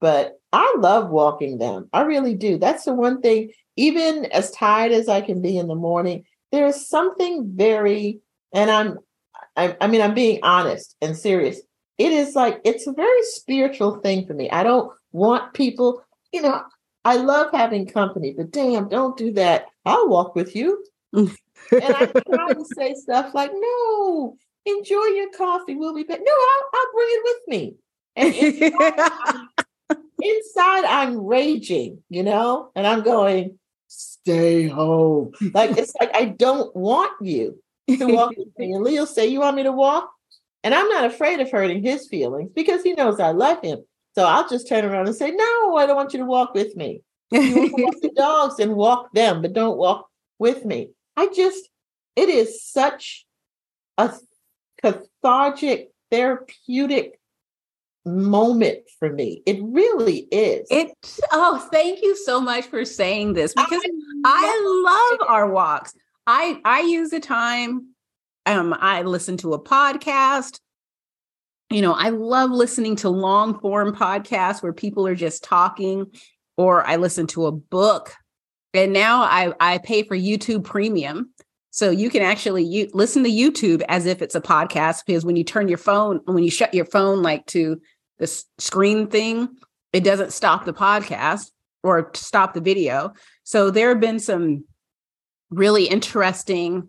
But 0.00 0.38
I 0.52 0.74
love 0.78 1.10
walking 1.10 1.58
them. 1.58 1.88
I 1.92 2.02
really 2.02 2.34
do. 2.34 2.58
That's 2.58 2.84
the 2.84 2.94
one 2.94 3.20
thing, 3.20 3.50
even 3.76 4.26
as 4.26 4.50
tired 4.50 4.92
as 4.92 5.08
I 5.08 5.20
can 5.20 5.42
be 5.42 5.58
in 5.58 5.68
the 5.68 5.74
morning, 5.74 6.24
there's 6.52 6.88
something 6.88 7.52
very, 7.54 8.20
and 8.54 8.70
I'm, 8.70 8.98
I, 9.56 9.76
I 9.80 9.86
mean, 9.86 10.00
I'm 10.00 10.14
being 10.14 10.40
honest 10.42 10.96
and 11.02 11.16
serious. 11.16 11.60
It 11.98 12.12
is 12.12 12.34
like, 12.34 12.60
it's 12.64 12.86
a 12.86 12.92
very 12.92 13.22
spiritual 13.22 13.96
thing 14.00 14.26
for 14.26 14.34
me. 14.34 14.50
I 14.50 14.62
don't 14.62 14.90
want 15.12 15.54
people, 15.54 16.02
you 16.32 16.42
know, 16.42 16.62
I 17.04 17.16
love 17.16 17.48
having 17.52 17.86
company, 17.86 18.34
but 18.36 18.50
damn, 18.50 18.88
don't 18.88 19.16
do 19.16 19.32
that. 19.32 19.66
I'll 19.86 20.08
walk 20.08 20.34
with 20.34 20.54
you. 20.54 20.84
Mm. 21.14 21.34
and 21.72 21.94
I 21.94 22.06
try 22.06 22.52
to 22.52 22.64
say 22.76 22.94
stuff 22.94 23.32
like, 23.34 23.52
no, 23.54 24.36
enjoy 24.66 25.04
your 25.04 25.30
coffee. 25.30 25.76
We'll 25.76 25.94
be 25.94 26.02
back. 26.02 26.20
No, 26.22 26.32
I'll, 26.32 26.64
I'll 26.74 26.92
bring 26.92 27.08
it 27.10 27.22
with 27.24 27.48
me. 27.48 27.76
And 28.16 28.34
inside, 28.34 28.94
I'm, 29.88 29.98
inside, 30.22 30.84
I'm 30.84 31.24
raging, 31.24 32.02
you 32.08 32.22
know, 32.22 32.70
and 32.74 32.86
I'm 32.86 33.02
going, 33.02 33.58
stay 33.88 34.66
home. 34.66 35.32
Like, 35.54 35.78
it's 35.78 35.94
like, 36.00 36.14
I 36.14 36.26
don't 36.26 36.74
want 36.74 37.12
you 37.20 37.62
to 37.88 38.06
walk 38.06 38.36
with 38.36 38.48
me. 38.58 38.72
And 38.72 38.82
Leo 38.82 39.04
say, 39.04 39.26
you 39.26 39.40
want 39.40 39.56
me 39.56 39.62
to 39.62 39.72
walk? 39.72 40.10
And 40.64 40.74
I'm 40.74 40.88
not 40.88 41.04
afraid 41.04 41.38
of 41.40 41.50
hurting 41.50 41.82
his 41.82 42.08
feelings 42.08 42.50
because 42.54 42.82
he 42.82 42.94
knows 42.94 43.20
I 43.20 43.30
love 43.30 43.62
him. 43.62 43.84
So 44.16 44.24
I'll 44.24 44.48
just 44.48 44.66
turn 44.66 44.84
around 44.84 45.06
and 45.06 45.14
say, 45.14 45.30
no, 45.30 45.76
I 45.76 45.86
don't 45.86 45.94
want 45.94 46.12
you 46.12 46.18
to 46.20 46.24
walk 46.24 46.54
with 46.54 46.74
me. 46.74 47.02
You 47.30 47.72
walk 47.76 47.94
the 48.02 48.12
dogs 48.16 48.58
and 48.58 48.74
walk 48.74 49.12
them, 49.12 49.42
but 49.42 49.52
don't 49.52 49.76
walk 49.76 50.08
with 50.38 50.64
me. 50.64 50.90
I 51.16 51.28
just, 51.28 51.68
it 52.14 52.28
is 52.28 52.62
such 52.62 53.26
a 53.98 54.12
cathartic, 54.82 55.90
therapeutic 56.10 57.18
moment 58.06 58.78
for 58.98 59.12
me. 59.12 59.42
It 59.44 59.58
really 59.62 60.28
is. 60.30 60.66
It 60.70 60.92
oh, 61.32 61.68
thank 61.72 62.02
you 62.02 62.16
so 62.16 62.40
much 62.40 62.66
for 62.66 62.84
saying 62.84 63.34
this 63.34 63.52
because 63.52 63.82
I, 64.24 65.16
love 65.18 65.28
our 65.28 65.50
walks. 65.50 65.94
I 66.26 66.60
I 66.64 66.80
use 66.82 67.10
the 67.10 67.20
time. 67.20 67.88
Um, 68.46 68.74
I 68.78 69.02
listen 69.02 69.36
to 69.38 69.54
a 69.54 69.62
podcast. 69.62 70.60
You 71.70 71.82
know, 71.82 71.92
I 71.92 72.10
love 72.10 72.52
listening 72.52 72.94
to 72.96 73.08
long 73.08 73.58
form 73.58 73.94
podcasts 73.94 74.62
where 74.62 74.72
people 74.72 75.04
are 75.08 75.16
just 75.16 75.42
talking, 75.42 76.06
or 76.56 76.86
I 76.86 76.96
listen 76.96 77.26
to 77.28 77.46
a 77.46 77.52
book. 77.52 78.14
And 78.74 78.92
now 78.92 79.22
I 79.22 79.52
I 79.60 79.78
pay 79.78 80.02
for 80.02 80.16
YouTube 80.16 80.64
Premium. 80.64 81.32
So 81.70 81.90
you 81.90 82.08
can 82.08 82.22
actually 82.22 82.64
you, 82.64 82.88
listen 82.94 83.22
to 83.24 83.30
YouTube 83.30 83.82
as 83.88 84.06
if 84.06 84.22
it's 84.22 84.34
a 84.34 84.40
podcast 84.40 85.04
because 85.06 85.26
when 85.26 85.36
you 85.36 85.44
turn 85.44 85.68
your 85.68 85.78
phone, 85.78 86.20
when 86.24 86.42
you 86.42 86.50
shut 86.50 86.72
your 86.72 86.86
phone 86.86 87.22
like 87.22 87.44
to 87.46 87.80
the 88.18 88.26
screen 88.58 89.08
thing, 89.08 89.48
it 89.92 90.02
doesn't 90.02 90.32
stop 90.32 90.64
the 90.64 90.72
podcast 90.72 91.50
or 91.82 92.10
stop 92.14 92.54
the 92.54 92.60
video. 92.60 93.12
So 93.44 93.70
there 93.70 93.90
have 93.90 94.00
been 94.00 94.18
some 94.18 94.64
really 95.50 95.84
interesting 95.84 96.88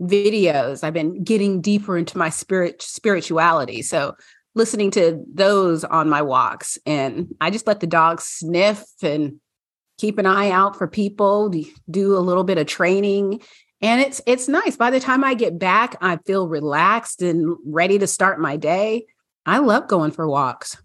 videos. 0.00 0.84
I've 0.84 0.94
been 0.94 1.24
getting 1.24 1.60
deeper 1.60 1.98
into 1.98 2.16
my 2.16 2.30
spirit 2.30 2.80
spirituality. 2.80 3.82
So 3.82 4.14
listening 4.58 4.90
to 4.90 5.24
those 5.32 5.84
on 5.84 6.10
my 6.10 6.20
walks. 6.20 6.78
And 6.84 7.34
I 7.40 7.48
just 7.50 7.66
let 7.66 7.80
the 7.80 7.86
dogs 7.86 8.24
sniff 8.24 8.84
and 9.02 9.40
keep 9.96 10.18
an 10.18 10.26
eye 10.26 10.50
out 10.50 10.76
for 10.76 10.86
people, 10.86 11.52
do 11.90 12.16
a 12.16 12.20
little 12.20 12.44
bit 12.44 12.58
of 12.58 12.66
training. 12.66 13.40
And 13.80 14.00
it's 14.00 14.20
it's 14.26 14.48
nice. 14.48 14.76
By 14.76 14.90
the 14.90 15.00
time 15.00 15.22
i 15.22 15.34
get 15.34 15.58
back 15.58 15.96
i 16.00 16.16
feel 16.26 16.48
relaxed 16.48 17.22
and 17.22 17.56
ready 17.64 17.98
to 17.98 18.06
start 18.06 18.40
my 18.40 18.56
day. 18.56 19.06
I 19.46 19.58
love 19.58 19.88
going 19.88 20.10
for 20.10 20.28
walks. 20.28 20.76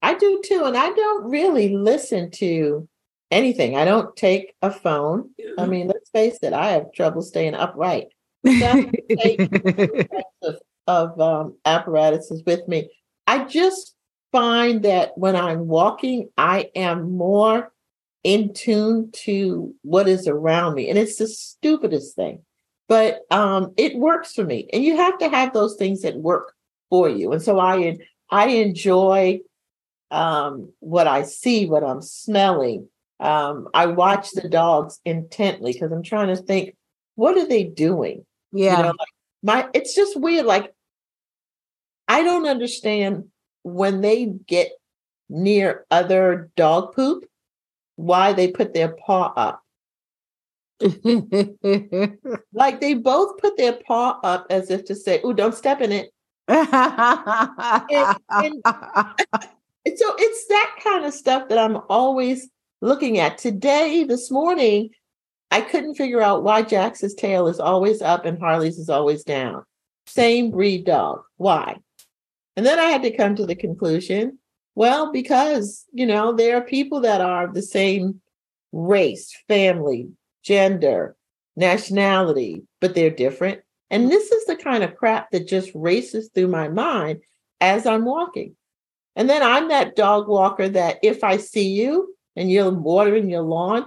I 0.00 0.14
do 0.14 0.42
too 0.44 0.64
and 0.64 0.76
i 0.76 0.90
don't 0.90 1.30
really 1.30 1.76
listen 1.76 2.30
to 2.32 2.88
anything. 3.30 3.76
I 3.76 3.84
don't 3.84 4.16
take 4.16 4.54
a 4.62 4.70
phone. 4.70 5.30
I 5.58 5.66
mean 5.66 5.88
let's 5.88 6.10
face 6.10 6.38
it 6.42 6.52
i 6.52 6.70
have 6.70 6.92
trouble 6.92 7.22
staying 7.22 7.54
upright. 7.54 8.08
Of, 10.44 10.56
of 10.88 11.20
um, 11.20 11.56
apparatuses 11.64 12.42
with 12.44 12.66
me 12.66 12.90
i 13.32 13.44
just 13.44 13.94
find 14.30 14.82
that 14.82 15.16
when 15.16 15.36
i'm 15.36 15.66
walking 15.66 16.28
i 16.36 16.70
am 16.74 17.16
more 17.16 17.72
in 18.24 18.52
tune 18.52 19.10
to 19.12 19.74
what 19.82 20.08
is 20.08 20.28
around 20.28 20.74
me. 20.74 20.88
And 20.88 20.98
it's 20.98 21.16
the 21.16 21.26
stupidest 21.26 22.14
thing, 22.14 22.42
but 22.88 23.20
um, 23.30 23.72
it 23.76 23.96
works 23.96 24.34
for 24.34 24.44
me. 24.44 24.68
And 24.72 24.84
you 24.84 24.96
have 24.96 25.18
to 25.18 25.28
have 25.28 25.52
those 25.52 25.76
things 25.76 26.02
that 26.02 26.16
work 26.16 26.54
for 26.88 27.08
you. 27.08 27.32
And 27.32 27.42
so 27.42 27.58
I, 27.58 27.98
I 28.30 28.48
enjoy 28.48 29.40
um, 30.10 30.72
what 30.80 31.06
I 31.06 31.22
see, 31.22 31.66
what 31.66 31.82
I'm 31.82 32.02
smelling. 32.02 32.88
Um, 33.18 33.68
I 33.74 33.86
watch 33.86 34.30
the 34.32 34.48
dogs 34.48 35.00
intently 35.04 35.72
because 35.72 35.92
I'm 35.92 36.02
trying 36.02 36.28
to 36.28 36.36
think, 36.36 36.76
what 37.14 37.36
are 37.36 37.46
they 37.46 37.64
doing? 37.64 38.24
Yeah. 38.52 38.76
You 38.76 38.82
know, 38.84 38.88
like 38.90 39.08
my, 39.42 39.68
it's 39.74 39.94
just 39.94 40.18
weird. 40.18 40.46
Like, 40.46 40.72
I 42.08 42.22
don't 42.22 42.46
understand 42.46 43.24
when 43.62 44.00
they 44.00 44.26
get 44.46 44.72
near 45.28 45.86
other 45.90 46.50
dog 46.56 46.94
poop 46.94 47.24
why 47.96 48.32
they 48.32 48.48
put 48.48 48.74
their 48.74 48.88
paw 48.88 49.32
up. 49.36 49.62
like 52.52 52.80
they 52.80 52.94
both 52.94 53.38
put 53.38 53.56
their 53.56 53.74
paw 53.86 54.18
up 54.24 54.46
as 54.50 54.70
if 54.70 54.84
to 54.86 54.94
say, 54.94 55.20
"Oh, 55.22 55.32
don't 55.32 55.54
step 55.54 55.80
in 55.80 55.92
it." 55.92 56.10
and, 56.48 58.16
and, 58.30 58.62
so 58.64 60.14
it's 60.18 60.46
that 60.48 60.76
kind 60.82 61.04
of 61.04 61.14
stuff 61.14 61.48
that 61.48 61.58
I'm 61.58 61.78
always 61.88 62.48
looking 62.80 63.18
at. 63.18 63.38
Today, 63.38 64.04
this 64.04 64.30
morning, 64.30 64.90
I 65.52 65.60
couldn't 65.60 65.94
figure 65.94 66.20
out 66.20 66.42
why 66.42 66.62
Jax's 66.62 67.14
tail 67.14 67.46
is 67.46 67.60
always 67.60 68.02
up 68.02 68.24
and 68.24 68.40
Harley's 68.40 68.78
is 68.78 68.88
always 68.88 69.22
down. 69.22 69.64
Same 70.06 70.50
breed 70.50 70.84
dog. 70.84 71.22
Why? 71.36 71.76
And 72.56 72.66
then 72.66 72.78
I 72.78 72.84
had 72.84 73.02
to 73.02 73.16
come 73.16 73.34
to 73.36 73.46
the 73.46 73.54
conclusion 73.54 74.38
well, 74.74 75.12
because, 75.12 75.84
you 75.92 76.06
know, 76.06 76.32
there 76.32 76.56
are 76.56 76.62
people 76.62 77.00
that 77.00 77.20
are 77.20 77.52
the 77.52 77.62
same 77.62 78.20
race, 78.72 79.30
family, 79.46 80.08
gender, 80.42 81.16
nationality, 81.56 82.62
but 82.80 82.94
they're 82.94 83.10
different. 83.10 83.60
And 83.90 84.10
this 84.10 84.32
is 84.32 84.46
the 84.46 84.56
kind 84.56 84.82
of 84.82 84.96
crap 84.96 85.30
that 85.30 85.46
just 85.46 85.70
races 85.74 86.30
through 86.34 86.48
my 86.48 86.68
mind 86.68 87.20
as 87.60 87.86
I'm 87.86 88.06
walking. 88.06 88.56
And 89.14 89.28
then 89.28 89.42
I'm 89.42 89.68
that 89.68 89.94
dog 89.94 90.26
walker 90.26 90.70
that 90.70 90.98
if 91.02 91.22
I 91.22 91.36
see 91.36 91.68
you 91.68 92.14
and 92.34 92.50
you're 92.50 92.70
watering 92.70 93.28
your 93.28 93.42
lawn, 93.42 93.84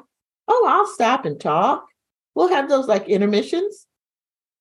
oh, 0.47 0.65
I'll 0.69 0.93
stop 0.93 1.25
and 1.25 1.39
talk. 1.39 1.83
we'll 2.35 2.49
have 2.49 2.69
those 2.69 2.87
like 2.87 3.09
intermissions, 3.09 3.87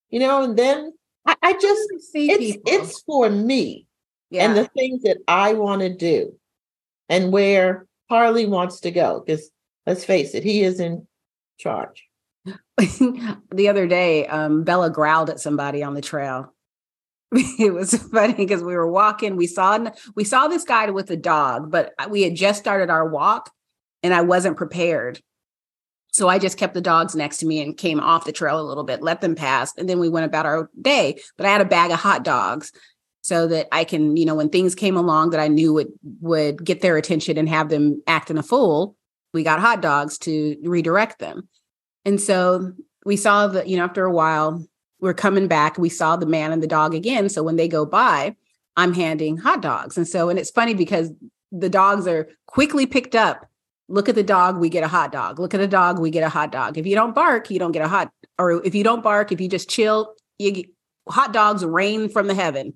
you 0.09 0.21
know, 0.21 0.43
and 0.43 0.57
then 0.57 0.95
I, 1.27 1.37
I 1.43 1.53
just 1.53 2.11
see 2.11 2.31
it's 2.31 2.57
people. 2.57 2.63
it's 2.67 3.03
for 3.03 3.29
me 3.29 3.87
yeah. 4.35 4.45
and 4.45 4.57
the 4.57 4.67
things 4.67 5.03
that 5.03 5.19
I 5.29 5.55
want 5.55 5.83
to 5.83 5.95
do 5.95 6.35
and 7.09 7.33
where 7.33 7.87
Harley 8.11 8.47
wants 8.47 8.81
to 8.81 8.91
go. 8.91 9.23
Because 9.25 9.51
let's 9.87 10.05
face 10.05 10.35
it, 10.35 10.43
he 10.43 10.63
is 10.63 10.81
in 10.81 11.07
charge. 11.59 12.05
the 12.77 13.69
other 13.69 13.87
day, 13.87 14.27
um, 14.27 14.65
Bella 14.65 14.91
growled 14.91 15.31
at 15.31 15.41
somebody 15.41 15.83
on 15.83 15.95
the 15.95 16.03
trail. 16.03 16.53
it 17.33 17.73
was 17.73 17.95
funny 18.13 18.35
because 18.35 18.63
we 18.63 18.75
were 18.75 18.91
walking. 18.91 19.37
We 19.37 19.47
saw 19.47 19.91
we 20.15 20.25
saw 20.25 20.49
this 20.49 20.65
guy 20.65 20.91
with 20.91 21.11
a 21.11 21.17
dog, 21.17 21.71
but 21.71 21.93
we 22.11 22.23
had 22.23 22.35
just 22.35 22.61
started 22.61 22.91
our 22.91 23.09
walk, 23.09 23.51
and 24.03 24.13
I 24.13 24.23
wasn't 24.23 24.57
prepared. 24.57 25.21
So 26.13 26.29
I 26.29 26.39
just 26.39 26.59
kept 26.59 26.75
the 26.75 26.81
dogs 26.81 27.17
next 27.17 27.39
to 27.39 27.47
me 27.47 27.61
and 27.61 27.77
came 27.77 27.99
off 27.99 28.25
the 28.25 28.31
trail 28.31 28.61
a 28.61 28.63
little 28.63 28.85
bit, 28.85 29.03
let 29.03 29.21
them 29.21 29.35
pass, 29.35 29.73
and 29.77 29.89
then 29.89 29.99
we 29.99 30.09
went 30.09 30.27
about 30.27 30.47
our 30.47 30.71
day. 30.81 31.21
But 31.37 31.47
I 31.47 31.51
had 31.51 31.61
a 31.61 31.65
bag 31.65 31.91
of 31.91 31.99
hot 31.99 32.23
dogs 32.23 32.71
so 33.25 33.47
that 33.47 33.69
I 33.73 33.85
can, 33.85 34.19
you 34.19 34.27
know, 34.27 34.35
when 34.35 34.51
things 34.51 34.75
came 34.75 34.99
along 34.99 35.31
that 35.31 35.41
I 35.41 35.49
knew 35.49 35.73
would 35.73 35.89
would 36.21 36.63
get 36.63 36.83
their 36.83 36.99
attention 36.99 37.39
and 37.39 37.49
have 37.49 37.71
them 37.71 38.03
acting 38.07 38.37
a 38.37 38.43
fool, 38.43 38.97
we 39.33 39.43
got 39.43 39.61
hot 39.61 39.81
dogs 39.81 40.19
to 40.19 40.57
redirect 40.63 41.21
them. 41.21 41.49
And 42.05 42.21
so 42.21 42.73
we 43.07 43.17
saw 43.17 43.47
that, 43.47 43.67
you 43.67 43.79
know, 43.79 43.85
after 43.85 44.05
a 44.05 44.13
while, 44.13 44.63
we're 45.01 45.15
coming 45.15 45.49
back, 45.49 45.79
we 45.79 45.89
saw 45.89 46.17
the 46.17 46.27
man 46.27 46.53
and 46.53 46.63
the 46.63 46.67
dog 46.67 46.95
again. 46.95 47.31
So 47.31 47.43
when 47.43 47.57
they 47.57 47.67
go 47.67 47.87
by, 47.87 48.37
I'm 48.77 48.93
handing 48.93 49.39
hot 49.39 49.63
dogs. 49.63 49.97
And 49.97 50.07
so, 50.07 50.29
and 50.29 50.39
it's 50.39 50.51
funny 50.51 50.75
because 50.75 51.11
the 51.51 51.71
dogs 51.71 52.07
are 52.07 52.29
quickly 52.47 52.85
picked 52.85 53.15
up. 53.15 53.49
Look 53.89 54.11
at 54.11 54.17
the 54.17 54.23
dog, 54.23 54.59
we 54.59 54.69
get 54.69 54.85
a 54.85 54.89
hot 54.89 55.13
dog. 55.13 55.39
Look 55.39 55.55
at 55.55 55.61
the 55.61 55.67
dog, 55.67 55.99
we 55.99 56.11
get 56.11 56.25
a 56.25 56.29
hot 56.29 56.53
dog. 56.53 56.77
If 56.77 56.87
you 56.87 56.95
don't 56.95 57.15
bark, 57.15 57.51
you 57.51 57.59
don't 57.59 57.73
get 57.73 57.87
a 57.87 57.89
hot, 57.89 58.11
or 58.39 58.63
if 58.67 58.75
you 58.75 58.85
don't 58.85 59.03
bark, 59.03 59.33
if 59.33 59.41
you 59.41 59.49
just 59.49 59.71
chill, 59.71 60.13
you 60.39 60.51
get, 60.51 60.67
hot 61.09 61.33
dogs 61.33 61.65
rain 61.65 62.11
from 62.11 62.27
the 62.27 62.35
heaven. 62.35 62.75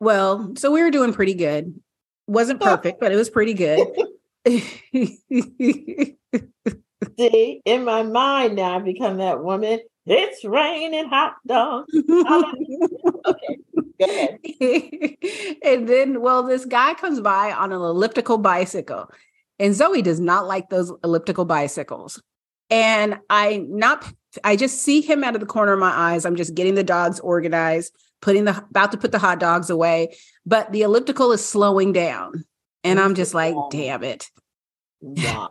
Well, 0.00 0.54
so 0.56 0.70
we 0.70 0.82
were 0.82 0.90
doing 0.90 1.12
pretty 1.12 1.34
good. 1.34 1.80
Wasn't 2.26 2.60
perfect, 2.60 3.00
but 3.00 3.12
it 3.12 3.16
was 3.16 3.30
pretty 3.30 3.54
good. 3.54 3.86
See, 7.18 7.62
in 7.64 7.84
my 7.84 8.02
mind 8.02 8.56
now, 8.56 8.76
I 8.76 8.78
become 8.80 9.18
that 9.18 9.42
woman. 9.42 9.80
It's 10.06 10.44
raining 10.44 11.08
hot 11.08 11.34
dogs. 11.46 11.92
okay, 11.94 13.58
go 14.00 14.06
ahead. 14.08 14.38
and 15.64 15.88
then, 15.88 16.20
well, 16.20 16.42
this 16.44 16.64
guy 16.64 16.94
comes 16.94 17.20
by 17.20 17.52
on 17.52 17.72
an 17.72 17.80
elliptical 17.80 18.38
bicycle, 18.38 19.10
and 19.58 19.74
Zoe 19.74 20.02
does 20.02 20.20
not 20.20 20.46
like 20.46 20.70
those 20.70 20.92
elliptical 21.02 21.44
bicycles. 21.44 22.22
And 22.70 23.18
I 23.30 23.64
not, 23.68 24.04
I 24.44 24.56
just 24.56 24.82
see 24.82 25.00
him 25.00 25.24
out 25.24 25.34
of 25.34 25.40
the 25.40 25.46
corner 25.46 25.72
of 25.72 25.80
my 25.80 25.90
eyes. 25.90 26.24
I'm 26.24 26.36
just 26.36 26.54
getting 26.54 26.74
the 26.74 26.84
dogs 26.84 27.18
organized 27.20 27.96
putting 28.20 28.44
the 28.44 28.56
about 28.70 28.92
to 28.92 28.98
put 28.98 29.12
the 29.12 29.18
hot 29.18 29.40
dogs 29.40 29.70
away, 29.70 30.16
but 30.44 30.72
the 30.72 30.82
elliptical 30.82 31.32
is 31.32 31.44
slowing 31.44 31.92
down. 31.92 32.44
And 32.84 33.00
I'm 33.00 33.14
just 33.14 33.34
like, 33.34 33.54
damn 33.70 34.04
it. 34.04 34.30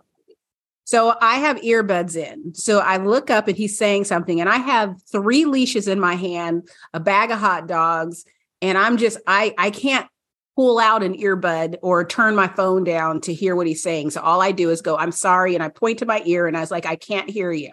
So 0.87 1.15
I 1.19 1.37
have 1.37 1.57
earbuds 1.57 2.15
in. 2.15 2.53
So 2.53 2.77
I 2.77 2.97
look 2.97 3.31
up 3.31 3.47
and 3.47 3.57
he's 3.57 3.75
saying 3.75 4.03
something, 4.03 4.39
and 4.39 4.47
I 4.47 4.57
have 4.57 5.01
three 5.11 5.45
leashes 5.45 5.87
in 5.87 5.99
my 5.99 6.13
hand, 6.13 6.69
a 6.93 6.99
bag 6.99 7.31
of 7.31 7.39
hot 7.39 7.67
dogs, 7.67 8.23
and 8.61 8.77
I'm 8.77 8.97
just 8.97 9.17
I 9.25 9.53
I 9.57 9.71
can't 9.71 10.07
pull 10.55 10.79
out 10.79 11.03
an 11.03 11.15
earbud 11.15 11.77
or 11.81 12.05
turn 12.05 12.35
my 12.35 12.47
phone 12.47 12.83
down 12.83 13.19
to 13.21 13.33
hear 13.33 13.55
what 13.55 13.67
he's 13.67 13.83
saying. 13.83 14.11
So 14.11 14.21
all 14.21 14.41
I 14.41 14.51
do 14.51 14.69
is 14.69 14.81
go, 14.81 14.95
I'm 14.95 15.11
sorry, 15.11 15.55
and 15.55 15.63
I 15.63 15.69
point 15.69 15.99
to 15.99 16.05
my 16.05 16.21
ear 16.25 16.47
and 16.47 16.55
I 16.55 16.61
was 16.61 16.71
like, 16.71 16.85
I 16.85 16.95
can't 16.95 17.29
hear 17.29 17.51
you. 17.51 17.71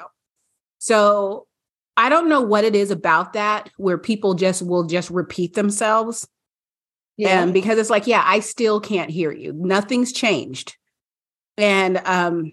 So 0.78 1.46
I 1.96 2.08
don't 2.08 2.28
know 2.28 2.40
what 2.40 2.64
it 2.64 2.74
is 2.74 2.90
about 2.90 3.34
that 3.34 3.70
where 3.76 3.98
people 3.98 4.34
just 4.34 4.62
will 4.62 4.84
just 4.84 5.10
repeat 5.10 5.54
themselves. 5.54 6.26
Yeah. 7.16 7.42
And 7.42 7.52
because 7.52 7.78
it's 7.78 7.90
like, 7.90 8.06
yeah, 8.06 8.22
I 8.24 8.40
still 8.40 8.80
can't 8.80 9.10
hear 9.10 9.30
you. 9.30 9.52
Nothing's 9.52 10.12
changed. 10.12 10.76
And 11.58 11.98
um, 12.04 12.52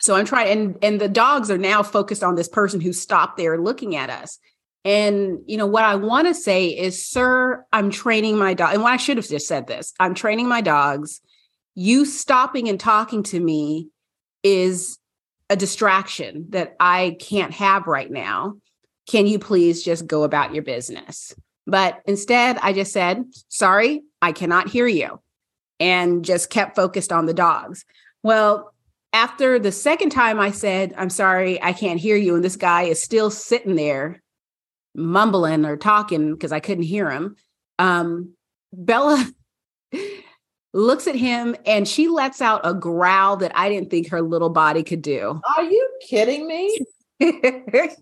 so 0.00 0.14
I'm 0.14 0.26
trying 0.26 0.50
and 0.50 0.78
and 0.82 1.00
the 1.00 1.08
dogs 1.08 1.50
are 1.50 1.58
now 1.58 1.82
focused 1.82 2.22
on 2.22 2.34
this 2.34 2.48
person 2.48 2.80
who 2.80 2.92
stopped 2.92 3.36
there 3.36 3.58
looking 3.58 3.96
at 3.96 4.10
us. 4.10 4.38
And 4.84 5.38
you 5.46 5.56
know 5.56 5.66
what 5.66 5.84
I 5.84 5.94
want 5.94 6.26
to 6.26 6.34
say 6.34 6.66
is, 6.66 7.08
sir, 7.08 7.64
I'm 7.72 7.90
training 7.90 8.36
my 8.36 8.52
dog. 8.52 8.74
And 8.74 8.82
what 8.82 8.92
I 8.92 8.96
should 8.96 9.16
have 9.16 9.28
just 9.28 9.46
said 9.46 9.68
this: 9.68 9.94
I'm 10.00 10.14
training 10.14 10.48
my 10.48 10.60
dogs. 10.60 11.20
You 11.74 12.04
stopping 12.04 12.68
and 12.68 12.78
talking 12.78 13.22
to 13.24 13.40
me 13.40 13.88
is 14.42 14.98
a 15.52 15.56
distraction 15.56 16.46
that 16.48 16.74
I 16.80 17.18
can't 17.20 17.52
have 17.52 17.86
right 17.86 18.10
now. 18.10 18.54
Can 19.06 19.26
you 19.26 19.38
please 19.38 19.82
just 19.82 20.06
go 20.06 20.22
about 20.22 20.54
your 20.54 20.62
business? 20.62 21.34
But 21.66 22.00
instead, 22.06 22.56
I 22.62 22.72
just 22.72 22.90
said, 22.90 23.22
sorry, 23.48 24.02
I 24.22 24.32
cannot 24.32 24.68
hear 24.68 24.86
you, 24.86 25.20
and 25.78 26.24
just 26.24 26.48
kept 26.48 26.74
focused 26.74 27.12
on 27.12 27.26
the 27.26 27.34
dogs. 27.34 27.84
Well, 28.22 28.72
after 29.12 29.58
the 29.58 29.72
second 29.72 30.08
time 30.08 30.40
I 30.40 30.52
said, 30.52 30.94
I'm 30.96 31.10
sorry, 31.10 31.62
I 31.62 31.74
can't 31.74 32.00
hear 32.00 32.16
you, 32.16 32.34
and 32.34 32.42
this 32.42 32.56
guy 32.56 32.84
is 32.84 33.02
still 33.02 33.30
sitting 33.30 33.76
there 33.76 34.22
mumbling 34.94 35.66
or 35.66 35.76
talking 35.76 36.32
because 36.32 36.52
I 36.52 36.60
couldn't 36.60 36.84
hear 36.84 37.10
him. 37.10 37.36
Um, 37.78 38.32
Bella 38.72 39.22
looks 40.72 41.06
at 41.06 41.14
him 41.14 41.54
and 41.66 41.86
she 41.86 42.08
lets 42.08 42.40
out 42.40 42.62
a 42.64 42.74
growl 42.74 43.36
that 43.38 43.52
I 43.54 43.68
didn't 43.68 43.90
think 43.90 44.08
her 44.08 44.22
little 44.22 44.50
body 44.50 44.82
could 44.82 45.02
do. 45.02 45.40
Are 45.56 45.64
you 45.64 45.88
kidding 46.08 46.46
me? 46.46 46.78
and 47.20 48.00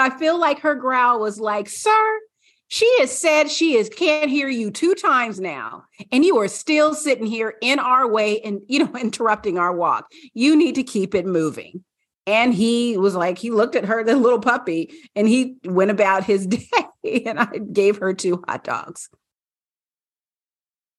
I 0.00 0.16
feel 0.18 0.38
like 0.38 0.60
her 0.60 0.74
growl 0.74 1.20
was 1.20 1.38
like, 1.38 1.68
Sir, 1.68 2.20
she 2.68 2.90
has 3.00 3.16
said 3.16 3.50
she 3.50 3.76
is 3.76 3.90
can't 3.90 4.30
hear 4.30 4.48
you 4.48 4.70
two 4.70 4.94
times 4.94 5.38
now, 5.38 5.84
and 6.10 6.24
you 6.24 6.38
are 6.38 6.48
still 6.48 6.94
sitting 6.94 7.26
here 7.26 7.54
in 7.60 7.78
our 7.78 8.08
way 8.08 8.40
and 8.40 8.62
you 8.66 8.78
know 8.78 8.96
interrupting 9.00 9.58
our 9.58 9.74
walk. 9.74 10.06
You 10.32 10.56
need 10.56 10.76
to 10.76 10.82
keep 10.82 11.14
it 11.14 11.26
moving. 11.26 11.84
And 12.26 12.54
he 12.54 12.96
was 12.96 13.16
like, 13.16 13.36
he 13.36 13.50
looked 13.50 13.74
at 13.74 13.84
her, 13.84 14.04
the 14.04 14.16
little 14.16 14.38
puppy, 14.38 14.92
and 15.16 15.28
he 15.28 15.56
went 15.64 15.90
about 15.90 16.24
his 16.24 16.46
day. 16.46 16.64
And 17.26 17.38
I 17.38 17.58
gave 17.58 17.98
her 17.98 18.14
two 18.14 18.42
hot 18.46 18.64
dogs 18.64 19.10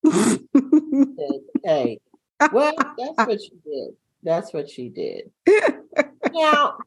hey, 1.64 2.00
well, 2.52 2.74
that's 2.98 3.28
what 3.28 3.42
she 3.42 3.54
did. 3.64 3.90
That's 4.24 4.54
what 4.54 4.70
she 4.70 4.90
did. 4.90 5.32
now, 5.48 6.78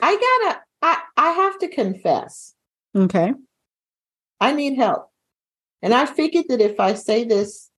I 0.00 0.40
gotta, 0.42 0.60
I, 0.82 1.02
I 1.16 1.30
have 1.32 1.58
to 1.60 1.68
confess. 1.68 2.54
Okay. 2.94 3.32
I 4.40 4.52
need 4.52 4.76
help. 4.76 5.10
And 5.82 5.94
I 5.94 6.06
figured 6.06 6.46
that 6.48 6.60
if 6.60 6.80
I 6.80 6.94
say 6.94 7.24
this, 7.24 7.70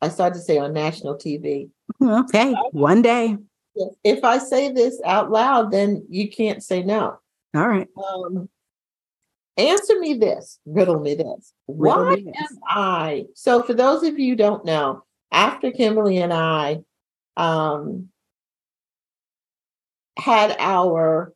I 0.00 0.08
started 0.08 0.36
to 0.36 0.40
say 0.40 0.58
on 0.58 0.72
national 0.72 1.16
TV. 1.16 1.70
Okay, 2.00 2.54
one 2.72 3.02
day. 3.02 3.36
If 4.04 4.24
I 4.24 4.38
say 4.38 4.72
this 4.72 5.00
out 5.04 5.30
loud, 5.30 5.70
then 5.70 6.06
you 6.08 6.30
can't 6.30 6.62
say 6.62 6.82
no. 6.82 7.18
All 7.54 7.68
right. 7.68 7.88
Um, 7.96 8.48
answer 9.68 9.98
me 9.98 10.14
this, 10.14 10.58
riddle 10.66 11.00
me 11.00 11.14
this. 11.14 11.52
Riddle 11.68 12.04
Why 12.04 12.14
me 12.16 12.22
this. 12.22 12.50
am 12.50 12.58
I? 12.66 13.24
So, 13.34 13.62
for 13.62 13.74
those 13.74 14.02
of 14.02 14.18
you 14.18 14.30
who 14.30 14.36
don't 14.36 14.64
know, 14.64 15.04
after 15.32 15.70
Kimberly 15.70 16.18
and 16.18 16.32
I 16.32 16.80
um, 17.36 18.08
had 20.18 20.56
our 20.58 21.32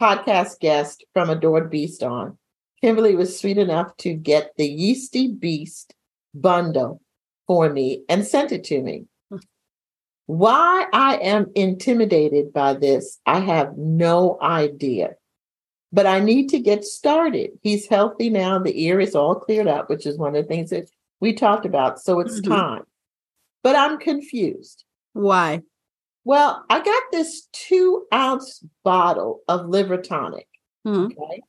podcast 0.00 0.60
guest 0.60 1.04
from 1.12 1.30
Adored 1.30 1.70
Beast 1.70 2.02
on, 2.02 2.38
Kimberly 2.80 3.16
was 3.16 3.38
sweet 3.38 3.58
enough 3.58 3.96
to 3.98 4.12
get 4.14 4.52
the 4.56 4.68
Yeasty 4.68 5.28
Beast 5.28 5.94
bundle 6.34 7.00
for 7.46 7.70
me 7.70 8.04
and 8.08 8.26
sent 8.26 8.52
it 8.52 8.64
to 8.64 8.82
me. 8.82 9.06
Why 10.26 10.86
I 10.92 11.16
am 11.16 11.50
intimidated 11.54 12.52
by 12.52 12.74
this, 12.74 13.18
I 13.26 13.40
have 13.40 13.76
no 13.76 14.38
idea 14.40 15.16
but 15.94 16.06
I 16.06 16.18
need 16.18 16.48
to 16.48 16.58
get 16.58 16.84
started. 16.84 17.52
He's 17.62 17.86
healthy 17.86 18.28
now. 18.28 18.58
The 18.58 18.84
ear 18.84 18.98
is 18.98 19.14
all 19.14 19.36
cleared 19.36 19.68
up, 19.68 19.88
which 19.88 20.06
is 20.06 20.18
one 20.18 20.34
of 20.34 20.42
the 20.42 20.48
things 20.48 20.70
that 20.70 20.90
we 21.20 21.32
talked 21.32 21.64
about. 21.64 22.00
So 22.00 22.18
it's 22.18 22.40
mm-hmm. 22.40 22.52
time. 22.52 22.82
But 23.62 23.76
I'm 23.76 23.98
confused. 23.98 24.84
Why? 25.12 25.62
Well, 26.24 26.64
I 26.68 26.80
got 26.80 27.02
this 27.12 27.48
two 27.52 28.06
ounce 28.12 28.64
bottle 28.82 29.42
of 29.46 29.68
liver 29.68 29.98
tonic. 29.98 30.48
Mm-hmm. 30.84 31.12
Okay. 31.12 31.42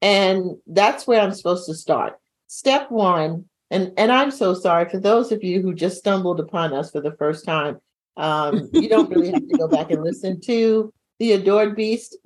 And 0.00 0.56
that's 0.66 1.06
where 1.06 1.20
I'm 1.20 1.34
supposed 1.34 1.66
to 1.66 1.74
start. 1.74 2.18
Step 2.46 2.90
one, 2.90 3.44
and, 3.70 3.92
and 3.98 4.10
I'm 4.10 4.30
so 4.30 4.54
sorry 4.54 4.88
for 4.88 4.98
those 4.98 5.30
of 5.30 5.44
you 5.44 5.60
who 5.60 5.74
just 5.74 5.98
stumbled 5.98 6.40
upon 6.40 6.72
us 6.72 6.90
for 6.90 7.02
the 7.02 7.12
first 7.18 7.44
time. 7.44 7.76
Um, 8.16 8.70
you 8.72 8.88
don't 8.88 9.10
really 9.10 9.30
have 9.30 9.46
to 9.46 9.58
go 9.58 9.68
back 9.68 9.90
and 9.90 10.02
listen 10.02 10.40
to 10.42 10.90
the 11.18 11.32
Adored 11.32 11.76
Beast 11.76 12.16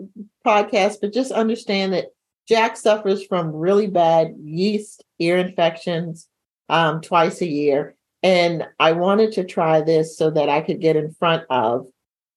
podcast, 0.44 0.98
but 1.00 1.12
just 1.12 1.32
understand 1.32 1.92
that 1.92 2.06
Jack 2.48 2.76
suffers 2.76 3.24
from 3.24 3.54
really 3.54 3.86
bad 3.86 4.34
yeast 4.42 5.04
ear 5.18 5.38
infections 5.38 6.28
um, 6.68 7.00
twice 7.00 7.40
a 7.40 7.46
year. 7.46 7.94
And 8.22 8.66
I 8.78 8.92
wanted 8.92 9.32
to 9.32 9.44
try 9.44 9.80
this 9.80 10.16
so 10.16 10.30
that 10.30 10.48
I 10.48 10.60
could 10.60 10.80
get 10.80 10.96
in 10.96 11.12
front 11.14 11.44
of 11.50 11.86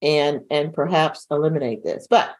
and 0.02 0.42
and 0.50 0.74
perhaps 0.74 1.26
eliminate 1.32 1.84
this. 1.84 2.08
But 2.10 2.36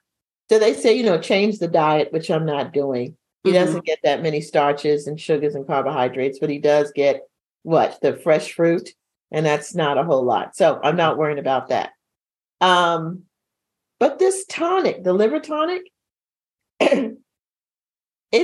so 0.50 0.60
they 0.60 0.74
say, 0.74 0.94
you 0.94 1.04
know, 1.04 1.20
change 1.20 1.60
the 1.60 1.68
diet, 1.68 2.12
which 2.14 2.30
I'm 2.30 2.46
not 2.46 2.74
doing. 2.74 3.18
He 3.44 3.52
mm-hmm. 3.52 3.60
doesn't 3.60 3.86
get 3.86 4.00
that 4.04 4.24
many 4.24 4.42
starches 4.42 5.08
and 5.08 5.20
sugars 5.20 5.56
and 5.56 5.68
carbohydrates, 5.68 6.40
but 6.40 6.50
he 6.50 6.60
does 6.60 6.92
get 6.92 7.22
what 7.64 8.00
the 8.02 8.16
fresh 8.16 8.54
fruit, 8.54 8.90
and 9.32 9.46
that's 9.46 9.74
not 9.74 9.98
a 9.98 10.04
whole 10.04 10.24
lot. 10.24 10.56
So 10.56 10.80
I'm 10.84 10.96
not 10.96 11.18
worrying 11.18 11.40
about 11.40 11.70
that. 11.70 11.92
Um, 12.62 13.24
but 14.06 14.20
this 14.20 14.46
tonic, 14.46 15.04
the 15.04 15.14
liver 15.14 15.40
tonic, 15.40 15.82
it 16.80 17.18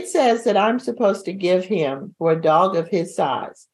says 0.08 0.44
that 0.46 0.58
I'm 0.58 0.80
supposed 0.80 1.26
to 1.26 1.34
give 1.34 1.66
him 1.66 2.16
for 2.18 2.32
a 2.32 2.42
dog 2.42 2.76
of 2.76 2.88
his 2.88 3.16
size 3.16 3.68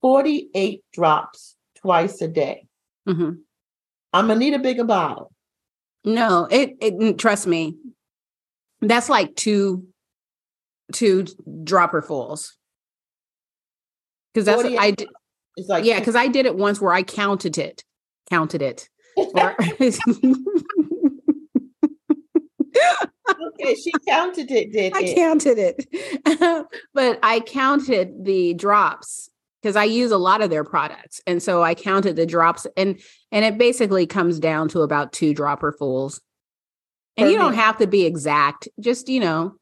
48 0.00 0.82
drops 0.92 1.54
twice 1.76 2.20
a 2.20 2.26
day. 2.26 2.66
Mm-hmm. 3.08 3.30
I'm 4.12 4.26
gonna 4.26 4.40
need 4.40 4.54
a 4.54 4.58
bigger 4.58 4.82
bottle. 4.82 5.32
No, 6.04 6.48
it, 6.50 6.72
it 6.80 7.16
trust 7.18 7.46
me, 7.46 7.76
that's 8.80 9.08
like 9.08 9.36
two 9.36 9.86
two 10.92 11.26
dropper 11.62 12.02
fulls. 12.02 12.56
Because 14.34 14.46
that's 14.46 14.64
what 14.64 14.80
I 14.80 14.90
did. 14.90 15.08
It's 15.56 15.68
like 15.68 15.84
yeah, 15.84 16.00
because 16.00 16.16
I 16.16 16.26
did 16.26 16.46
it 16.46 16.56
once 16.56 16.80
where 16.80 16.92
I 16.92 17.04
counted 17.04 17.56
it, 17.56 17.84
counted 18.28 18.62
it. 18.62 18.88
okay, 23.72 23.80
she 23.80 23.92
counted 24.06 24.50
it, 24.50 24.72
did 24.72 24.96
I 24.96 25.00
it? 25.00 25.14
counted 25.16 25.58
it. 25.58 26.66
but 26.94 27.18
I 27.22 27.40
counted 27.40 28.24
the 28.24 28.54
drops 28.54 29.30
because 29.60 29.76
I 29.76 29.84
use 29.84 30.10
a 30.10 30.18
lot 30.18 30.42
of 30.42 30.50
their 30.50 30.64
products. 30.64 31.20
And 31.26 31.42
so 31.42 31.62
I 31.62 31.74
counted 31.74 32.16
the 32.16 32.26
drops 32.26 32.66
and 32.76 33.00
and 33.32 33.44
it 33.44 33.58
basically 33.58 34.06
comes 34.06 34.38
down 34.38 34.68
to 34.68 34.82
about 34.82 35.12
two 35.12 35.34
dropper 35.34 35.72
fulls. 35.72 36.20
And 37.16 37.30
you 37.30 37.36
don't 37.36 37.54
have 37.54 37.76
to 37.78 37.86
be 37.86 38.06
exact, 38.06 38.66
just 38.78 39.10
you 39.10 39.20
know. 39.20 39.56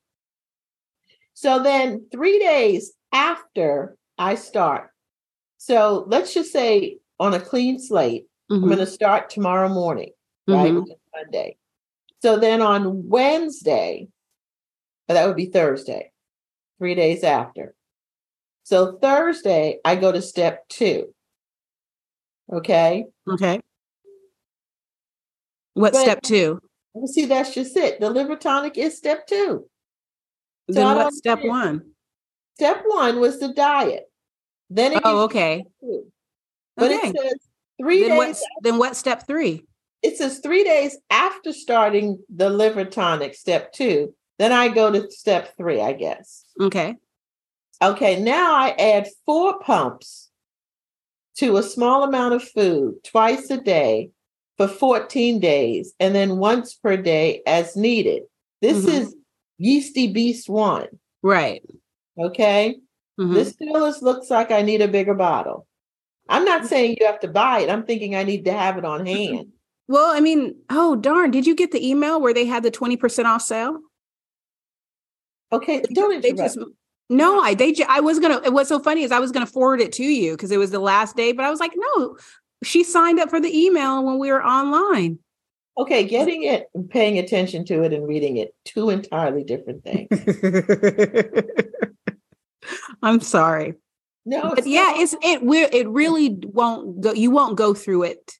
So 1.34 1.60
then 1.60 2.06
3 2.12 2.38
days 2.38 2.92
after 3.12 3.96
I 4.16 4.36
start. 4.36 4.90
So 5.56 6.04
let's 6.06 6.32
just 6.32 6.52
say 6.52 6.98
on 7.18 7.34
a 7.34 7.40
clean 7.40 7.80
slate, 7.80 8.26
mm-hmm. 8.50 8.62
I'm 8.62 8.68
going 8.68 8.78
to 8.78 8.86
start 8.86 9.30
tomorrow 9.30 9.68
morning, 9.68 10.10
right? 10.46 10.72
Mm-hmm. 10.72 10.92
Monday. 11.14 11.56
So 12.20 12.38
then 12.38 12.60
on 12.62 13.08
Wednesday, 13.08 14.08
that 15.06 15.26
would 15.26 15.36
be 15.36 15.46
Thursday, 15.46 16.12
3 16.78 16.94
days 16.94 17.24
after. 17.24 17.74
So 18.64 18.98
Thursday, 19.00 19.78
I 19.84 19.96
go 19.96 20.12
to 20.12 20.20
step 20.20 20.68
two. 20.68 21.14
Okay. 22.52 23.06
Okay. 23.26 23.60
What 25.72 25.92
but, 25.92 26.02
step 26.02 26.22
two? 26.22 26.60
See, 27.06 27.26
that's 27.26 27.54
just 27.54 27.76
it. 27.76 28.00
The 28.00 28.10
liver 28.10 28.36
tonic 28.36 28.76
is 28.76 28.96
step 28.96 29.26
two. 29.26 29.68
So 30.70 30.74
then 30.74 30.96
what 30.96 31.14
step 31.14 31.42
one? 31.42 31.92
Step 32.56 32.82
one 32.84 33.20
was 33.20 33.38
the 33.38 33.54
diet. 33.54 34.04
Then 34.68 34.92
it 34.92 35.02
oh, 35.04 35.20
okay. 35.24 35.64
But 36.76 36.92
okay. 36.92 37.08
it 37.08 37.16
says 37.16 37.38
three 37.80 38.00
then 38.02 38.18
days. 38.18 38.18
What, 38.18 38.62
then 38.62 38.78
what 38.78 38.96
step 38.96 39.26
three? 39.26 39.64
It 40.02 40.16
says 40.16 40.38
three 40.38 40.64
days 40.64 40.96
after 41.10 41.52
starting 41.52 42.22
the 42.34 42.50
liver 42.50 42.84
tonic, 42.84 43.34
step 43.34 43.72
two. 43.72 44.14
Then 44.38 44.52
I 44.52 44.68
go 44.68 44.92
to 44.92 45.10
step 45.10 45.56
three, 45.56 45.80
I 45.80 45.92
guess. 45.92 46.44
Okay. 46.60 46.94
Okay, 47.82 48.20
now 48.20 48.54
I 48.54 48.70
add 48.70 49.08
four 49.26 49.58
pumps 49.60 50.30
to 51.36 51.56
a 51.56 51.62
small 51.62 52.04
amount 52.04 52.34
of 52.34 52.42
food 52.42 53.02
twice 53.04 53.50
a 53.50 53.60
day 53.60 54.10
for 54.56 54.66
14 54.66 55.38
days 55.38 55.94
and 56.00 56.14
then 56.14 56.38
once 56.38 56.74
per 56.74 56.96
day 56.96 57.42
as 57.46 57.76
needed. 57.76 58.24
This 58.60 58.84
mm-hmm. 58.84 58.88
is 58.88 59.14
Yeasty 59.58 60.12
Beast 60.12 60.48
One. 60.48 60.88
Right. 61.22 61.62
Okay. 62.18 62.76
Mm-hmm. 63.18 63.34
This 63.34 63.50
still 63.50 63.84
is, 63.86 64.02
looks 64.02 64.30
like 64.30 64.50
I 64.50 64.62
need 64.62 64.82
a 64.82 64.88
bigger 64.88 65.14
bottle. 65.14 65.66
I'm 66.28 66.44
not 66.44 66.66
saying 66.66 66.96
you 67.00 67.06
have 67.06 67.20
to 67.20 67.28
buy 67.28 67.60
it. 67.60 67.70
I'm 67.70 67.84
thinking 67.84 68.14
I 68.14 68.24
need 68.24 68.44
to 68.44 68.52
have 68.52 68.76
it 68.76 68.84
on 68.84 69.06
hand. 69.06 69.52
Well, 69.88 70.14
I 70.14 70.20
mean, 70.20 70.54
oh 70.70 70.96
darn, 70.96 71.30
did 71.30 71.46
you 71.46 71.54
get 71.54 71.72
the 71.72 71.86
email 71.86 72.20
where 72.20 72.34
they 72.34 72.44
had 72.44 72.62
the 72.62 72.70
20% 72.70 73.24
off 73.24 73.42
sale? 73.42 73.80
Okay, 75.50 75.82
don't 75.92 76.12
interrupt. 76.12 76.22
They 76.22 76.32
just 76.32 76.58
no, 77.10 77.40
I 77.40 77.54
they 77.54 77.74
I 77.88 78.00
was 78.00 78.18
gonna. 78.18 78.50
What's 78.50 78.68
so 78.68 78.78
funny 78.78 79.02
is 79.02 79.12
I 79.12 79.18
was 79.18 79.32
gonna 79.32 79.46
forward 79.46 79.80
it 79.80 79.92
to 79.92 80.04
you 80.04 80.32
because 80.32 80.50
it 80.50 80.58
was 80.58 80.70
the 80.70 80.78
last 80.78 81.16
day, 81.16 81.32
but 81.32 81.46
I 81.46 81.50
was 81.50 81.58
like, 81.58 81.72
no, 81.74 82.18
she 82.62 82.84
signed 82.84 83.18
up 83.18 83.30
for 83.30 83.40
the 83.40 83.56
email 83.56 84.04
when 84.04 84.18
we 84.18 84.30
were 84.30 84.44
online. 84.44 85.18
Okay, 85.78 86.04
getting 86.04 86.42
it 86.42 86.66
paying 86.90 87.18
attention 87.18 87.64
to 87.66 87.82
it 87.82 87.94
and 87.94 88.06
reading 88.06 88.36
it, 88.36 88.54
two 88.66 88.90
entirely 88.90 89.42
different 89.42 89.84
things. 89.84 90.08
I'm 93.02 93.20
sorry. 93.20 93.74
No, 94.26 94.52
but 94.54 94.66
yeah, 94.66 94.82
not. 94.82 94.98
it's 94.98 95.16
it. 95.22 95.42
We 95.42 95.64
it 95.64 95.88
really 95.88 96.36
won't 96.42 97.00
go. 97.00 97.14
You 97.14 97.30
won't 97.30 97.56
go 97.56 97.72
through 97.72 98.02
it 98.02 98.34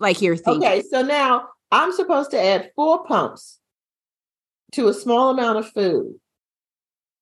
like 0.00 0.22
you're 0.22 0.36
thinking. 0.36 0.68
Okay, 0.68 0.82
so 0.90 1.02
now 1.02 1.48
I'm 1.70 1.92
supposed 1.92 2.30
to 2.32 2.42
add 2.42 2.70
four 2.76 3.04
pumps 3.04 3.58
to 4.72 4.88
a 4.88 4.94
small 4.94 5.30
amount 5.30 5.58
of 5.58 5.70
food 5.70 6.14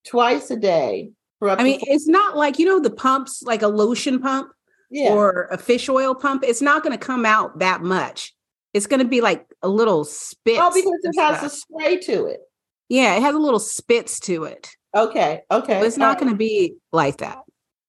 twice 0.04 0.50
a 0.50 0.56
day 0.56 1.10
for 1.38 1.50
I 1.50 1.62
mean, 1.62 1.80
it's 1.82 2.08
not 2.08 2.36
like 2.36 2.58
you 2.58 2.66
know 2.66 2.80
the 2.80 2.90
pumps 2.90 3.42
like 3.42 3.62
a 3.62 3.68
lotion 3.68 4.20
pump 4.20 4.50
yeah. 4.90 5.10
or 5.10 5.48
a 5.50 5.58
fish 5.58 5.88
oil 5.88 6.14
pump. 6.14 6.44
It's 6.44 6.62
not 6.62 6.82
going 6.82 6.96
to 6.96 7.04
come 7.04 7.26
out 7.26 7.58
that 7.58 7.82
much. 7.82 8.34
It's 8.72 8.86
going 8.86 9.00
to 9.00 9.08
be 9.08 9.20
like 9.20 9.46
a 9.62 9.68
little 9.68 10.04
spit. 10.04 10.58
Oh, 10.60 10.70
because 10.72 11.00
it 11.02 11.20
has 11.20 11.42
a 11.42 11.54
spray 11.54 11.98
to 11.98 12.26
it. 12.26 12.40
Yeah, 12.88 13.16
it 13.16 13.22
has 13.22 13.34
a 13.34 13.38
little 13.38 13.60
spits 13.60 14.20
to 14.20 14.44
it. 14.44 14.70
Okay, 14.94 15.42
okay. 15.50 15.80
But 15.80 15.86
it's 15.86 15.96
not 15.96 16.18
going 16.18 16.32
to 16.32 16.36
be 16.36 16.76
like 16.92 17.18
that. 17.18 17.38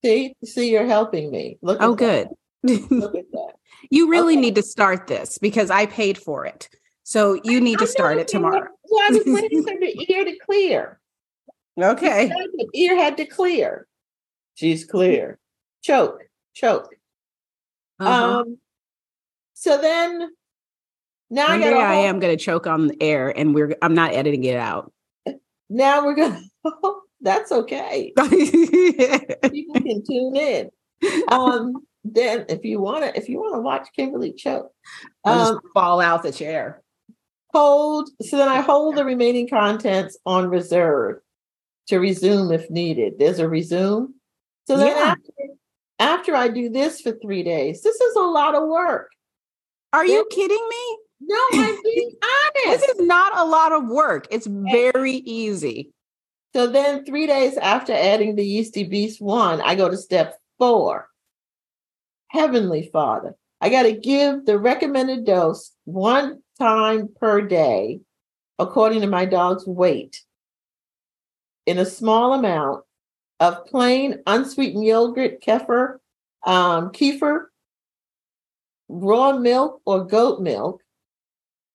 See, 0.04 0.36
see, 0.44 0.72
you're 0.72 0.86
helping 0.86 1.32
me. 1.32 1.58
Look. 1.62 1.78
oh, 1.82 1.96
good. 1.96 2.28
Look 2.68 3.16
at 3.16 3.32
that. 3.32 3.54
you 3.90 4.10
really 4.10 4.34
okay. 4.34 4.42
need 4.42 4.56
to 4.56 4.64
start 4.64 5.08
this 5.08 5.38
because 5.38 5.70
I 5.70 5.86
paid 5.86 6.18
for 6.18 6.46
it. 6.46 6.70
So 7.04 7.40
you 7.44 7.62
need 7.62 7.80
to 7.80 7.88
start 7.88 8.18
it 8.18 8.28
tomorrow. 8.28 8.68
Well, 8.84 9.04
I 9.04 9.12
was 9.14 9.24
waiting 9.28 9.64
for 9.64 9.74
the 9.80 10.06
ear 10.10 10.26
to 10.26 10.38
clear. 10.46 11.00
Okay. 11.82 12.28
The 12.28 12.68
ear 12.74 12.98
had 12.98 13.18
to 13.18 13.26
clear. 13.26 13.88
She's 14.56 14.86
clear. 14.86 15.40
Choke, 15.84 16.24
choke. 16.54 16.94
Uh-huh. 18.00 18.40
Um. 18.40 18.58
So 19.54 19.80
then, 19.80 20.30
now 21.30 21.48
One 21.50 21.64
I, 21.64 21.78
I 21.78 21.94
am 21.96 22.20
going 22.20 22.36
to 22.36 22.44
choke 22.44 22.68
on 22.68 22.88
the 22.88 22.98
air, 23.02 23.30
and 23.30 23.56
we're. 23.56 23.76
I'm 23.82 23.94
not 23.94 24.14
editing 24.14 24.44
it 24.44 24.58
out. 24.58 24.92
Now 25.70 26.06
we're 26.06 26.16
going. 26.16 26.50
to 26.66 26.94
That's 27.20 27.52
okay. 27.52 28.14
People 28.16 29.74
can 29.82 30.04
tune 30.06 30.36
in. 30.36 30.70
Um. 31.30 31.87
Then, 32.14 32.46
if 32.50 32.64
you 32.64 32.80
want 32.80 33.04
to, 33.04 33.18
if 33.18 33.30
you 33.30 33.40
want 33.40 33.56
to 33.56 33.62
watch 33.62 33.88
Kimberly 33.96 34.34
choke, 34.34 34.72
um, 35.24 35.60
fall 35.74 36.00
out 36.00 36.24
the 36.24 36.32
chair. 36.32 36.82
Hold. 37.54 38.10
So 38.22 38.38
then 38.38 38.50
I 38.50 38.62
hold 38.62 38.96
the 38.96 39.06
remaining 39.06 39.48
contents 39.48 40.18
on 40.26 40.50
reserve 40.50 41.20
to 41.88 42.00
resume 42.00 42.52
if 42.52 42.70
needed. 42.70 43.20
There's 43.20 43.40
a 43.40 43.48
resume. 43.48 44.10
So 44.68 44.78
then 44.78 44.88
yeah. 44.88 45.16
after, 45.16 45.32
after 46.00 46.36
I 46.36 46.50
do 46.50 46.70
this 46.70 47.02
for 47.02 47.14
three 47.14 47.44
days, 47.44 47.82
this 47.82 48.00
is 48.00 48.16
a 48.16 48.22
lot 48.22 48.56
of 48.56 48.68
work. 48.68 49.10
Are 49.94 50.06
you 50.06 50.28
kidding 50.30 50.68
me? 50.70 50.98
No, 51.22 51.40
I'm 51.54 51.78
being 51.84 52.12
honest. 52.22 52.82
this 52.82 52.96
is 52.96 53.08
not 53.08 53.38
a 53.38 53.46
lot 53.46 53.72
of 53.72 53.88
work. 53.88 54.28
It's 54.30 54.48
very 54.48 55.14
easy. 55.14 55.92
So 56.54 56.68
then 56.68 57.06
three 57.06 57.28
days 57.28 57.58
after 57.58 57.94
adding 57.94 58.36
the 58.36 58.46
Yeasty 58.46 58.84
Beast 58.84 59.22
one, 59.22 59.62
I 59.62 59.76
go 59.76 59.90
to 59.90 59.98
step 59.98 60.38
four. 60.58 61.10
Heavenly 62.30 62.90
Father, 62.92 63.36
I 63.62 63.70
got 63.70 63.84
to 63.84 63.94
give 63.94 64.46
the 64.46 64.60
recommended 64.60 65.26
dose 65.26 65.72
one 65.86 66.42
time 66.60 67.10
per 67.20 67.42
day 67.42 68.02
according 68.60 69.02
to 69.02 69.08
my 69.08 69.26
dog's 69.26 69.66
weight 69.66 70.24
in 71.66 71.78
a 71.78 71.86
small 71.86 72.34
amount 72.34 72.84
of 73.40 73.66
plain 73.66 74.20
unsweetened 74.26 74.84
yogurt, 74.84 75.42
kefir, 75.42 75.98
um, 76.46 76.92
kefir, 76.92 77.46
raw 78.90 79.38
milk, 79.38 79.82
or 79.86 80.06
goat 80.06 80.42
milk. 80.42 80.82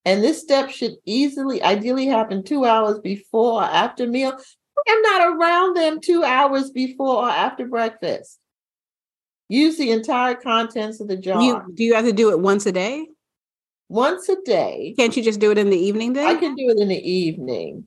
And 0.05 0.23
this 0.23 0.41
step 0.41 0.71
should 0.71 0.97
easily, 1.05 1.63
ideally 1.63 2.07
happen 2.07 2.43
two 2.43 2.65
hours 2.65 2.99
before 2.99 3.63
or 3.63 3.65
after 3.65 4.07
meal. 4.07 4.37
I'm 4.89 5.03
not 5.03 5.37
around 5.37 5.77
them 5.77 6.01
two 6.01 6.25
hours 6.25 6.71
before 6.71 7.25
or 7.25 7.31
after 7.31 7.67
breakfast. 7.67 8.41
Use 9.53 9.77
the 9.77 9.91
entire 9.91 10.35
contents 10.35 10.99
of 10.99 11.09
the 11.09 11.17
jar. 11.17 11.43
You, 11.43 11.63
do 11.75 11.85
you 11.85 11.93
have 11.93 12.07
to 12.07 12.13
do 12.13 12.31
it 12.31 12.41
once 12.41 12.65
a 12.65 12.73
day? 12.73 13.07
Once 13.91 14.27
a 14.31 14.37
day. 14.47 14.95
Can't 14.99 15.15
you 15.15 15.23
just 15.23 15.41
do 15.41 15.51
it 15.51 15.59
in 15.59 15.69
the 15.69 15.77
evening 15.77 16.15
then? 16.15 16.27
I 16.27 16.37
can 16.37 16.55
do 16.55 16.71
it 16.71 16.79
in 16.79 16.89
the 16.89 17.11
evening 17.11 17.87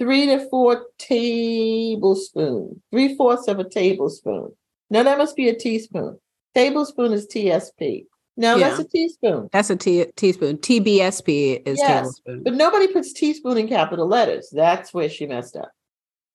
three 0.00 0.26
to 0.26 0.48
four 0.48 0.86
tablespoons, 0.98 2.78
three 2.90 3.14
fourths 3.14 3.46
of 3.46 3.60
a 3.60 3.68
tablespoon. 3.68 4.50
Now 4.90 5.04
that 5.04 5.18
must 5.18 5.36
be 5.36 5.48
a 5.48 5.54
teaspoon. 5.54 6.18
Tablespoon 6.56 7.12
is 7.12 7.28
TSP. 7.28 8.06
No, 8.36 8.56
yeah. 8.56 8.70
that's 8.70 8.80
a 8.80 8.84
teaspoon. 8.88 9.48
That's 9.52 9.70
a 9.70 9.76
te- 9.76 10.06
teaspoon. 10.16 10.58
TBSP 10.58 11.62
is 11.64 11.78
yes, 11.78 11.86
tablespoon. 11.86 12.42
But 12.42 12.54
nobody 12.54 12.88
puts 12.88 13.12
teaspoon 13.12 13.56
in 13.56 13.68
capital 13.68 14.08
letters. 14.08 14.48
That's 14.52 14.92
where 14.92 15.08
she 15.08 15.26
messed 15.26 15.54
up. 15.54 15.70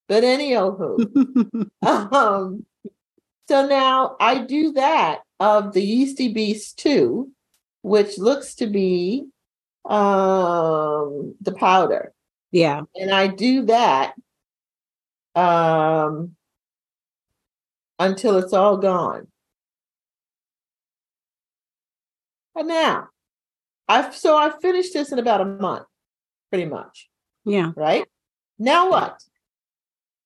But 0.07 0.23
any 0.23 0.55
old 0.55 0.77
who. 0.77 1.69
um, 1.81 2.65
so 3.47 3.67
now 3.67 4.15
I 4.19 4.39
do 4.39 4.73
that 4.73 5.21
of 5.39 5.73
the 5.73 5.81
Yeasty 5.81 6.33
Beast 6.33 6.79
2, 6.79 7.29
which 7.81 8.17
looks 8.17 8.55
to 8.55 8.67
be 8.67 9.25
um, 9.85 11.35
the 11.41 11.53
powder. 11.57 12.13
Yeah. 12.51 12.81
And 12.95 13.11
I 13.11 13.27
do 13.27 13.65
that 13.65 14.13
um, 15.35 16.35
until 17.99 18.37
it's 18.37 18.53
all 18.53 18.77
gone. 18.77 19.27
And 22.55 22.67
now, 22.67 23.09
I've 23.87 24.15
so 24.15 24.37
I 24.37 24.51
finished 24.61 24.93
this 24.93 25.11
in 25.11 25.19
about 25.19 25.41
a 25.41 25.45
month, 25.45 25.87
pretty 26.51 26.65
much. 26.65 27.09
Yeah. 27.45 27.71
Right. 27.75 28.05
Now 28.59 28.91
what? 28.91 29.19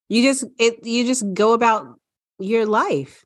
You 0.10 0.24
just 0.24 0.46
it 0.60 0.86
you 0.86 1.06
just 1.06 1.34
go 1.34 1.54
about 1.54 1.98
your 2.40 2.66
life. 2.66 3.26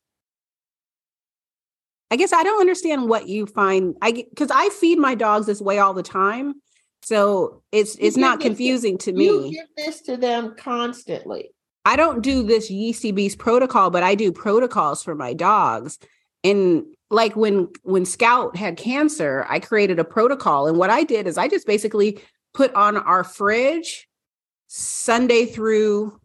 I 2.09 2.18
guess 2.18 2.34
I 2.34 2.43
don't 2.43 2.59
understand 2.59 3.07
what 3.07 3.28
you 3.30 3.45
find. 3.45 3.95
I 4.01 4.12
because 4.12 4.51
I 4.51 4.70
feed 4.70 4.99
my 4.99 5.16
dogs 5.16 5.45
this 5.45 5.62
way 5.62 5.80
all 5.80 5.93
the 5.93 6.03
time, 6.03 6.55
so 7.03 7.64
it's 7.72 7.95
it's 7.99 8.18
not 8.18 8.41
confusing 8.41 8.97
to, 8.99 9.12
to 9.12 9.18
me. 9.18 9.26
You 9.26 9.51
give 9.51 9.86
this 9.86 10.01
to 10.01 10.18
them 10.18 10.55
constantly. 10.57 11.51
I 11.86 11.95
don't 11.95 12.22
do 12.22 12.43
this 12.43 12.70
yeasty 12.70 13.12
beast 13.12 13.39
protocol, 13.39 13.89
but 13.89 14.03
I 14.03 14.16
do 14.16 14.32
protocols 14.32 15.01
for 15.01 15.16
my 15.16 15.34
dogs. 15.34 15.97
And 16.43 16.84
like 17.09 17.36
when 17.36 17.70
when 17.84 18.05
Scout 18.05 18.55
had 18.55 18.78
cancer, 18.78 19.45
I 19.49 19.59
created 19.59 19.99
a 19.99 20.03
protocol. 20.03 20.68
And 20.68 20.78
what 20.78 20.89
I 20.89 21.03
did 21.03 21.28
is 21.28 21.38
I 21.38 21.47
just 21.47 21.66
basically 21.66 22.20
put 22.53 22.74
on 22.76 22.97
our 22.97 23.24
fridge 23.24 24.07
Sunday 24.68 25.45
through 25.45 26.20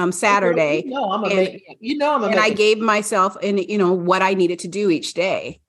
um 0.00 0.12
Saturday. 0.12 0.82
You 0.84 0.90
know, 0.90 1.12
I'm 1.12 1.24
a 1.24 1.28
and, 1.28 1.60
you 1.80 1.98
know 1.98 2.14
I'm 2.14 2.24
a 2.24 2.28
and 2.28 2.40
I 2.40 2.50
gave 2.50 2.78
myself 2.78 3.36
and 3.42 3.60
you 3.60 3.78
know 3.78 3.92
what 3.92 4.22
I 4.22 4.34
needed 4.34 4.60
to 4.60 4.68
do 4.68 4.90
each 4.90 5.14
day. 5.14 5.60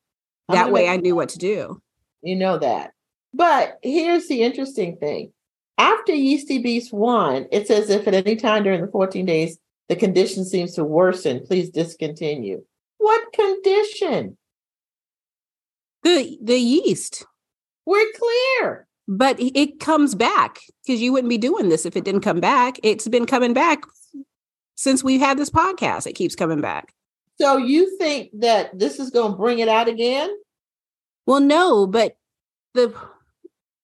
That 0.50 0.72
way 0.72 0.90
I 0.90 0.98
knew 0.98 1.16
what 1.16 1.30
to 1.30 1.38
do. 1.38 1.82
You 2.22 2.36
know 2.36 2.58
that. 2.58 2.92
But 3.34 3.78
here's 3.82 4.28
the 4.28 4.42
interesting 4.44 4.98
thing. 4.98 5.32
After 5.78 6.14
Yeasty 6.14 6.62
Beast 6.62 6.92
1, 6.92 7.48
it 7.52 7.68
says 7.68 7.90
if 7.90 8.08
at 8.08 8.14
any 8.14 8.36
time 8.36 8.64
during 8.64 8.82
the 8.82 8.92
14 8.92 9.26
days 9.26 9.58
the 9.88 9.96
condition 9.96 10.46
seems 10.46 10.76
to 10.76 10.84
worsen, 10.84 11.42
please 11.46 11.70
discontinue. 11.70 12.64
What 12.98 13.34
condition? 13.34 14.38
The 16.04 16.38
the 16.42 16.58
yeast. 16.58 17.26
We're 17.86 18.12
clear. 18.18 18.88
But 19.08 19.38
it 19.40 19.80
comes 19.80 20.16
back 20.16 20.60
because 20.86 21.02
you 21.02 21.12
wouldn't 21.12 21.30
be 21.30 21.38
doing 21.38 21.70
this 21.70 21.86
if 21.86 21.98
it 21.98 22.06
didn't 22.06 22.22
come 22.22 22.40
back. 22.40 22.80
It's 22.84 23.08
been 23.08 23.26
coming 23.26 23.54
back 23.54 23.82
since 24.76 25.04
we've 25.04 25.22
had 25.22 25.38
this 25.38 25.50
podcast. 25.50 26.08
It 26.08 26.14
keeps 26.14 26.36
coming 26.36 26.62
back. 26.62 26.94
So 27.40 27.58
you 27.58 27.98
think 27.98 28.30
that 28.40 28.78
this 28.78 29.00
is 29.00 29.10
going 29.10 29.32
to 29.32 29.38
bring 29.38 29.60
it 29.60 29.68
out 29.68 29.88
again? 29.88 30.30
Well, 31.26 31.40
no, 31.40 31.88
but 31.88 32.16
the 32.74 32.94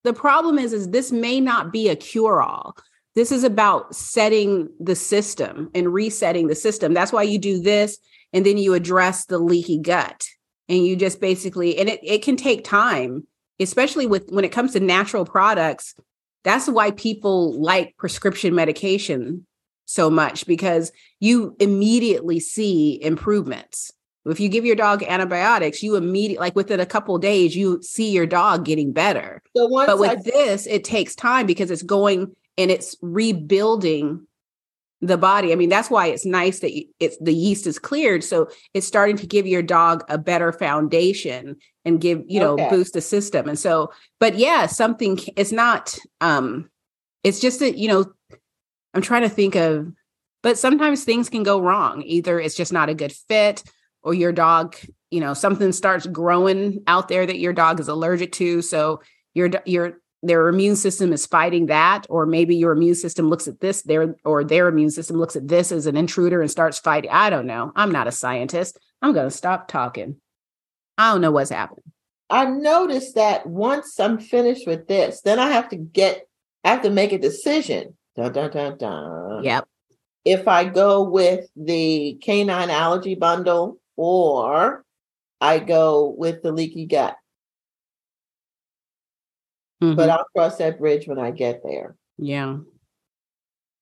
the 0.03 0.13
problem 0.13 0.57
is 0.57 0.73
is 0.73 0.89
this 0.89 1.11
may 1.11 1.39
not 1.39 1.71
be 1.71 1.89
a 1.89 1.95
cure 1.95 2.41
all 2.41 2.75
this 3.15 3.31
is 3.31 3.43
about 3.43 3.93
setting 3.93 4.69
the 4.79 4.95
system 4.95 5.69
and 5.75 5.93
resetting 5.93 6.47
the 6.47 6.55
system 6.55 6.93
that's 6.93 7.11
why 7.11 7.23
you 7.23 7.37
do 7.37 7.59
this 7.59 7.97
and 8.33 8.45
then 8.45 8.57
you 8.57 8.73
address 8.73 9.25
the 9.25 9.37
leaky 9.37 9.77
gut 9.79 10.25
and 10.69 10.85
you 10.85 10.95
just 10.95 11.19
basically 11.19 11.77
and 11.77 11.89
it, 11.89 11.99
it 12.03 12.21
can 12.21 12.37
take 12.37 12.63
time 12.63 13.27
especially 13.59 14.05
with 14.05 14.29
when 14.29 14.45
it 14.45 14.51
comes 14.51 14.73
to 14.73 14.79
natural 14.79 15.25
products 15.25 15.93
that's 16.43 16.69
why 16.69 16.91
people 16.91 17.59
like 17.59 17.95
prescription 17.97 18.55
medication 18.55 19.45
so 19.87 20.09
much 20.09 20.45
because 20.45 20.91
you 21.19 21.55
immediately 21.59 22.39
see 22.39 23.01
improvements 23.01 23.91
if 24.29 24.39
you 24.39 24.49
give 24.49 24.65
your 24.65 24.75
dog 24.75 25.03
antibiotics, 25.03 25.81
you 25.81 25.95
immediately, 25.95 26.39
like 26.39 26.55
within 26.55 26.79
a 26.79 26.85
couple 26.85 27.17
days, 27.17 27.55
you 27.55 27.81
see 27.81 28.11
your 28.11 28.25
dog 28.25 28.65
getting 28.65 28.91
better. 28.91 29.41
So 29.55 29.69
but 29.69 29.99
with 29.99 30.11
I- 30.11 30.21
this, 30.23 30.67
it 30.67 30.83
takes 30.83 31.15
time 31.15 31.45
because 31.45 31.71
it's 31.71 31.83
going 31.83 32.35
and 32.57 32.71
it's 32.71 32.95
rebuilding 33.01 34.25
the 34.99 35.17
body. 35.17 35.51
I 35.51 35.55
mean, 35.55 35.69
that's 35.69 35.91
why 35.91 36.07
it's 36.07 36.25
nice 36.25 36.59
that 36.59 36.71
it's 36.99 37.17
the 37.19 37.33
yeast 37.33 37.67
is 37.67 37.77
cleared. 37.77 38.23
So 38.23 38.49
it's 38.73 38.87
starting 38.87 39.15
to 39.17 39.27
give 39.27 39.45
your 39.45 39.61
dog 39.61 40.03
a 40.09 40.17
better 40.17 40.51
foundation 40.51 41.57
and 41.85 42.01
give, 42.01 42.23
you 42.27 42.39
know, 42.39 42.53
okay. 42.53 42.69
boost 42.69 42.93
the 42.93 43.01
system. 43.01 43.47
And 43.47 43.59
so, 43.59 43.91
but 44.19 44.35
yeah, 44.35 44.65
something 44.65 45.19
it's 45.35 45.51
not, 45.51 45.97
um, 46.19 46.69
it's 47.23 47.39
just 47.39 47.59
that, 47.59 47.77
you 47.77 47.87
know, 47.87 48.11
I'm 48.97 49.03
trying 49.03 49.21
to 49.21 49.29
think 49.29 49.53
of, 49.53 49.93
but 50.41 50.57
sometimes 50.57 51.03
things 51.03 51.29
can 51.29 51.43
go 51.43 51.61
wrong. 51.61 52.01
Either 52.01 52.39
it's 52.39 52.55
just 52.55 52.73
not 52.73 52.89
a 52.89 52.95
good 52.95 53.11
fit 53.11 53.61
or 54.01 54.15
your 54.15 54.31
dog, 54.31 54.75
you 55.11 55.19
know, 55.19 55.35
something 55.35 55.71
starts 55.71 56.07
growing 56.07 56.81
out 56.87 57.07
there 57.07 57.23
that 57.23 57.37
your 57.37 57.53
dog 57.53 57.79
is 57.79 57.89
allergic 57.89 58.31
to. 58.31 58.63
So 58.63 59.01
your 59.35 59.51
your 59.67 59.99
their 60.23 60.47
immune 60.47 60.75
system 60.75 61.13
is 61.13 61.27
fighting 61.27 61.67
that, 61.67 62.07
or 62.09 62.25
maybe 62.25 62.55
your 62.55 62.71
immune 62.71 62.95
system 62.95 63.29
looks 63.29 63.47
at 63.47 63.59
this, 63.59 63.83
their 63.83 64.15
or 64.25 64.43
their 64.43 64.67
immune 64.67 64.89
system 64.89 65.17
looks 65.17 65.35
at 65.35 65.47
this 65.47 65.71
as 65.71 65.85
an 65.85 65.95
intruder 65.95 66.41
and 66.41 66.49
starts 66.49 66.79
fighting. 66.79 67.11
I 67.11 67.29
don't 67.29 67.45
know. 67.45 67.71
I'm 67.75 67.91
not 67.91 68.07
a 68.07 68.11
scientist. 68.11 68.79
I'm 69.03 69.13
gonna 69.13 69.29
stop 69.29 69.67
talking. 69.67 70.15
I 70.97 71.11
don't 71.11 71.21
know 71.21 71.29
what's 71.29 71.51
happening. 71.51 71.83
I 72.31 72.45
noticed 72.45 73.13
that 73.13 73.45
once 73.45 73.99
I'm 73.99 74.17
finished 74.17 74.65
with 74.65 74.87
this, 74.87 75.21
then 75.21 75.37
I 75.37 75.51
have 75.51 75.69
to 75.69 75.75
get, 75.75 76.27
I 76.63 76.71
have 76.71 76.81
to 76.81 76.89
make 76.89 77.13
a 77.13 77.19
decision. 77.19 77.96
Dun, 78.17 78.33
dun, 78.33 78.51
dun, 78.51 78.77
dun. 78.77 79.43
Yep. 79.43 79.67
If 80.25 80.47
I 80.47 80.65
go 80.65 81.03
with 81.03 81.47
the 81.55 82.17
canine 82.21 82.71
allergy 82.71 83.13
bundle 83.13 83.79
or 83.95 84.83
I 85.39 85.59
go 85.59 86.15
with 86.17 86.41
the 86.41 86.51
leaky 86.51 86.87
gut. 86.87 87.15
Mm-hmm. 89.81 89.95
But 89.95 90.09
I'll 90.09 90.25
cross 90.35 90.57
that 90.57 90.79
bridge 90.79 91.07
when 91.07 91.19
I 91.19 91.29
get 91.29 91.61
there. 91.63 91.95
Yeah. 92.17 92.57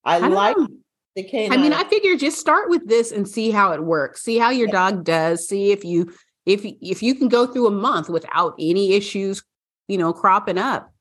I, 0.03 0.17
I 0.17 0.27
like 0.27 0.57
know. 0.57 0.67
the 1.15 1.23
canine. 1.23 1.57
I 1.57 1.61
mean, 1.61 1.71
I 1.71 1.86
figure 1.86 2.17
just 2.17 2.38
start 2.38 2.69
with 2.69 2.88
this 2.88 3.13
and 3.13 3.27
see 3.27 3.51
how 3.51 3.71
it 3.71 3.83
works. 3.83 4.21
See 4.21 4.38
how 4.38 4.49
your 4.49 4.67
yeah. 4.67 4.73
dog 4.73 5.05
does. 5.05 5.47
See 5.47 5.71
if 5.71 5.86
you 5.86 6.13
if 6.45 6.61
if 6.63 7.01
you 7.01 7.15
can 7.15 7.29
go 7.29 7.47
through 7.47 7.67
a 7.67 7.71
month 7.71 8.09
without 8.09 8.55
any 8.59 8.93
issues, 8.93 9.41
you 9.88 9.97
know, 9.97 10.11
cropping 10.11 10.57
up. 10.57 10.93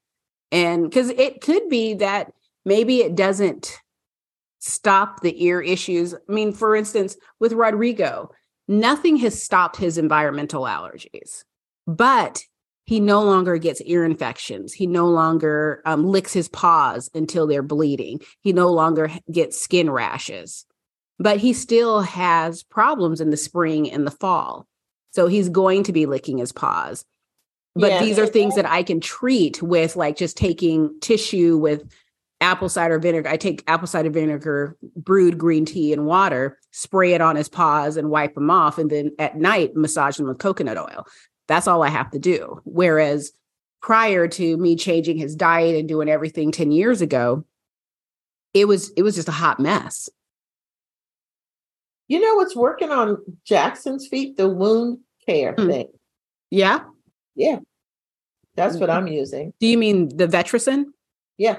And 0.52 0.92
cuz 0.92 1.08
it 1.08 1.40
could 1.40 1.68
be 1.68 1.94
that 1.94 2.32
maybe 2.64 3.00
it 3.00 3.14
doesn't 3.14 3.78
stop 4.58 5.20
the 5.20 5.44
ear 5.44 5.60
issues. 5.60 6.14
I 6.14 6.32
mean, 6.32 6.52
for 6.52 6.74
instance, 6.74 7.16
with 7.38 7.52
Rodrigo, 7.52 8.30
nothing 8.66 9.16
has 9.18 9.40
stopped 9.40 9.76
his 9.76 9.98
environmental 9.98 10.62
allergies, 10.62 11.44
but 11.86 12.42
he 12.84 13.00
no 13.00 13.22
longer 13.22 13.56
gets 13.56 13.80
ear 13.82 14.04
infections. 14.04 14.72
He 14.72 14.86
no 14.86 15.08
longer 15.08 15.82
um, 15.86 16.04
licks 16.04 16.32
his 16.32 16.48
paws 16.48 17.10
until 17.14 17.46
they're 17.46 17.62
bleeding. 17.62 18.20
He 18.40 18.52
no 18.52 18.70
longer 18.70 19.10
gets 19.30 19.60
skin 19.60 19.90
rashes, 19.90 20.66
but 21.18 21.38
he 21.38 21.52
still 21.52 22.00
has 22.00 22.62
problems 22.62 23.20
in 23.20 23.30
the 23.30 23.36
spring 23.36 23.90
and 23.90 24.06
the 24.06 24.10
fall. 24.10 24.66
So 25.12 25.28
he's 25.28 25.48
going 25.48 25.84
to 25.84 25.92
be 25.92 26.06
licking 26.06 26.38
his 26.38 26.52
paws. 26.52 27.04
But 27.76 27.92
yeah, 27.92 28.00
these 28.00 28.18
are 28.18 28.26
things 28.26 28.54
that 28.54 28.66
I 28.66 28.82
can 28.82 29.00
treat 29.00 29.62
with 29.62 29.96
like 29.96 30.16
just 30.16 30.36
taking 30.36 30.98
tissue 31.00 31.56
with 31.56 31.90
apple 32.44 32.68
cider 32.68 32.98
vinegar. 32.98 33.28
I 33.28 33.36
take 33.36 33.64
apple 33.66 33.86
cider 33.86 34.10
vinegar, 34.10 34.76
brewed 34.96 35.38
green 35.38 35.64
tea, 35.64 35.92
and 35.92 36.04
water, 36.06 36.58
spray 36.70 37.14
it 37.14 37.20
on 37.20 37.36
his 37.36 37.48
paws 37.48 37.96
and 37.96 38.10
wipe 38.10 38.34
them 38.34 38.50
off. 38.50 38.78
And 38.78 38.90
then 38.90 39.12
at 39.18 39.36
night, 39.36 39.74
massage 39.74 40.18
them 40.18 40.28
with 40.28 40.38
coconut 40.38 40.76
oil. 40.76 41.06
That's 41.48 41.66
all 41.66 41.82
I 41.82 41.88
have 41.88 42.10
to 42.10 42.18
do. 42.18 42.60
Whereas 42.64 43.32
prior 43.80 44.28
to 44.28 44.56
me 44.58 44.76
changing 44.76 45.16
his 45.16 45.34
diet 45.34 45.76
and 45.76 45.88
doing 45.88 46.08
everything 46.08 46.52
10 46.52 46.70
years 46.70 47.00
ago, 47.00 47.44
it 48.52 48.68
was 48.68 48.90
it 48.90 49.02
was 49.02 49.14
just 49.14 49.28
a 49.28 49.32
hot 49.32 49.58
mess. 49.58 50.08
You 52.06 52.20
know 52.20 52.34
what's 52.34 52.54
working 52.54 52.90
on 52.90 53.16
Jackson's 53.44 54.06
feet? 54.06 54.36
The 54.36 54.48
wound 54.48 54.98
care 55.26 55.54
mm. 55.54 55.66
thing. 55.66 55.88
Yeah. 56.50 56.80
Yeah. 57.34 57.58
That's 58.54 58.76
what 58.76 58.90
I'm 58.90 59.08
using. 59.08 59.52
Do 59.58 59.66
you 59.66 59.78
mean 59.78 60.16
the 60.16 60.28
Vetricyn? 60.28 60.84
Yeah. 61.38 61.58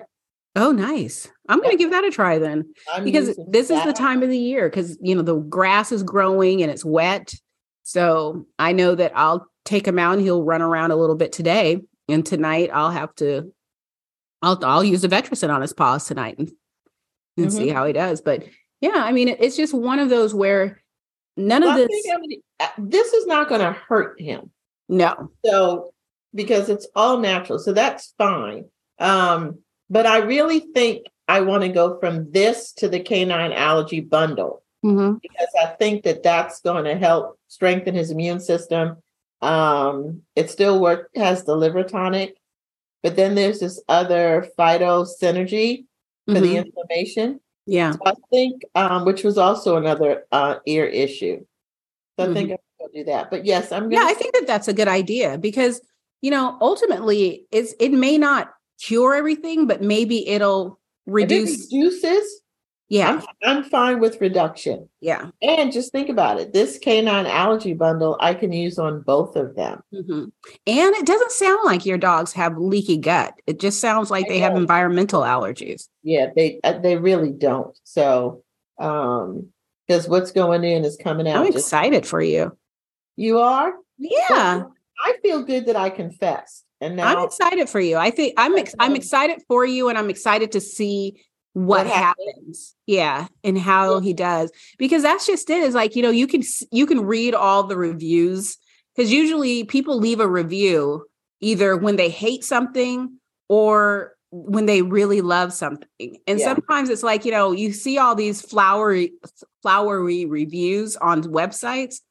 Oh, 0.56 0.72
nice. 0.72 1.30
I'm 1.50 1.60
going 1.60 1.72
to 1.72 1.78
give 1.78 1.92
that 1.92 2.06
a 2.06 2.12
try 2.12 2.40
then. 2.40 2.74
I'm 2.94 3.04
because 3.04 3.38
this 3.50 3.68
that. 3.68 3.80
is 3.80 3.84
the 3.86 3.94
time 3.94 4.24
of 4.24 4.30
the 4.30 4.38
year 4.38 4.70
because, 4.70 4.98
you 5.02 5.14
know, 5.14 5.22
the 5.22 5.36
grass 5.36 5.92
is 5.92 6.02
growing 6.02 6.62
and 6.62 6.72
it's 6.72 6.86
wet. 6.86 7.34
So 7.84 8.48
I 8.58 8.72
know 8.72 8.96
that 8.96 9.12
I'll 9.16 9.48
take 9.66 9.88
him 9.88 10.00
out 10.00 10.14
and 10.14 10.22
he'll 10.22 10.44
run 10.44 10.62
around 10.62 10.92
a 10.92 10.96
little 10.96 11.16
bit 11.16 11.32
today. 11.34 11.82
And 12.08 12.26
tonight 12.26 12.70
I'll 12.74 12.92
have 12.92 13.14
to, 13.16 13.52
I'll, 14.42 14.64
I'll 14.64 14.84
use 14.84 15.02
the 15.02 15.10
Vetricyn 15.10 15.54
on 15.54 15.62
his 15.62 15.74
paws 15.74 16.08
tonight 16.08 16.38
and, 16.40 16.50
and 17.38 17.48
mm-hmm. 17.48 17.58
see 17.58 17.68
how 17.70 17.86
he 17.86 17.94
does. 17.94 18.22
But 18.22 18.46
yeah, 18.80 18.94
I 18.96 19.12
mean, 19.12 19.28
it's 19.28 19.58
just 19.58 19.74
one 19.74 20.00
of 20.00 20.10
those 20.10 20.34
where 20.34 20.82
none 21.36 21.64
well, 21.64 21.82
of 21.82 21.88
this. 21.88 22.08
Uh, 22.60 22.68
this 22.78 23.12
is 23.12 23.26
not 23.26 23.50
going 23.50 23.62
to 23.62 23.74
hurt 23.74 24.22
him. 24.22 24.52
No. 24.88 25.32
So 25.44 25.92
because 26.34 26.70
it's 26.70 26.88
all 26.96 27.18
natural. 27.18 27.60
So 27.60 27.74
that's 27.74 28.14
fine. 28.18 28.66
Um, 29.00 29.60
but 29.90 30.06
I 30.06 30.18
really 30.20 30.60
think 30.60 31.06
I 31.28 31.42
want 31.42 31.64
to 31.64 31.70
go 31.70 32.00
from 32.00 32.32
this 32.32 32.72
to 32.74 32.88
the 32.88 33.00
canine 33.00 33.52
allergy 33.52 34.00
bundle 34.00 34.64
Mhm. 34.84 35.20
because 35.22 35.48
I 35.62 35.68
think 35.80 36.04
that 36.04 36.22
that's 36.24 36.62
going 36.62 36.86
to 36.86 36.96
help 36.96 37.40
strengthen 37.48 37.96
his 37.96 38.12
immune 38.12 38.40
system. 38.40 38.98
Um, 39.42 40.22
it 40.36 40.50
still 40.50 40.80
work 40.80 41.10
has 41.16 41.44
the 41.44 41.56
liver 41.56 41.84
tonic, 41.84 42.36
but 43.04 43.16
then 43.16 43.36
there's 43.36 43.60
this 43.60 43.82
other 43.88 44.48
phyto 44.58 45.06
synergy 45.22 45.86
for 46.28 46.40
the 46.40 46.56
Mhm. 46.56 46.66
inflammation. 46.66 47.40
Yeah. 47.68 47.92
So 47.92 48.00
I 48.06 48.14
think, 48.32 48.64
um, 48.76 49.06
which 49.06 49.24
was 49.24 49.38
also 49.38 49.78
another 49.78 50.26
uh, 50.32 50.56
ear 50.66 50.86
issue. 50.86 51.44
So 52.18 52.30
I 52.30 52.34
think 52.34 52.52
I'm 52.52 52.58
going 52.80 52.92
to 52.92 53.00
do 53.00 53.04
that. 53.06 53.30
But 53.32 53.46
yes, 53.46 53.72
I'm 53.72 53.92
Yeah, 53.92 54.04
I 54.04 54.14
think 54.14 54.34
that 54.36 54.48
that's 54.48 54.68
a 54.68 54.74
good 54.74 54.88
idea 54.88 55.38
because 55.38 55.82
you 56.22 56.32
know 56.32 56.58
ultimately 56.62 57.46
it's 57.52 57.74
it 57.80 57.92
may 57.92 58.18
not 58.18 58.54
cure 58.82 59.16
everything, 59.16 59.68
but 59.68 59.82
maybe 59.82 60.28
it'll 60.28 60.80
reduce. 61.06 61.72
reduces. 61.72 62.42
Yeah, 62.88 63.20
I'm, 63.44 63.58
I'm 63.58 63.64
fine 63.64 64.00
with 64.00 64.22
reduction. 64.22 64.88
yeah. 65.02 65.32
And 65.42 65.72
just 65.72 65.92
think 65.92 66.08
about 66.08 66.40
it. 66.40 66.54
This 66.54 66.78
canine 66.78 67.26
allergy 67.26 67.74
bundle 67.74 68.16
I 68.20 68.36
can 68.36 68.52
use 68.52 68.78
on 68.78 69.02
both 69.02 69.36
of 69.36 69.56
them. 69.56 69.82
Mhm. 69.92 70.32
And 70.68 70.96
it 70.96 71.04
doesn't 71.08 71.32
sound 71.32 71.62
like 71.66 71.84
your 71.84 71.98
dogs 71.98 72.34
have 72.34 72.60
leaky 72.60 72.98
gut. 72.98 73.34
It 73.48 73.60
just 73.60 73.80
sounds 73.80 74.12
like 74.12 74.28
They 74.28 74.38
have 74.38 74.56
environmental 74.56 75.22
allergies. 75.24 75.88
Yeah, 76.04 76.28
they 76.36 76.60
uh, 76.64 76.78
they 76.78 76.96
really 76.98 77.32
don't. 77.32 77.76
So, 77.86 78.44
um, 78.78 79.48
because 79.88 80.08
what's 80.08 80.32
going 80.32 80.64
in 80.64 80.86
is 80.86 80.96
coming 80.96 81.28
out. 81.28 81.38
I'm 81.38 81.46
just- 81.52 81.66
excited 81.66 82.06
for 82.06 82.22
you. 82.22 82.56
you 83.16 83.40
are. 83.40 83.74
Yeah, 83.98 84.64
I 85.04 85.14
feel 85.24 85.42
good 85.42 85.66
that 85.68 85.76
I 85.76 85.90
confessed, 85.90 86.66
and 86.86 86.96
now 86.96 87.18
I'm 87.18 87.26
excited 87.26 87.70
for 87.70 87.80
you. 87.80 87.98
I 87.98 88.10
think 88.12 88.34
I'm 88.38 88.56
ex- 88.58 88.76
I'm 88.80 88.96
excited 88.96 89.42
for 89.48 89.66
you, 89.66 89.90
and 89.90 89.98
I'm 89.98 90.10
excited 90.10 90.52
to 90.54 90.62
see 90.62 91.22
what, 91.54 91.86
What 91.86 91.88
happens. 91.88 92.26
happens. 92.28 92.76
Yeah, 92.86 93.28
and 93.44 93.58
how 93.58 94.00
he 94.00 94.14
does 94.14 94.52
because 94.78 95.04
that's 95.04 95.26
just 95.26 95.50
it. 95.50 95.64
Is 95.64 95.74
like 95.76 95.96
you 95.96 96.02
know 96.02 96.10
you 96.12 96.28
can 96.28 96.42
you 96.72 96.86
can 96.86 97.02
read 97.06 97.34
all 97.34 97.64
the 97.64 97.78
reviews 97.78 98.58
because 98.96 99.12
usually 99.12 99.64
people 99.64 99.98
leave 100.00 100.20
a 100.20 100.28
review 100.28 101.06
either 101.42 101.76
when 101.78 101.96
they 101.98 102.10
hate 102.10 102.44
something 102.44 103.18
or 103.50 104.14
when 104.32 104.66
they 104.66 104.82
really 104.82 105.22
love 105.22 105.54
something. 105.54 106.18
And 106.28 106.40
Yeah. 106.40 106.46
sometimes 106.46 106.90
it's 106.90 107.04
like 107.04 107.24
you 107.26 107.32
know 107.32 107.52
you 107.54 107.72
see 107.74 107.98
all 107.98 108.16
these 108.16 108.42
flowery 108.42 109.14
flowery 109.64 110.26
reviews 110.26 110.98
on 110.98 111.24
websites, 111.24 112.02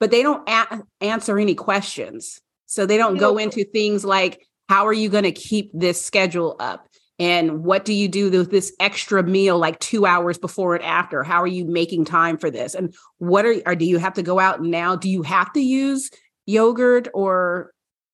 but 0.00 0.10
they 0.10 0.22
don't 0.22 0.48
a- 0.48 0.82
answer 1.00 1.38
any 1.38 1.54
questions. 1.54 2.40
So 2.68 2.86
they 2.86 2.96
don't 2.98 3.16
go 3.18 3.38
into 3.38 3.64
things 3.64 4.04
like 4.04 4.46
how 4.68 4.86
are 4.86 4.92
you 4.92 5.08
going 5.08 5.24
to 5.24 5.32
keep 5.32 5.70
this 5.74 6.04
schedule 6.04 6.56
up? 6.60 6.88
And 7.18 7.64
what 7.64 7.84
do 7.84 7.92
you 7.92 8.08
do 8.08 8.30
with 8.30 8.50
this 8.50 8.72
extra 8.78 9.24
meal 9.24 9.58
like 9.58 9.80
2 9.80 10.06
hours 10.06 10.38
before 10.38 10.76
and 10.76 10.84
after? 10.84 11.24
How 11.24 11.42
are 11.42 11.48
you 11.48 11.64
making 11.64 12.04
time 12.04 12.38
for 12.38 12.50
this? 12.50 12.74
And 12.76 12.94
what 13.18 13.44
are 13.46 13.56
or 13.66 13.74
do 13.74 13.84
you 13.86 13.98
have 13.98 14.14
to 14.14 14.22
go 14.22 14.38
out 14.38 14.62
now? 14.62 14.94
Do 14.96 15.10
you 15.10 15.22
have 15.22 15.52
to 15.54 15.60
use 15.60 16.10
yogurt 16.46 17.08
or 17.14 17.72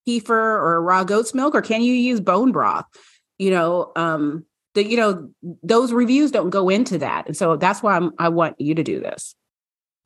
kefir 0.09 0.31
or 0.31 0.83
raw 0.83 1.05
goat's 1.05 1.35
milk 1.35 1.55
or 1.55 1.63
can 1.63 1.83
you 1.83 1.93
use 1.93 2.21
bone 2.21 2.53
broth? 2.53 2.87
You 3.39 3.51
know, 3.51 3.93
um 3.97 4.47
the, 4.75 4.85
you 4.85 4.97
know 4.97 5.31
those 5.63 5.93
reviews 5.93 6.31
don't 6.33 6.51
go 6.51 6.69
into 6.69 6.99
that. 6.99 7.27
And 7.27 7.37
so 7.37 7.57
that's 7.57 7.83
why 7.83 7.97
I'm, 7.97 8.13
I 8.19 8.29
want 8.31 8.61
you 8.61 8.75
to 8.75 8.83
do 8.85 9.01
this. 9.01 9.35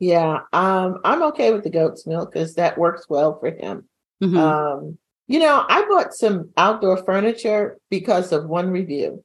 yeah, 0.00 0.40
um, 0.52 0.98
I'm 1.04 1.22
okay 1.24 1.52
with 1.52 1.64
the 1.64 1.70
goat's 1.70 2.06
milk 2.06 2.32
because 2.32 2.54
that 2.54 2.78
works 2.78 3.06
well 3.08 3.38
for 3.38 3.50
him. 3.50 3.88
Mhm. 4.22 4.36
Um, 4.36 4.98
you 5.26 5.38
know, 5.38 5.64
I 5.68 5.86
bought 5.88 6.14
some 6.14 6.50
outdoor 6.56 7.04
furniture 7.04 7.78
because 7.90 8.32
of 8.32 8.46
one 8.46 8.70
review. 8.70 9.22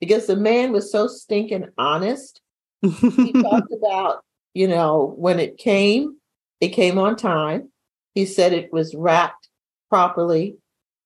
Because 0.00 0.26
the 0.26 0.36
man 0.36 0.72
was 0.72 0.92
so 0.92 1.08
stinking 1.08 1.68
honest. 1.76 2.40
He 2.82 3.32
talked 3.42 3.72
about, 3.72 4.24
you 4.54 4.68
know, 4.68 5.12
when 5.16 5.40
it 5.40 5.58
came, 5.58 6.16
it 6.60 6.68
came 6.68 6.98
on 6.98 7.16
time. 7.16 7.70
He 8.14 8.24
said 8.24 8.52
it 8.52 8.72
was 8.72 8.94
wrapped 8.94 9.48
properly. 9.90 10.56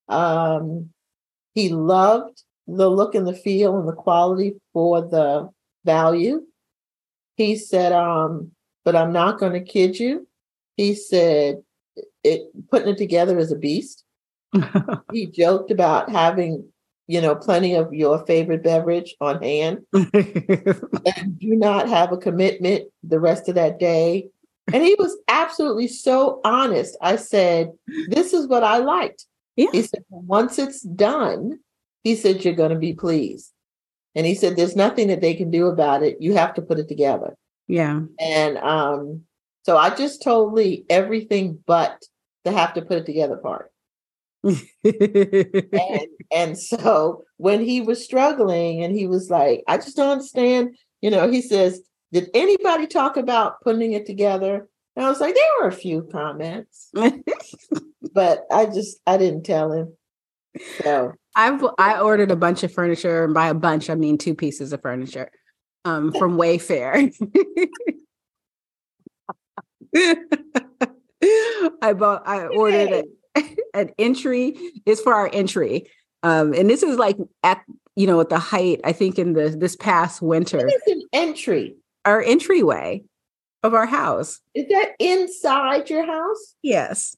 Um, 0.08 0.90
he 1.54 1.70
loved 1.70 2.42
the 2.66 2.90
look 2.90 3.14
and 3.14 3.26
the 3.26 3.34
feel 3.34 3.78
and 3.78 3.88
the 3.88 3.94
quality 3.94 4.54
for 4.72 5.00
the 5.00 5.48
value. 5.84 6.42
He 7.36 7.56
said, 7.56 7.92
um, 7.92 8.52
but 8.84 8.94
I'm 8.94 9.12
not 9.12 9.40
going 9.40 9.52
to 9.52 9.60
kid 9.60 9.98
you. 9.98 10.28
He 10.76 10.94
said, 10.94 11.62
it 12.24 12.42
putting 12.70 12.88
it 12.88 12.98
together 12.98 13.38
is 13.38 13.52
a 13.52 13.56
beast. 13.56 14.04
He 15.12 15.26
joked 15.26 15.70
about 15.70 16.10
having, 16.10 16.68
you 17.06 17.20
know, 17.20 17.34
plenty 17.34 17.74
of 17.74 17.92
your 17.92 18.24
favorite 18.26 18.62
beverage 18.62 19.14
on 19.20 19.42
hand 19.42 19.80
and 19.92 21.38
do 21.38 21.54
not 21.56 21.88
have 21.88 22.12
a 22.12 22.16
commitment 22.16 22.84
the 23.02 23.20
rest 23.20 23.48
of 23.48 23.54
that 23.56 23.78
day. 23.78 24.28
And 24.72 24.82
he 24.82 24.94
was 24.98 25.16
absolutely 25.28 25.88
so 25.88 26.40
honest. 26.44 26.96
I 27.00 27.16
said, 27.16 27.72
This 28.08 28.32
is 28.32 28.46
what 28.46 28.62
I 28.62 28.78
liked. 28.78 29.26
Yeah. 29.56 29.70
He 29.72 29.82
said, 29.82 30.04
Once 30.10 30.58
it's 30.58 30.82
done, 30.82 31.58
he 32.04 32.14
said, 32.14 32.44
You're 32.44 32.54
going 32.54 32.72
to 32.72 32.78
be 32.78 32.94
pleased. 32.94 33.52
And 34.14 34.26
he 34.26 34.34
said, 34.34 34.56
There's 34.56 34.76
nothing 34.76 35.08
that 35.08 35.20
they 35.20 35.34
can 35.34 35.50
do 35.50 35.66
about 35.66 36.02
it. 36.02 36.18
You 36.20 36.34
have 36.34 36.54
to 36.54 36.62
put 36.62 36.78
it 36.78 36.88
together. 36.88 37.36
yeah. 37.68 38.00
And 38.20 38.58
um, 38.58 39.22
so 39.64 39.76
I 39.76 39.94
just 39.94 40.22
told 40.22 40.54
Lee 40.54 40.84
everything 40.90 41.58
but 41.66 42.02
the 42.44 42.52
have 42.52 42.74
to 42.74 42.82
put 42.82 42.98
it 42.98 43.06
together 43.06 43.36
part. 43.36 43.70
and 44.44 46.06
and 46.32 46.58
so 46.58 47.22
when 47.36 47.64
he 47.64 47.80
was 47.80 48.04
struggling 48.04 48.82
and 48.82 48.92
he 48.92 49.06
was 49.06 49.30
like 49.30 49.62
i 49.68 49.76
just 49.76 49.96
don't 49.96 50.10
understand 50.10 50.76
you 51.00 51.12
know 51.12 51.30
he 51.30 51.40
says 51.40 51.80
did 52.10 52.28
anybody 52.34 52.88
talk 52.88 53.16
about 53.16 53.60
putting 53.60 53.92
it 53.92 54.04
together 54.04 54.66
and 54.96 55.06
i 55.06 55.08
was 55.08 55.20
like 55.20 55.36
there 55.36 55.44
were 55.60 55.68
a 55.68 55.72
few 55.72 56.02
comments 56.10 56.90
but 58.12 58.40
i 58.50 58.66
just 58.66 58.98
i 59.06 59.16
didn't 59.16 59.44
tell 59.44 59.70
him 59.70 59.96
so 60.82 61.12
I've 61.34 61.64
I 61.78 62.00
ordered 62.00 62.30
a 62.30 62.36
bunch 62.36 62.62
of 62.62 62.72
furniture, 62.72 63.24
and 63.24 63.34
by 63.34 63.48
a 63.48 63.54
bunch 63.54 63.88
I 63.88 63.94
mean 63.94 64.18
two 64.18 64.34
pieces 64.34 64.72
of 64.72 64.82
furniture, 64.82 65.30
um, 65.84 66.12
from 66.12 66.36
Wayfair. 66.36 67.12
I 71.82 71.92
bought. 71.92 72.26
I 72.26 72.46
ordered 72.46 73.04
a, 73.36 73.42
an 73.74 73.90
entry. 73.98 74.54
It's 74.86 75.00
for 75.00 75.14
our 75.14 75.30
entry, 75.32 75.88
um, 76.22 76.52
and 76.52 76.68
this 76.68 76.82
is 76.82 76.98
like 76.98 77.16
at 77.42 77.62
you 77.96 78.06
know 78.06 78.20
at 78.20 78.28
the 78.28 78.38
height. 78.38 78.80
I 78.84 78.92
think 78.92 79.18
in 79.18 79.32
the 79.34 79.50
this 79.50 79.76
past 79.76 80.20
winter, 80.22 80.66
It's 80.68 80.86
an 80.86 81.02
entry 81.12 81.76
our 82.04 82.20
entryway 82.20 83.02
of 83.62 83.74
our 83.74 83.86
house. 83.86 84.40
is 84.54 84.66
that 84.68 84.92
inside 84.98 85.88
your 85.88 86.04
house 86.04 86.54
Yes, 86.62 87.16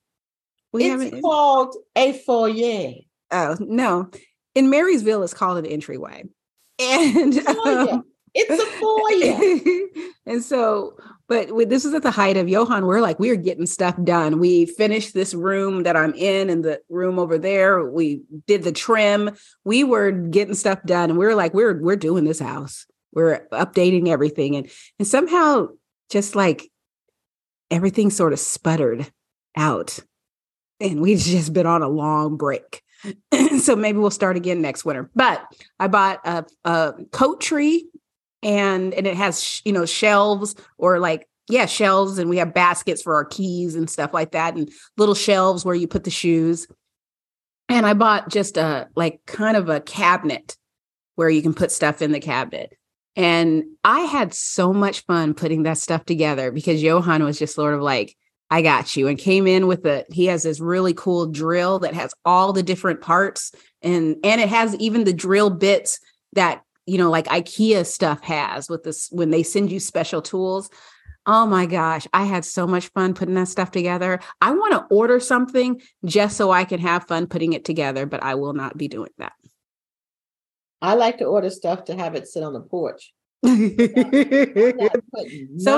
we 0.72 0.84
have 0.88 1.00
it's 1.00 1.16
it. 1.16 1.22
called 1.22 1.74
a 1.96 2.12
foyer 2.12 2.92
Oh 3.30 3.56
no, 3.60 4.10
in 4.54 4.68
Marysville, 4.70 5.22
it's 5.22 5.32
called 5.34 5.58
an 5.58 5.66
entryway, 5.66 6.24
and 6.78 7.38
um, 7.46 8.04
it's 8.34 8.62
a 8.62 8.66
foyer 8.78 10.10
and 10.26 10.42
so, 10.44 10.96
but 11.28 11.52
with, 11.52 11.70
this 11.70 11.84
is 11.84 11.94
at 11.94 12.02
the 12.02 12.10
height 12.10 12.36
of 12.36 12.48
Johan. 12.48 12.84
We're 12.86 13.00
like, 13.00 13.18
we're 13.18 13.36
getting 13.36 13.66
stuff 13.66 13.96
done. 14.02 14.38
We 14.38 14.66
finished 14.66 15.14
this 15.14 15.32
room 15.32 15.84
that 15.84 15.96
I'm 15.96 16.14
in 16.14 16.50
and 16.50 16.64
the 16.64 16.80
room 16.88 17.18
over 17.18 17.38
there. 17.38 17.84
We 17.88 18.22
did 18.46 18.62
the 18.62 18.72
trim. 18.72 19.30
We 19.64 19.84
were 19.84 20.10
getting 20.10 20.54
stuff 20.54 20.82
done. 20.84 21.10
And 21.10 21.18
we 21.18 21.24
were 21.24 21.34
like, 21.34 21.54
we're, 21.54 21.80
we're 21.80 21.96
doing 21.96 22.24
this 22.24 22.40
house. 22.40 22.86
We're 23.12 23.46
updating 23.52 24.08
everything. 24.08 24.56
And, 24.56 24.70
and 24.98 25.08
somehow 25.08 25.68
just 26.10 26.36
like 26.36 26.70
everything 27.70 28.10
sort 28.10 28.32
of 28.32 28.38
sputtered 28.38 29.10
out. 29.56 29.98
And 30.80 31.00
we've 31.00 31.18
just 31.18 31.52
been 31.52 31.66
on 31.66 31.82
a 31.82 31.88
long 31.88 32.36
break. 32.36 32.82
so 33.60 33.76
maybe 33.76 33.98
we'll 33.98 34.10
start 34.10 34.36
again 34.36 34.60
next 34.60 34.84
winter. 34.84 35.10
But 35.14 35.46
I 35.78 35.88
bought 35.88 36.20
a, 36.26 36.44
a 36.64 36.94
coat 37.12 37.40
tree 37.40 37.88
and 38.44 38.92
and 38.94 39.06
it 39.06 39.16
has 39.16 39.62
you 39.64 39.72
know 39.72 39.86
shelves 39.86 40.54
or 40.78 41.00
like 41.00 41.26
yeah 41.48 41.66
shelves 41.66 42.18
and 42.18 42.30
we 42.30 42.36
have 42.36 42.54
baskets 42.54 43.02
for 43.02 43.14
our 43.14 43.24
keys 43.24 43.74
and 43.74 43.90
stuff 43.90 44.12
like 44.14 44.32
that 44.32 44.54
and 44.54 44.70
little 44.96 45.14
shelves 45.14 45.64
where 45.64 45.74
you 45.74 45.88
put 45.88 46.04
the 46.04 46.10
shoes. 46.10 46.68
And 47.68 47.86
i 47.86 47.94
bought 47.94 48.28
just 48.28 48.56
a 48.56 48.88
like 48.94 49.20
kind 49.26 49.56
of 49.56 49.68
a 49.68 49.80
cabinet 49.80 50.56
where 51.16 51.30
you 51.30 51.42
can 51.42 51.54
put 51.54 51.72
stuff 51.72 52.02
in 52.02 52.12
the 52.12 52.20
cabinet. 52.20 52.76
And 53.16 53.64
i 53.82 54.00
had 54.00 54.34
so 54.34 54.72
much 54.72 55.00
fun 55.06 55.34
putting 55.34 55.62
that 55.62 55.78
stuff 55.78 56.04
together 56.04 56.52
because 56.52 56.82
johan 56.82 57.24
was 57.24 57.38
just 57.38 57.54
sort 57.54 57.72
of 57.72 57.80
like 57.80 58.16
i 58.50 58.60
got 58.60 58.96
you 58.96 59.08
and 59.08 59.18
came 59.18 59.46
in 59.46 59.66
with 59.66 59.86
a 59.86 60.04
he 60.12 60.26
has 60.26 60.42
this 60.42 60.60
really 60.60 60.92
cool 60.92 61.26
drill 61.26 61.78
that 61.78 61.94
has 61.94 62.12
all 62.24 62.52
the 62.52 62.62
different 62.62 63.00
parts 63.00 63.52
and 63.82 64.16
and 64.24 64.40
it 64.40 64.48
has 64.48 64.74
even 64.76 65.04
the 65.04 65.12
drill 65.12 65.48
bits 65.48 66.00
that 66.32 66.63
you 66.86 66.98
know 66.98 67.10
like 67.10 67.26
ikea 67.26 67.86
stuff 67.86 68.22
has 68.22 68.68
with 68.68 68.82
this 68.82 69.08
when 69.10 69.30
they 69.30 69.42
send 69.42 69.70
you 69.72 69.80
special 69.80 70.22
tools 70.22 70.70
Oh 71.26 71.46
my 71.46 71.64
gosh, 71.64 72.06
I 72.12 72.24
had 72.24 72.44
so 72.44 72.66
much 72.66 72.88
fun 72.88 73.14
putting 73.14 73.34
that 73.34 73.48
stuff 73.48 73.70
together. 73.70 74.20
I 74.42 74.50
want 74.50 74.72
to 74.72 74.84
order 74.94 75.18
something 75.20 75.80
just 76.04 76.36
so 76.36 76.50
I 76.50 76.64
can 76.64 76.80
have 76.80 77.06
fun 77.06 77.28
putting 77.28 77.54
it 77.54 77.64
together, 77.64 78.04
but 78.04 78.22
I 78.22 78.34
will 78.34 78.52
not 78.52 78.76
be 78.76 78.88
doing 78.88 79.10
that. 79.16 79.32
I 80.82 80.94
like 80.94 81.18
to 81.18 81.24
order 81.24 81.48
stuff 81.48 81.84
to 81.86 81.96
have 81.96 82.14
it 82.14 82.28
sit 82.28 82.42
on 82.42 82.52
the 82.52 82.60
porch. 82.60 83.14
so 83.44 83.54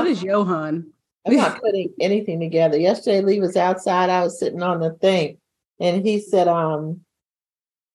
does 0.05 0.23
Johan. 0.23 0.91
I'm 1.25 1.37
not 1.37 1.61
putting 1.63 1.93
anything 2.01 2.41
together. 2.41 2.77
Yesterday, 2.77 3.21
Lee 3.21 3.39
was 3.41 3.57
outside. 3.57 4.11
I 4.11 4.25
was 4.25 4.41
sitting 4.41 4.63
on 4.63 4.81
the 4.81 4.95
thing, 4.95 5.39
and 5.79 6.05
he 6.05 6.21
said, 6.21 6.49
"Um, 6.49 7.03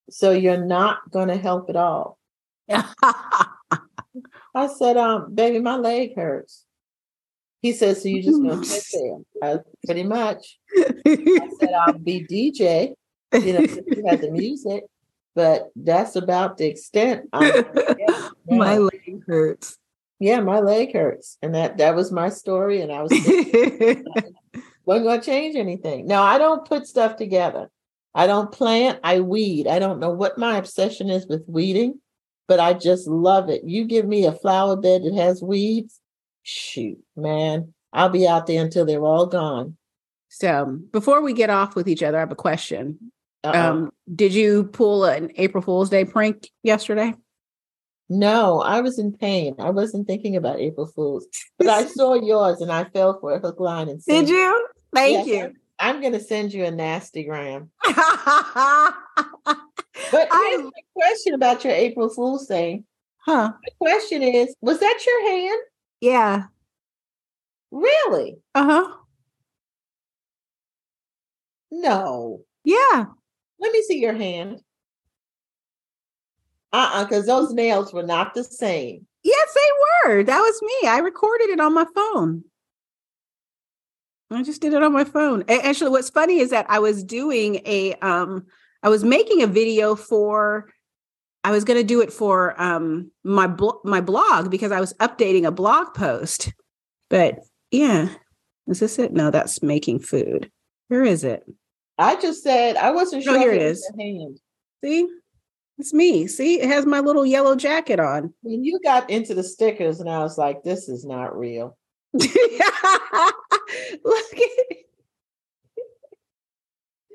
so 0.09 0.31
you're 0.31 0.65
not 0.65 1.11
going 1.11 1.27
to 1.27 1.37
help 1.37 1.69
at 1.69 1.75
all." 1.75 2.17
I 4.55 4.67
said, 4.67 4.97
"Um, 4.97 5.33
baby, 5.33 5.59
my 5.59 5.77
leg 5.77 6.15
hurts." 6.15 6.65
He 7.61 7.73
says, 7.73 8.01
"So 8.01 8.09
you 8.09 8.21
just 8.21 8.41
gonna 8.41 8.63
sit 8.63 8.99
there?" 9.41 9.55
I, 9.55 9.59
pretty 9.85 10.03
much. 10.03 10.59
I 10.77 11.49
said, 11.59 11.73
"I'll 11.73 11.97
be 11.97 12.25
DJ." 12.29 12.93
You 13.33 13.53
know, 13.53 13.59
you 13.59 14.03
have 14.07 14.21
the 14.21 14.31
music, 14.31 14.83
but 15.35 15.71
that's 15.75 16.15
about 16.15 16.57
the 16.57 16.67
extent. 16.67 17.29
my 17.33 18.77
leg 18.77 19.23
hurts. 19.25 19.77
Yeah, 20.19 20.41
my 20.41 20.59
leg 20.59 20.93
hurts, 20.93 21.37
and 21.41 21.55
that 21.55 21.77
that 21.77 21.95
was 21.95 22.11
my 22.11 22.29
story, 22.29 22.81
and 22.81 22.91
I 22.91 23.03
was 23.03 23.11
wasn't 24.85 25.05
going 25.05 25.19
to 25.19 25.25
change 25.25 25.55
anything. 25.55 26.07
No, 26.07 26.21
I 26.21 26.37
don't 26.37 26.67
put 26.67 26.87
stuff 26.87 27.15
together. 27.15 27.69
I 28.13 28.27
don't 28.27 28.51
plant. 28.51 28.99
I 29.03 29.21
weed. 29.21 29.67
I 29.67 29.79
don't 29.79 29.99
know 29.99 30.11
what 30.11 30.37
my 30.37 30.57
obsession 30.57 31.09
is 31.09 31.25
with 31.27 31.43
weeding, 31.47 32.00
but 32.51 32.59
I 32.59 32.73
just 32.73 33.07
love 33.07 33.49
it. 33.49 33.63
You 33.63 33.85
give 33.85 34.05
me 34.05 34.25
a 34.25 34.33
flower 34.33 34.75
bed 34.75 35.03
that 35.03 35.13
has 35.13 35.41
weeds, 35.41 36.01
shoot, 36.43 36.97
man, 37.15 37.73
I'll 37.93 38.09
be 38.09 38.27
out 38.27 38.45
there 38.45 38.61
until 38.61 38.85
they're 38.85 39.05
all 39.05 39.25
gone. 39.25 39.77
So 40.27 40.77
before 40.91 41.21
we 41.21 41.31
get 41.31 41.49
off 41.49 41.77
with 41.77 41.87
each 41.87 42.03
other, 42.03 42.17
I 42.17 42.19
have 42.19 42.31
a 42.33 42.35
question. 42.35 43.13
Um, 43.45 43.93
did 44.13 44.33
you 44.33 44.65
pull 44.65 45.05
an 45.05 45.31
April 45.37 45.61
Fool's 45.63 45.89
Day 45.89 46.03
prank 46.03 46.49
yesterday? 46.61 47.13
No, 48.09 48.59
I 48.61 48.81
was 48.81 48.99
in 48.99 49.13
pain. 49.13 49.55
I 49.57 49.69
wasn't 49.69 50.05
thinking 50.05 50.35
about 50.35 50.59
April 50.59 50.87
Fools, 50.87 51.25
but 51.57 51.69
I 51.69 51.85
saw 51.95 52.15
yours 52.15 52.59
and 52.59 52.69
I 52.69 52.83
fell 52.83 53.17
for 53.21 53.33
a 53.33 53.39
hook, 53.39 53.61
line, 53.61 53.87
and 53.87 54.03
sinker. 54.03 54.25
Did 54.25 54.29
you? 54.29 54.67
Thank 54.93 55.25
yes, 55.25 55.27
you. 55.27 55.55
I'm, 55.81 56.01
going 56.01 56.13
to 56.13 56.19
send 56.19 56.53
you 56.53 56.65
a 56.65 56.71
nasty 56.71 57.23
gram. 57.23 57.69
but 57.83 57.95
here's 60.11 60.29
I, 60.31 60.57
my 60.63 60.71
question 60.95 61.33
about 61.33 61.63
your 61.63 61.73
April 61.73 62.09
Fool's 62.09 62.47
thing. 62.47 62.85
Huh? 63.17 63.53
The 63.63 63.71
question 63.79 64.21
is, 64.21 64.55
was 64.61 64.79
that 64.79 64.99
your 65.05 65.29
hand? 65.29 65.61
Yeah. 65.99 66.43
Really? 67.71 68.37
Uh 68.55 68.63
huh. 68.63 68.95
No. 71.71 72.41
Yeah. 72.63 73.05
Let 73.59 73.71
me 73.71 73.81
see 73.83 73.99
your 73.99 74.13
hand. 74.13 74.61
Uh-uh, 76.73 77.03
because 77.03 77.25
those 77.25 77.53
nails 77.53 77.93
were 77.93 78.03
not 78.03 78.33
the 78.33 78.43
same. 78.43 79.05
Yes, 79.23 79.53
they 79.53 80.09
were. 80.09 80.23
That 80.23 80.39
was 80.39 80.61
me. 80.61 80.89
I 80.89 80.99
recorded 80.99 81.49
it 81.49 81.59
on 81.59 81.73
my 81.73 81.85
phone. 81.93 82.43
I 84.31 84.43
just 84.43 84.61
did 84.61 84.73
it 84.73 84.81
on 84.81 84.93
my 84.93 85.03
phone. 85.03 85.43
Actually, 85.49 85.91
what's 85.91 86.09
funny 86.09 86.39
is 86.39 86.51
that 86.51 86.65
I 86.69 86.79
was 86.79 87.03
doing 87.03 87.61
a 87.65 87.93
um 87.95 88.45
I 88.81 88.89
was 88.89 89.03
making 89.03 89.43
a 89.43 89.47
video 89.47 89.95
for 89.95 90.69
I 91.43 91.51
was 91.51 91.63
going 91.63 91.79
to 91.79 91.85
do 91.85 92.01
it 92.01 92.13
for 92.13 92.59
um 92.61 93.11
my 93.23 93.47
blo- 93.47 93.81
my 93.83 94.01
blog 94.01 94.49
because 94.49 94.71
I 94.71 94.79
was 94.79 94.93
updating 94.93 95.45
a 95.45 95.51
blog 95.51 95.93
post. 95.93 96.53
But 97.09 97.39
yeah, 97.71 98.09
is 98.67 98.79
this 98.79 98.99
it? 98.99 99.11
No, 99.11 99.31
that's 99.31 99.61
making 99.61 99.99
food. 99.99 100.49
Where 100.87 101.03
is 101.03 101.23
it? 101.23 101.43
I 101.97 102.15
just 102.15 102.41
said 102.43 102.77
I 102.77 102.91
wasn't 102.91 103.23
sure. 103.23 103.35
Oh, 103.35 103.39
here 103.39 103.51
it 103.51 103.61
is. 103.61 103.85
See, 104.83 105.07
it's 105.77 105.93
me. 105.93 106.27
See, 106.27 106.61
it 106.61 106.69
has 106.69 106.85
my 106.85 106.99
little 106.99 107.25
yellow 107.25 107.55
jacket 107.55 107.99
on. 107.99 108.33
When 108.43 108.63
you 108.63 108.79
got 108.83 109.09
into 109.09 109.33
the 109.33 109.43
stickers, 109.43 109.99
and 109.99 110.09
I 110.09 110.19
was 110.19 110.37
like, 110.37 110.63
this 110.63 110.87
is 110.89 111.05
not 111.05 111.37
real. 111.37 111.77
Look 114.03 114.33
at 114.33 114.77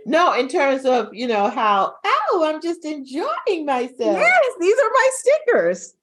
No, 0.07 0.33
in 0.35 0.49
terms 0.49 0.85
of, 0.85 1.13
you 1.13 1.27
know, 1.27 1.51
how, 1.51 1.95
oh, 2.05 2.45
I'm 2.47 2.63
just 2.63 2.85
enjoying 2.85 3.67
myself. 3.67 3.99
Yes, 3.99 4.53
these 4.61 4.79
are 4.79 4.91
my 4.91 5.11
stickers. 5.13 5.95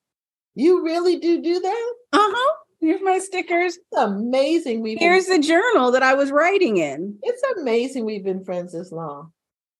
You 0.56 0.84
really 0.84 1.18
do 1.18 1.42
do 1.42 1.60
that? 1.60 1.94
Uh-huh. 2.12 2.56
Here's 2.82 3.02
my 3.02 3.18
stickers. 3.20 3.78
It's 3.78 3.98
amazing. 3.98 4.82
We've 4.82 5.00
Here's 5.00 5.28
been... 5.28 5.40
the 5.40 5.48
journal 5.48 5.92
that 5.92 6.04
I 6.04 6.16
was 6.16 6.32
writing 6.32 6.78
in. 6.78 7.18
It's 7.24 7.42
amazing 7.58 8.04
we've 8.04 8.26
been 8.26 8.44
friends 8.44 8.74
this 8.74 8.92
long. 8.92 9.32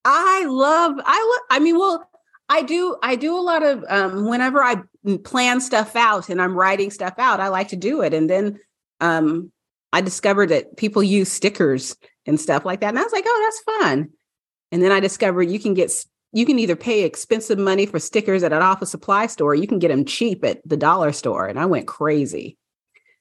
I 0.06 0.46
love, 0.46 0.94
I 1.06 1.32
love, 1.32 1.42
I 1.52 1.60
mean, 1.60 1.78
well, 1.78 2.10
I 2.48 2.62
do, 2.62 2.96
I 3.04 3.16
do 3.16 3.38
a 3.38 3.42
lot 3.42 3.62
of, 3.62 3.84
um, 3.90 4.26
whenever 4.26 4.64
I 4.64 4.82
plan 5.24 5.60
stuff 5.60 5.98
out 5.98 6.30
and 6.30 6.42
I'm 6.42 6.56
writing 6.56 6.92
stuff 6.92 7.16
out, 7.18 7.42
I 7.42 7.50
like 7.50 7.68
to 7.70 7.76
do 7.76 8.02
it. 8.02 8.14
And 8.14 8.30
then, 8.30 8.60
um, 9.04 9.52
I 9.92 10.02
discovered 10.02 10.48
that 10.48 10.78
people 10.78 11.04
use 11.04 11.32
stickers 11.32 11.96
and 12.26 12.40
stuff 12.40 12.66
like 12.66 12.80
that. 12.80 12.90
And 12.90 13.00
I 13.00 13.04
was 13.04 13.12
like, 13.12 13.26
oh, 13.28 13.42
that's 13.44 13.80
fun. 13.80 14.10
And 14.72 14.82
then 14.82 14.92
I 14.92 15.00
discovered 15.00 15.44
you 15.44 15.60
can 15.60 15.74
get, 15.74 15.92
you 16.32 16.46
can 16.46 16.58
either 16.58 16.76
pay 16.76 17.04
expensive 17.04 17.60
money 17.60 17.86
for 17.86 18.00
stickers 18.00 18.42
at 18.42 18.54
an 18.54 18.62
office 18.62 18.90
supply 18.90 19.28
store, 19.28 19.54
you 19.54 19.68
can 19.68 19.78
get 19.78 19.90
them 19.90 20.06
cheap 20.06 20.44
at 20.44 20.68
the 20.68 20.78
dollar 20.78 21.12
store. 21.12 21.46
And 21.46 21.60
I 21.60 21.66
went 21.66 21.86
crazy. 21.86 22.58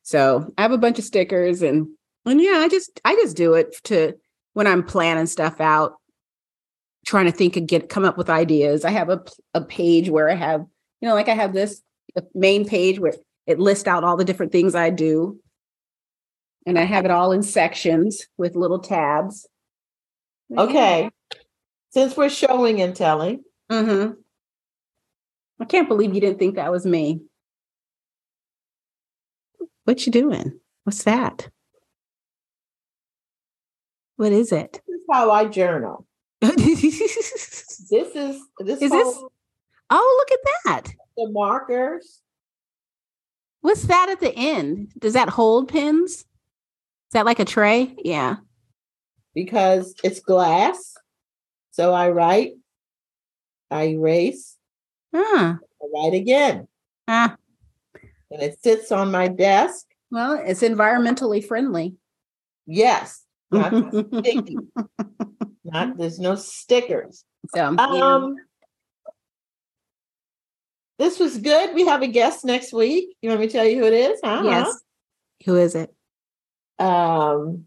So 0.03 0.53
I 0.57 0.63
have 0.63 0.73
a 0.73 0.79
bunch 0.79 0.99
of 0.99 1.05
stickers 1.05 1.63
and 1.63 1.89
and 2.25 2.41
yeah, 2.41 2.59
I 2.59 2.69
just 2.69 3.01
I 3.05 3.17
just 3.17 3.37
do 3.37 3.55
it 3.55 3.75
to 3.85 4.15
when 4.53 4.69
I'm 4.69 4.85
planning 4.85 5.27
stuff 5.27 5.61
out, 5.61 5.95
trying 7.05 7.27
to 7.27 7.33
think 7.33 7.57
and 7.57 7.67
get 7.67 7.89
come 7.89 8.05
up 8.05 8.17
with 8.17 8.31
ideas. 8.31 8.85
I 8.85 8.91
have 8.91 9.11
a 9.11 9.23
a 9.55 9.61
page 9.61 10.09
where 10.09 10.31
I 10.31 10.35
have, 10.35 10.61
you 11.01 11.09
know, 11.09 11.15
like 11.15 11.29
I 11.29 11.35
have 11.35 11.53
this 11.53 11.83
main 12.35 12.67
page 12.67 13.01
where 13.01 13.15
it 13.47 13.59
lists 13.59 13.89
out 13.89 14.05
all 14.05 14.17
the 14.17 14.25
different 14.25 14.53
things 14.53 14.75
I 14.75 14.91
do. 14.91 15.41
And 16.67 16.79
I 16.79 16.83
have 16.83 17.05
it 17.05 17.11
all 17.11 17.33
in 17.33 17.43
sections 17.43 18.27
with 18.37 18.55
little 18.55 18.79
tabs. 18.79 19.49
Okay. 20.57 21.11
Since 21.91 22.17
we're 22.17 22.31
showing 22.31 22.81
and 22.81 22.95
telling. 22.95 23.43
Mm-hmm. 23.71 24.13
I 25.61 25.65
can't 25.65 25.89
believe 25.89 26.15
you 26.15 26.21
didn't 26.21 26.39
think 26.39 26.57
that 26.57 26.71
was 26.71 26.87
me. 26.87 27.23
What 29.85 30.07
you 30.07 30.13
doing? 30.13 30.61
What's 30.85 31.05
that? 31.05 31.49
What 34.17 34.33
is 34.33 34.53
it? 34.53 34.81
This 34.87 34.97
is 34.97 35.07
how 35.11 35.31
I 35.31 35.47
journal. 35.47 36.07
this 36.41 36.59
is 36.85 37.91
this 37.91 38.83
is 38.83 38.91
this. 38.91 39.23
Oh, 39.91 40.17
look 40.19 40.33
at 40.33 40.39
that! 40.65 40.95
The 41.17 41.31
markers. 41.31 42.21
What's 43.61 43.83
that 43.83 44.09
at 44.11 44.21
the 44.21 44.35
end? 44.35 44.93
Does 44.99 45.13
that 45.13 45.29
hold 45.29 45.69
pins? 45.69 46.25
Is 47.13 47.15
that 47.15 47.27
like 47.27 47.41
a 47.41 47.45
tray? 47.45 47.95
Yeah. 48.03 48.37
Because 49.35 49.95
it's 50.03 50.21
glass. 50.21 50.95
So 51.73 51.93
I 51.93 52.11
write, 52.11 52.53
I 53.71 53.85
erase, 53.89 54.57
ah. 55.15 55.59
I 55.59 55.87
write 55.95 56.15
again. 56.15 56.69
Ah 57.09 57.37
and 58.33 58.43
it 58.43 58.63
sits 58.63 58.91
on 58.91 59.11
my 59.11 59.29
desk. 59.29 59.87
Well, 60.11 60.33
it's 60.33 60.63
environmentally 60.63 61.45
friendly. 61.45 61.95
Yes. 62.67 63.25
Not 63.53 63.73
sticky. 63.95 64.57
Not 65.65 65.99
there's 65.99 66.19
no 66.19 66.35
stickers. 66.37 67.25
So, 67.55 67.77
um 67.77 68.37
this 70.99 71.19
was 71.19 71.37
good. 71.39 71.75
We 71.75 71.87
have 71.87 72.03
a 72.03 72.07
guest 72.07 72.45
next 72.45 72.73
week. 72.73 73.17
You 73.21 73.29
want 73.29 73.41
me 73.41 73.49
to 73.49 73.53
tell 73.53 73.67
you 73.67 73.81
who 73.81 73.87
it 73.87 73.95
is? 73.95 74.21
Huh? 74.25 74.43
Yes. 74.45 74.79
Who 75.45 75.57
is 75.57 75.75
it? 75.75 75.93
Um 76.79 77.67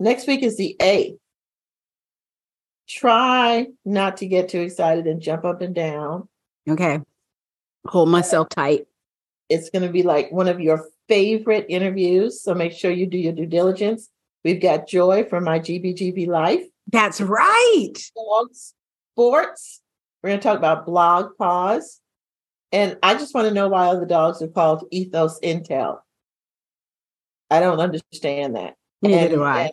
next 0.00 0.26
week 0.26 0.42
is 0.42 0.56
the 0.56 0.76
8th. 0.80 1.18
Try 2.88 3.66
not 3.84 4.18
to 4.18 4.26
get 4.26 4.48
too 4.48 4.60
excited 4.60 5.06
and 5.06 5.20
jump 5.20 5.44
up 5.44 5.60
and 5.60 5.74
down. 5.74 6.28
Okay. 6.68 7.00
Hold 7.86 8.08
myself 8.08 8.48
tight. 8.48 8.86
It's 9.48 9.70
going 9.70 9.82
to 9.82 9.92
be 9.92 10.02
like 10.02 10.30
one 10.32 10.48
of 10.48 10.60
your 10.60 10.88
favorite 11.08 11.66
interviews. 11.68 12.42
So 12.42 12.54
make 12.54 12.72
sure 12.72 12.90
you 12.90 13.06
do 13.06 13.18
your 13.18 13.32
due 13.32 13.46
diligence. 13.46 14.08
We've 14.44 14.60
got 14.60 14.88
Joy 14.88 15.24
from 15.24 15.44
my 15.44 15.58
GBGV 15.58 16.26
Life. 16.26 16.62
That's 16.90 17.20
right. 17.20 17.92
Dogs, 18.14 18.74
sports. 19.12 19.82
We're 20.22 20.30
going 20.30 20.40
to 20.40 20.42
talk 20.42 20.58
about 20.58 20.86
BlogPaws. 20.86 21.98
And 22.72 22.98
I 23.02 23.14
just 23.14 23.34
want 23.34 23.48
to 23.48 23.54
know 23.54 23.68
why 23.68 23.86
all 23.86 24.00
the 24.00 24.06
dogs 24.06 24.42
are 24.42 24.48
called 24.48 24.86
Ethos 24.90 25.40
Intel. 25.40 26.00
I 27.50 27.60
don't 27.60 27.80
understand 27.80 28.56
that. 28.56 28.74
Neither 29.02 29.18
and, 29.18 29.30
do 29.30 29.44
I. 29.44 29.72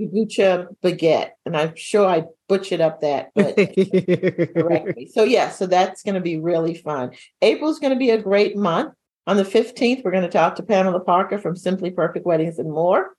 Kombucha 0.00 0.68
baguette, 0.82 1.30
and 1.44 1.56
I'm 1.56 1.74
sure 1.74 2.06
I 2.06 2.24
butchered 2.48 2.80
up 2.80 3.00
that, 3.00 3.30
but 3.34 3.56
correctly. 3.56 5.10
So 5.12 5.24
yeah, 5.24 5.50
so 5.50 5.66
that's 5.66 6.02
going 6.02 6.14
to 6.14 6.20
be 6.20 6.38
really 6.38 6.74
fun. 6.74 7.10
April's 7.42 7.80
going 7.80 7.92
to 7.92 7.98
be 7.98 8.10
a 8.10 8.22
great 8.22 8.56
month. 8.56 8.94
On 9.26 9.36
the 9.36 9.44
15th, 9.44 10.04
we're 10.04 10.10
going 10.10 10.22
to 10.22 10.30
talk 10.30 10.54
to 10.56 10.62
Pamela 10.62 11.00
Parker 11.00 11.38
from 11.38 11.54
Simply 11.54 11.90
Perfect 11.90 12.24
Weddings 12.24 12.58
and 12.58 12.70
More 12.70 13.10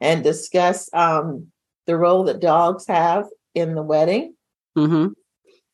and 0.00 0.22
discuss 0.22 0.88
um, 0.92 1.48
the 1.86 1.96
role 1.96 2.24
that 2.24 2.40
dogs 2.40 2.86
have 2.86 3.24
in 3.54 3.74
the 3.74 3.82
wedding. 3.82 4.34
Mm-hmm. 4.78 5.08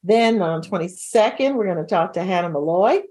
Then 0.02 0.40
on 0.40 0.62
22nd, 0.62 1.54
we're 1.54 1.66
going 1.66 1.76
to 1.76 1.84
talk 1.84 2.14
to 2.14 2.22
Hannah 2.22 2.48
Malloy 2.48 3.02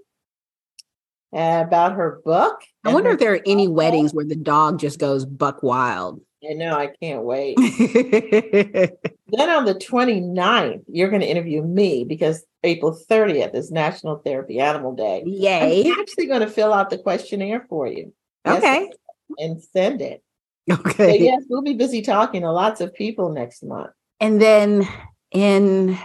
about 1.32 1.92
her 1.92 2.20
book. 2.24 2.60
I 2.84 2.92
wonder 2.92 3.10
if 3.10 3.18
there 3.18 3.34
are 3.34 3.40
any 3.46 3.68
weddings 3.68 4.12
where 4.12 4.24
the 4.24 4.36
dog 4.36 4.78
just 4.78 4.98
goes 4.98 5.24
buck 5.24 5.62
wild. 5.62 6.20
I 6.48 6.54
know, 6.54 6.76
I 6.76 6.88
can't 7.00 7.22
wait. 7.22 7.56
then 7.56 9.50
on 9.50 9.64
the 9.64 9.74
29th, 9.74 10.82
you're 10.88 11.08
going 11.08 11.20
to 11.22 11.30
interview 11.30 11.62
me 11.62 12.04
because 12.04 12.44
April 12.64 12.98
30th 13.08 13.54
is 13.54 13.70
National 13.70 14.16
Therapy 14.16 14.58
Animal 14.58 14.94
Day. 14.94 15.22
Yay. 15.24 15.84
I'm 15.86 16.00
actually 16.00 16.26
going 16.26 16.40
to 16.40 16.48
fill 16.48 16.72
out 16.72 16.90
the 16.90 16.98
questionnaire 16.98 17.64
for 17.68 17.86
you. 17.86 18.12
Okay. 18.46 18.90
And 19.38 19.62
send 19.62 20.02
it. 20.02 20.22
Okay. 20.70 21.18
So 21.18 21.24
yes, 21.24 21.42
we'll 21.48 21.62
be 21.62 21.74
busy 21.74 22.02
talking 22.02 22.42
to 22.42 22.50
lots 22.50 22.80
of 22.80 22.92
people 22.94 23.30
next 23.30 23.62
month. 23.62 23.90
And 24.20 24.40
then 24.40 24.86
in 25.30 25.98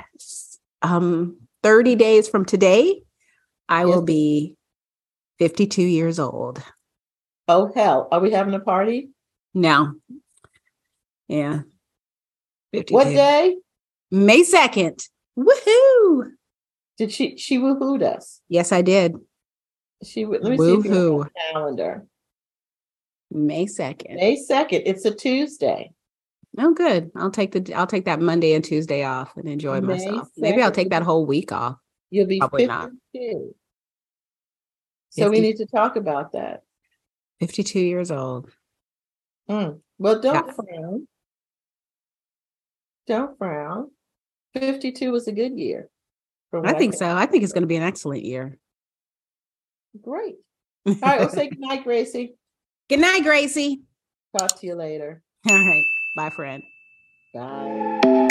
um 0.82 1.38
30 1.64 1.96
days 1.96 2.30
from 2.30 2.46
today, 2.46 3.02
I 3.70 3.82
Yes. 3.82 3.88
will 3.88 4.02
be 4.04 4.57
52 5.40 5.82
years 5.82 6.20
old. 6.20 6.62
Oh 7.48 7.72
hell, 7.74 8.08
are 8.12 8.20
we 8.20 8.32
having 8.32 8.54
a 8.54 8.60
party? 8.60 9.10
No. 9.54 9.94
Yeah. 11.28 11.62
52. 12.74 12.94
What 12.94 13.06
day? 13.06 13.58
May 14.12 14.42
2nd. 14.42 15.08
Woohoo. 15.38 16.32
Did 16.98 17.12
she 17.12 17.38
she 17.38 17.58
woohooed 17.58 18.02
us? 18.02 18.42
Yes, 18.50 18.72
I 18.72 18.82
did. 18.82 19.16
She 20.04 20.26
would 20.26 20.44
let 20.44 20.52
me 20.52 20.58
see 20.58 20.74
if 20.74 20.86
you 20.86 20.92
Woohoo. 20.92 21.24
have 21.24 21.28
a 21.28 21.54
calendar. 21.54 22.06
May 23.32 23.66
2nd. 23.66 24.16
May 24.16 24.38
2nd. 24.38 24.84
It's 24.86 25.06
a 25.06 25.14
Tuesday. 25.14 25.92
Oh, 26.58 26.74
good. 26.74 27.12
I'll 27.16 27.30
take 27.32 27.52
the 27.52 27.74
I'll 27.74 27.88
take 27.88 28.06
that 28.06 28.20
Monday 28.20 28.54
and 28.54 28.64
Tuesday 28.64 29.04
off 29.04 29.36
and 29.38 29.48
enjoy 29.48 29.80
May 29.82 29.94
myself. 29.96 30.30
Maybe 30.38 30.62
I'll 30.62 30.72
take 30.72 30.90
that 30.90 31.04
whole 31.04 31.26
week 31.26 31.52
off. 31.52 31.78
You'll 32.10 32.28
be 32.28 32.40
Probably 32.40 32.66
52. 32.66 32.68
not. 32.68 32.90
So 35.18 35.30
we 35.30 35.40
need 35.40 35.58
to 35.58 35.66
talk 35.66 35.96
about 35.96 36.34
that. 36.34 36.62
52 37.40 37.80
years 37.80 38.12
old. 38.12 38.50
Mm. 39.50 39.80
Well, 39.98 40.22
don't 40.22 40.48
Yeah. 40.48 40.54
frown. 40.54 41.08
Don't 43.08 43.38
frown. 43.38 43.92
52 44.54 45.12
was 45.12 45.28
a 45.28 45.32
good 45.32 45.58
year. 45.58 45.90
I 46.54 46.74
think 46.74 46.94
can- 46.94 47.00
so. 47.00 47.16
I 47.16 47.26
think 47.26 47.44
it's 47.44 47.54
going 47.54 47.62
to 47.64 47.68
be 47.68 47.76
an 47.76 47.84
excellent 47.84 48.24
year. 48.24 48.58
Great. 50.02 50.36
All 50.86 50.96
right, 51.02 51.20
we'll 51.20 51.30
say 51.30 51.50
goodnight, 51.50 51.84
Gracie. 51.84 52.36
Good 52.90 53.00
night, 53.00 53.24
Gracie. 53.24 53.82
Talk 54.38 54.60
to 54.60 54.68
you 54.68 54.76
later. 54.76 55.22
All 55.50 55.56
right. 55.56 55.84
Bye, 56.16 56.30
friend. 56.30 56.64
Bye. 57.34 58.27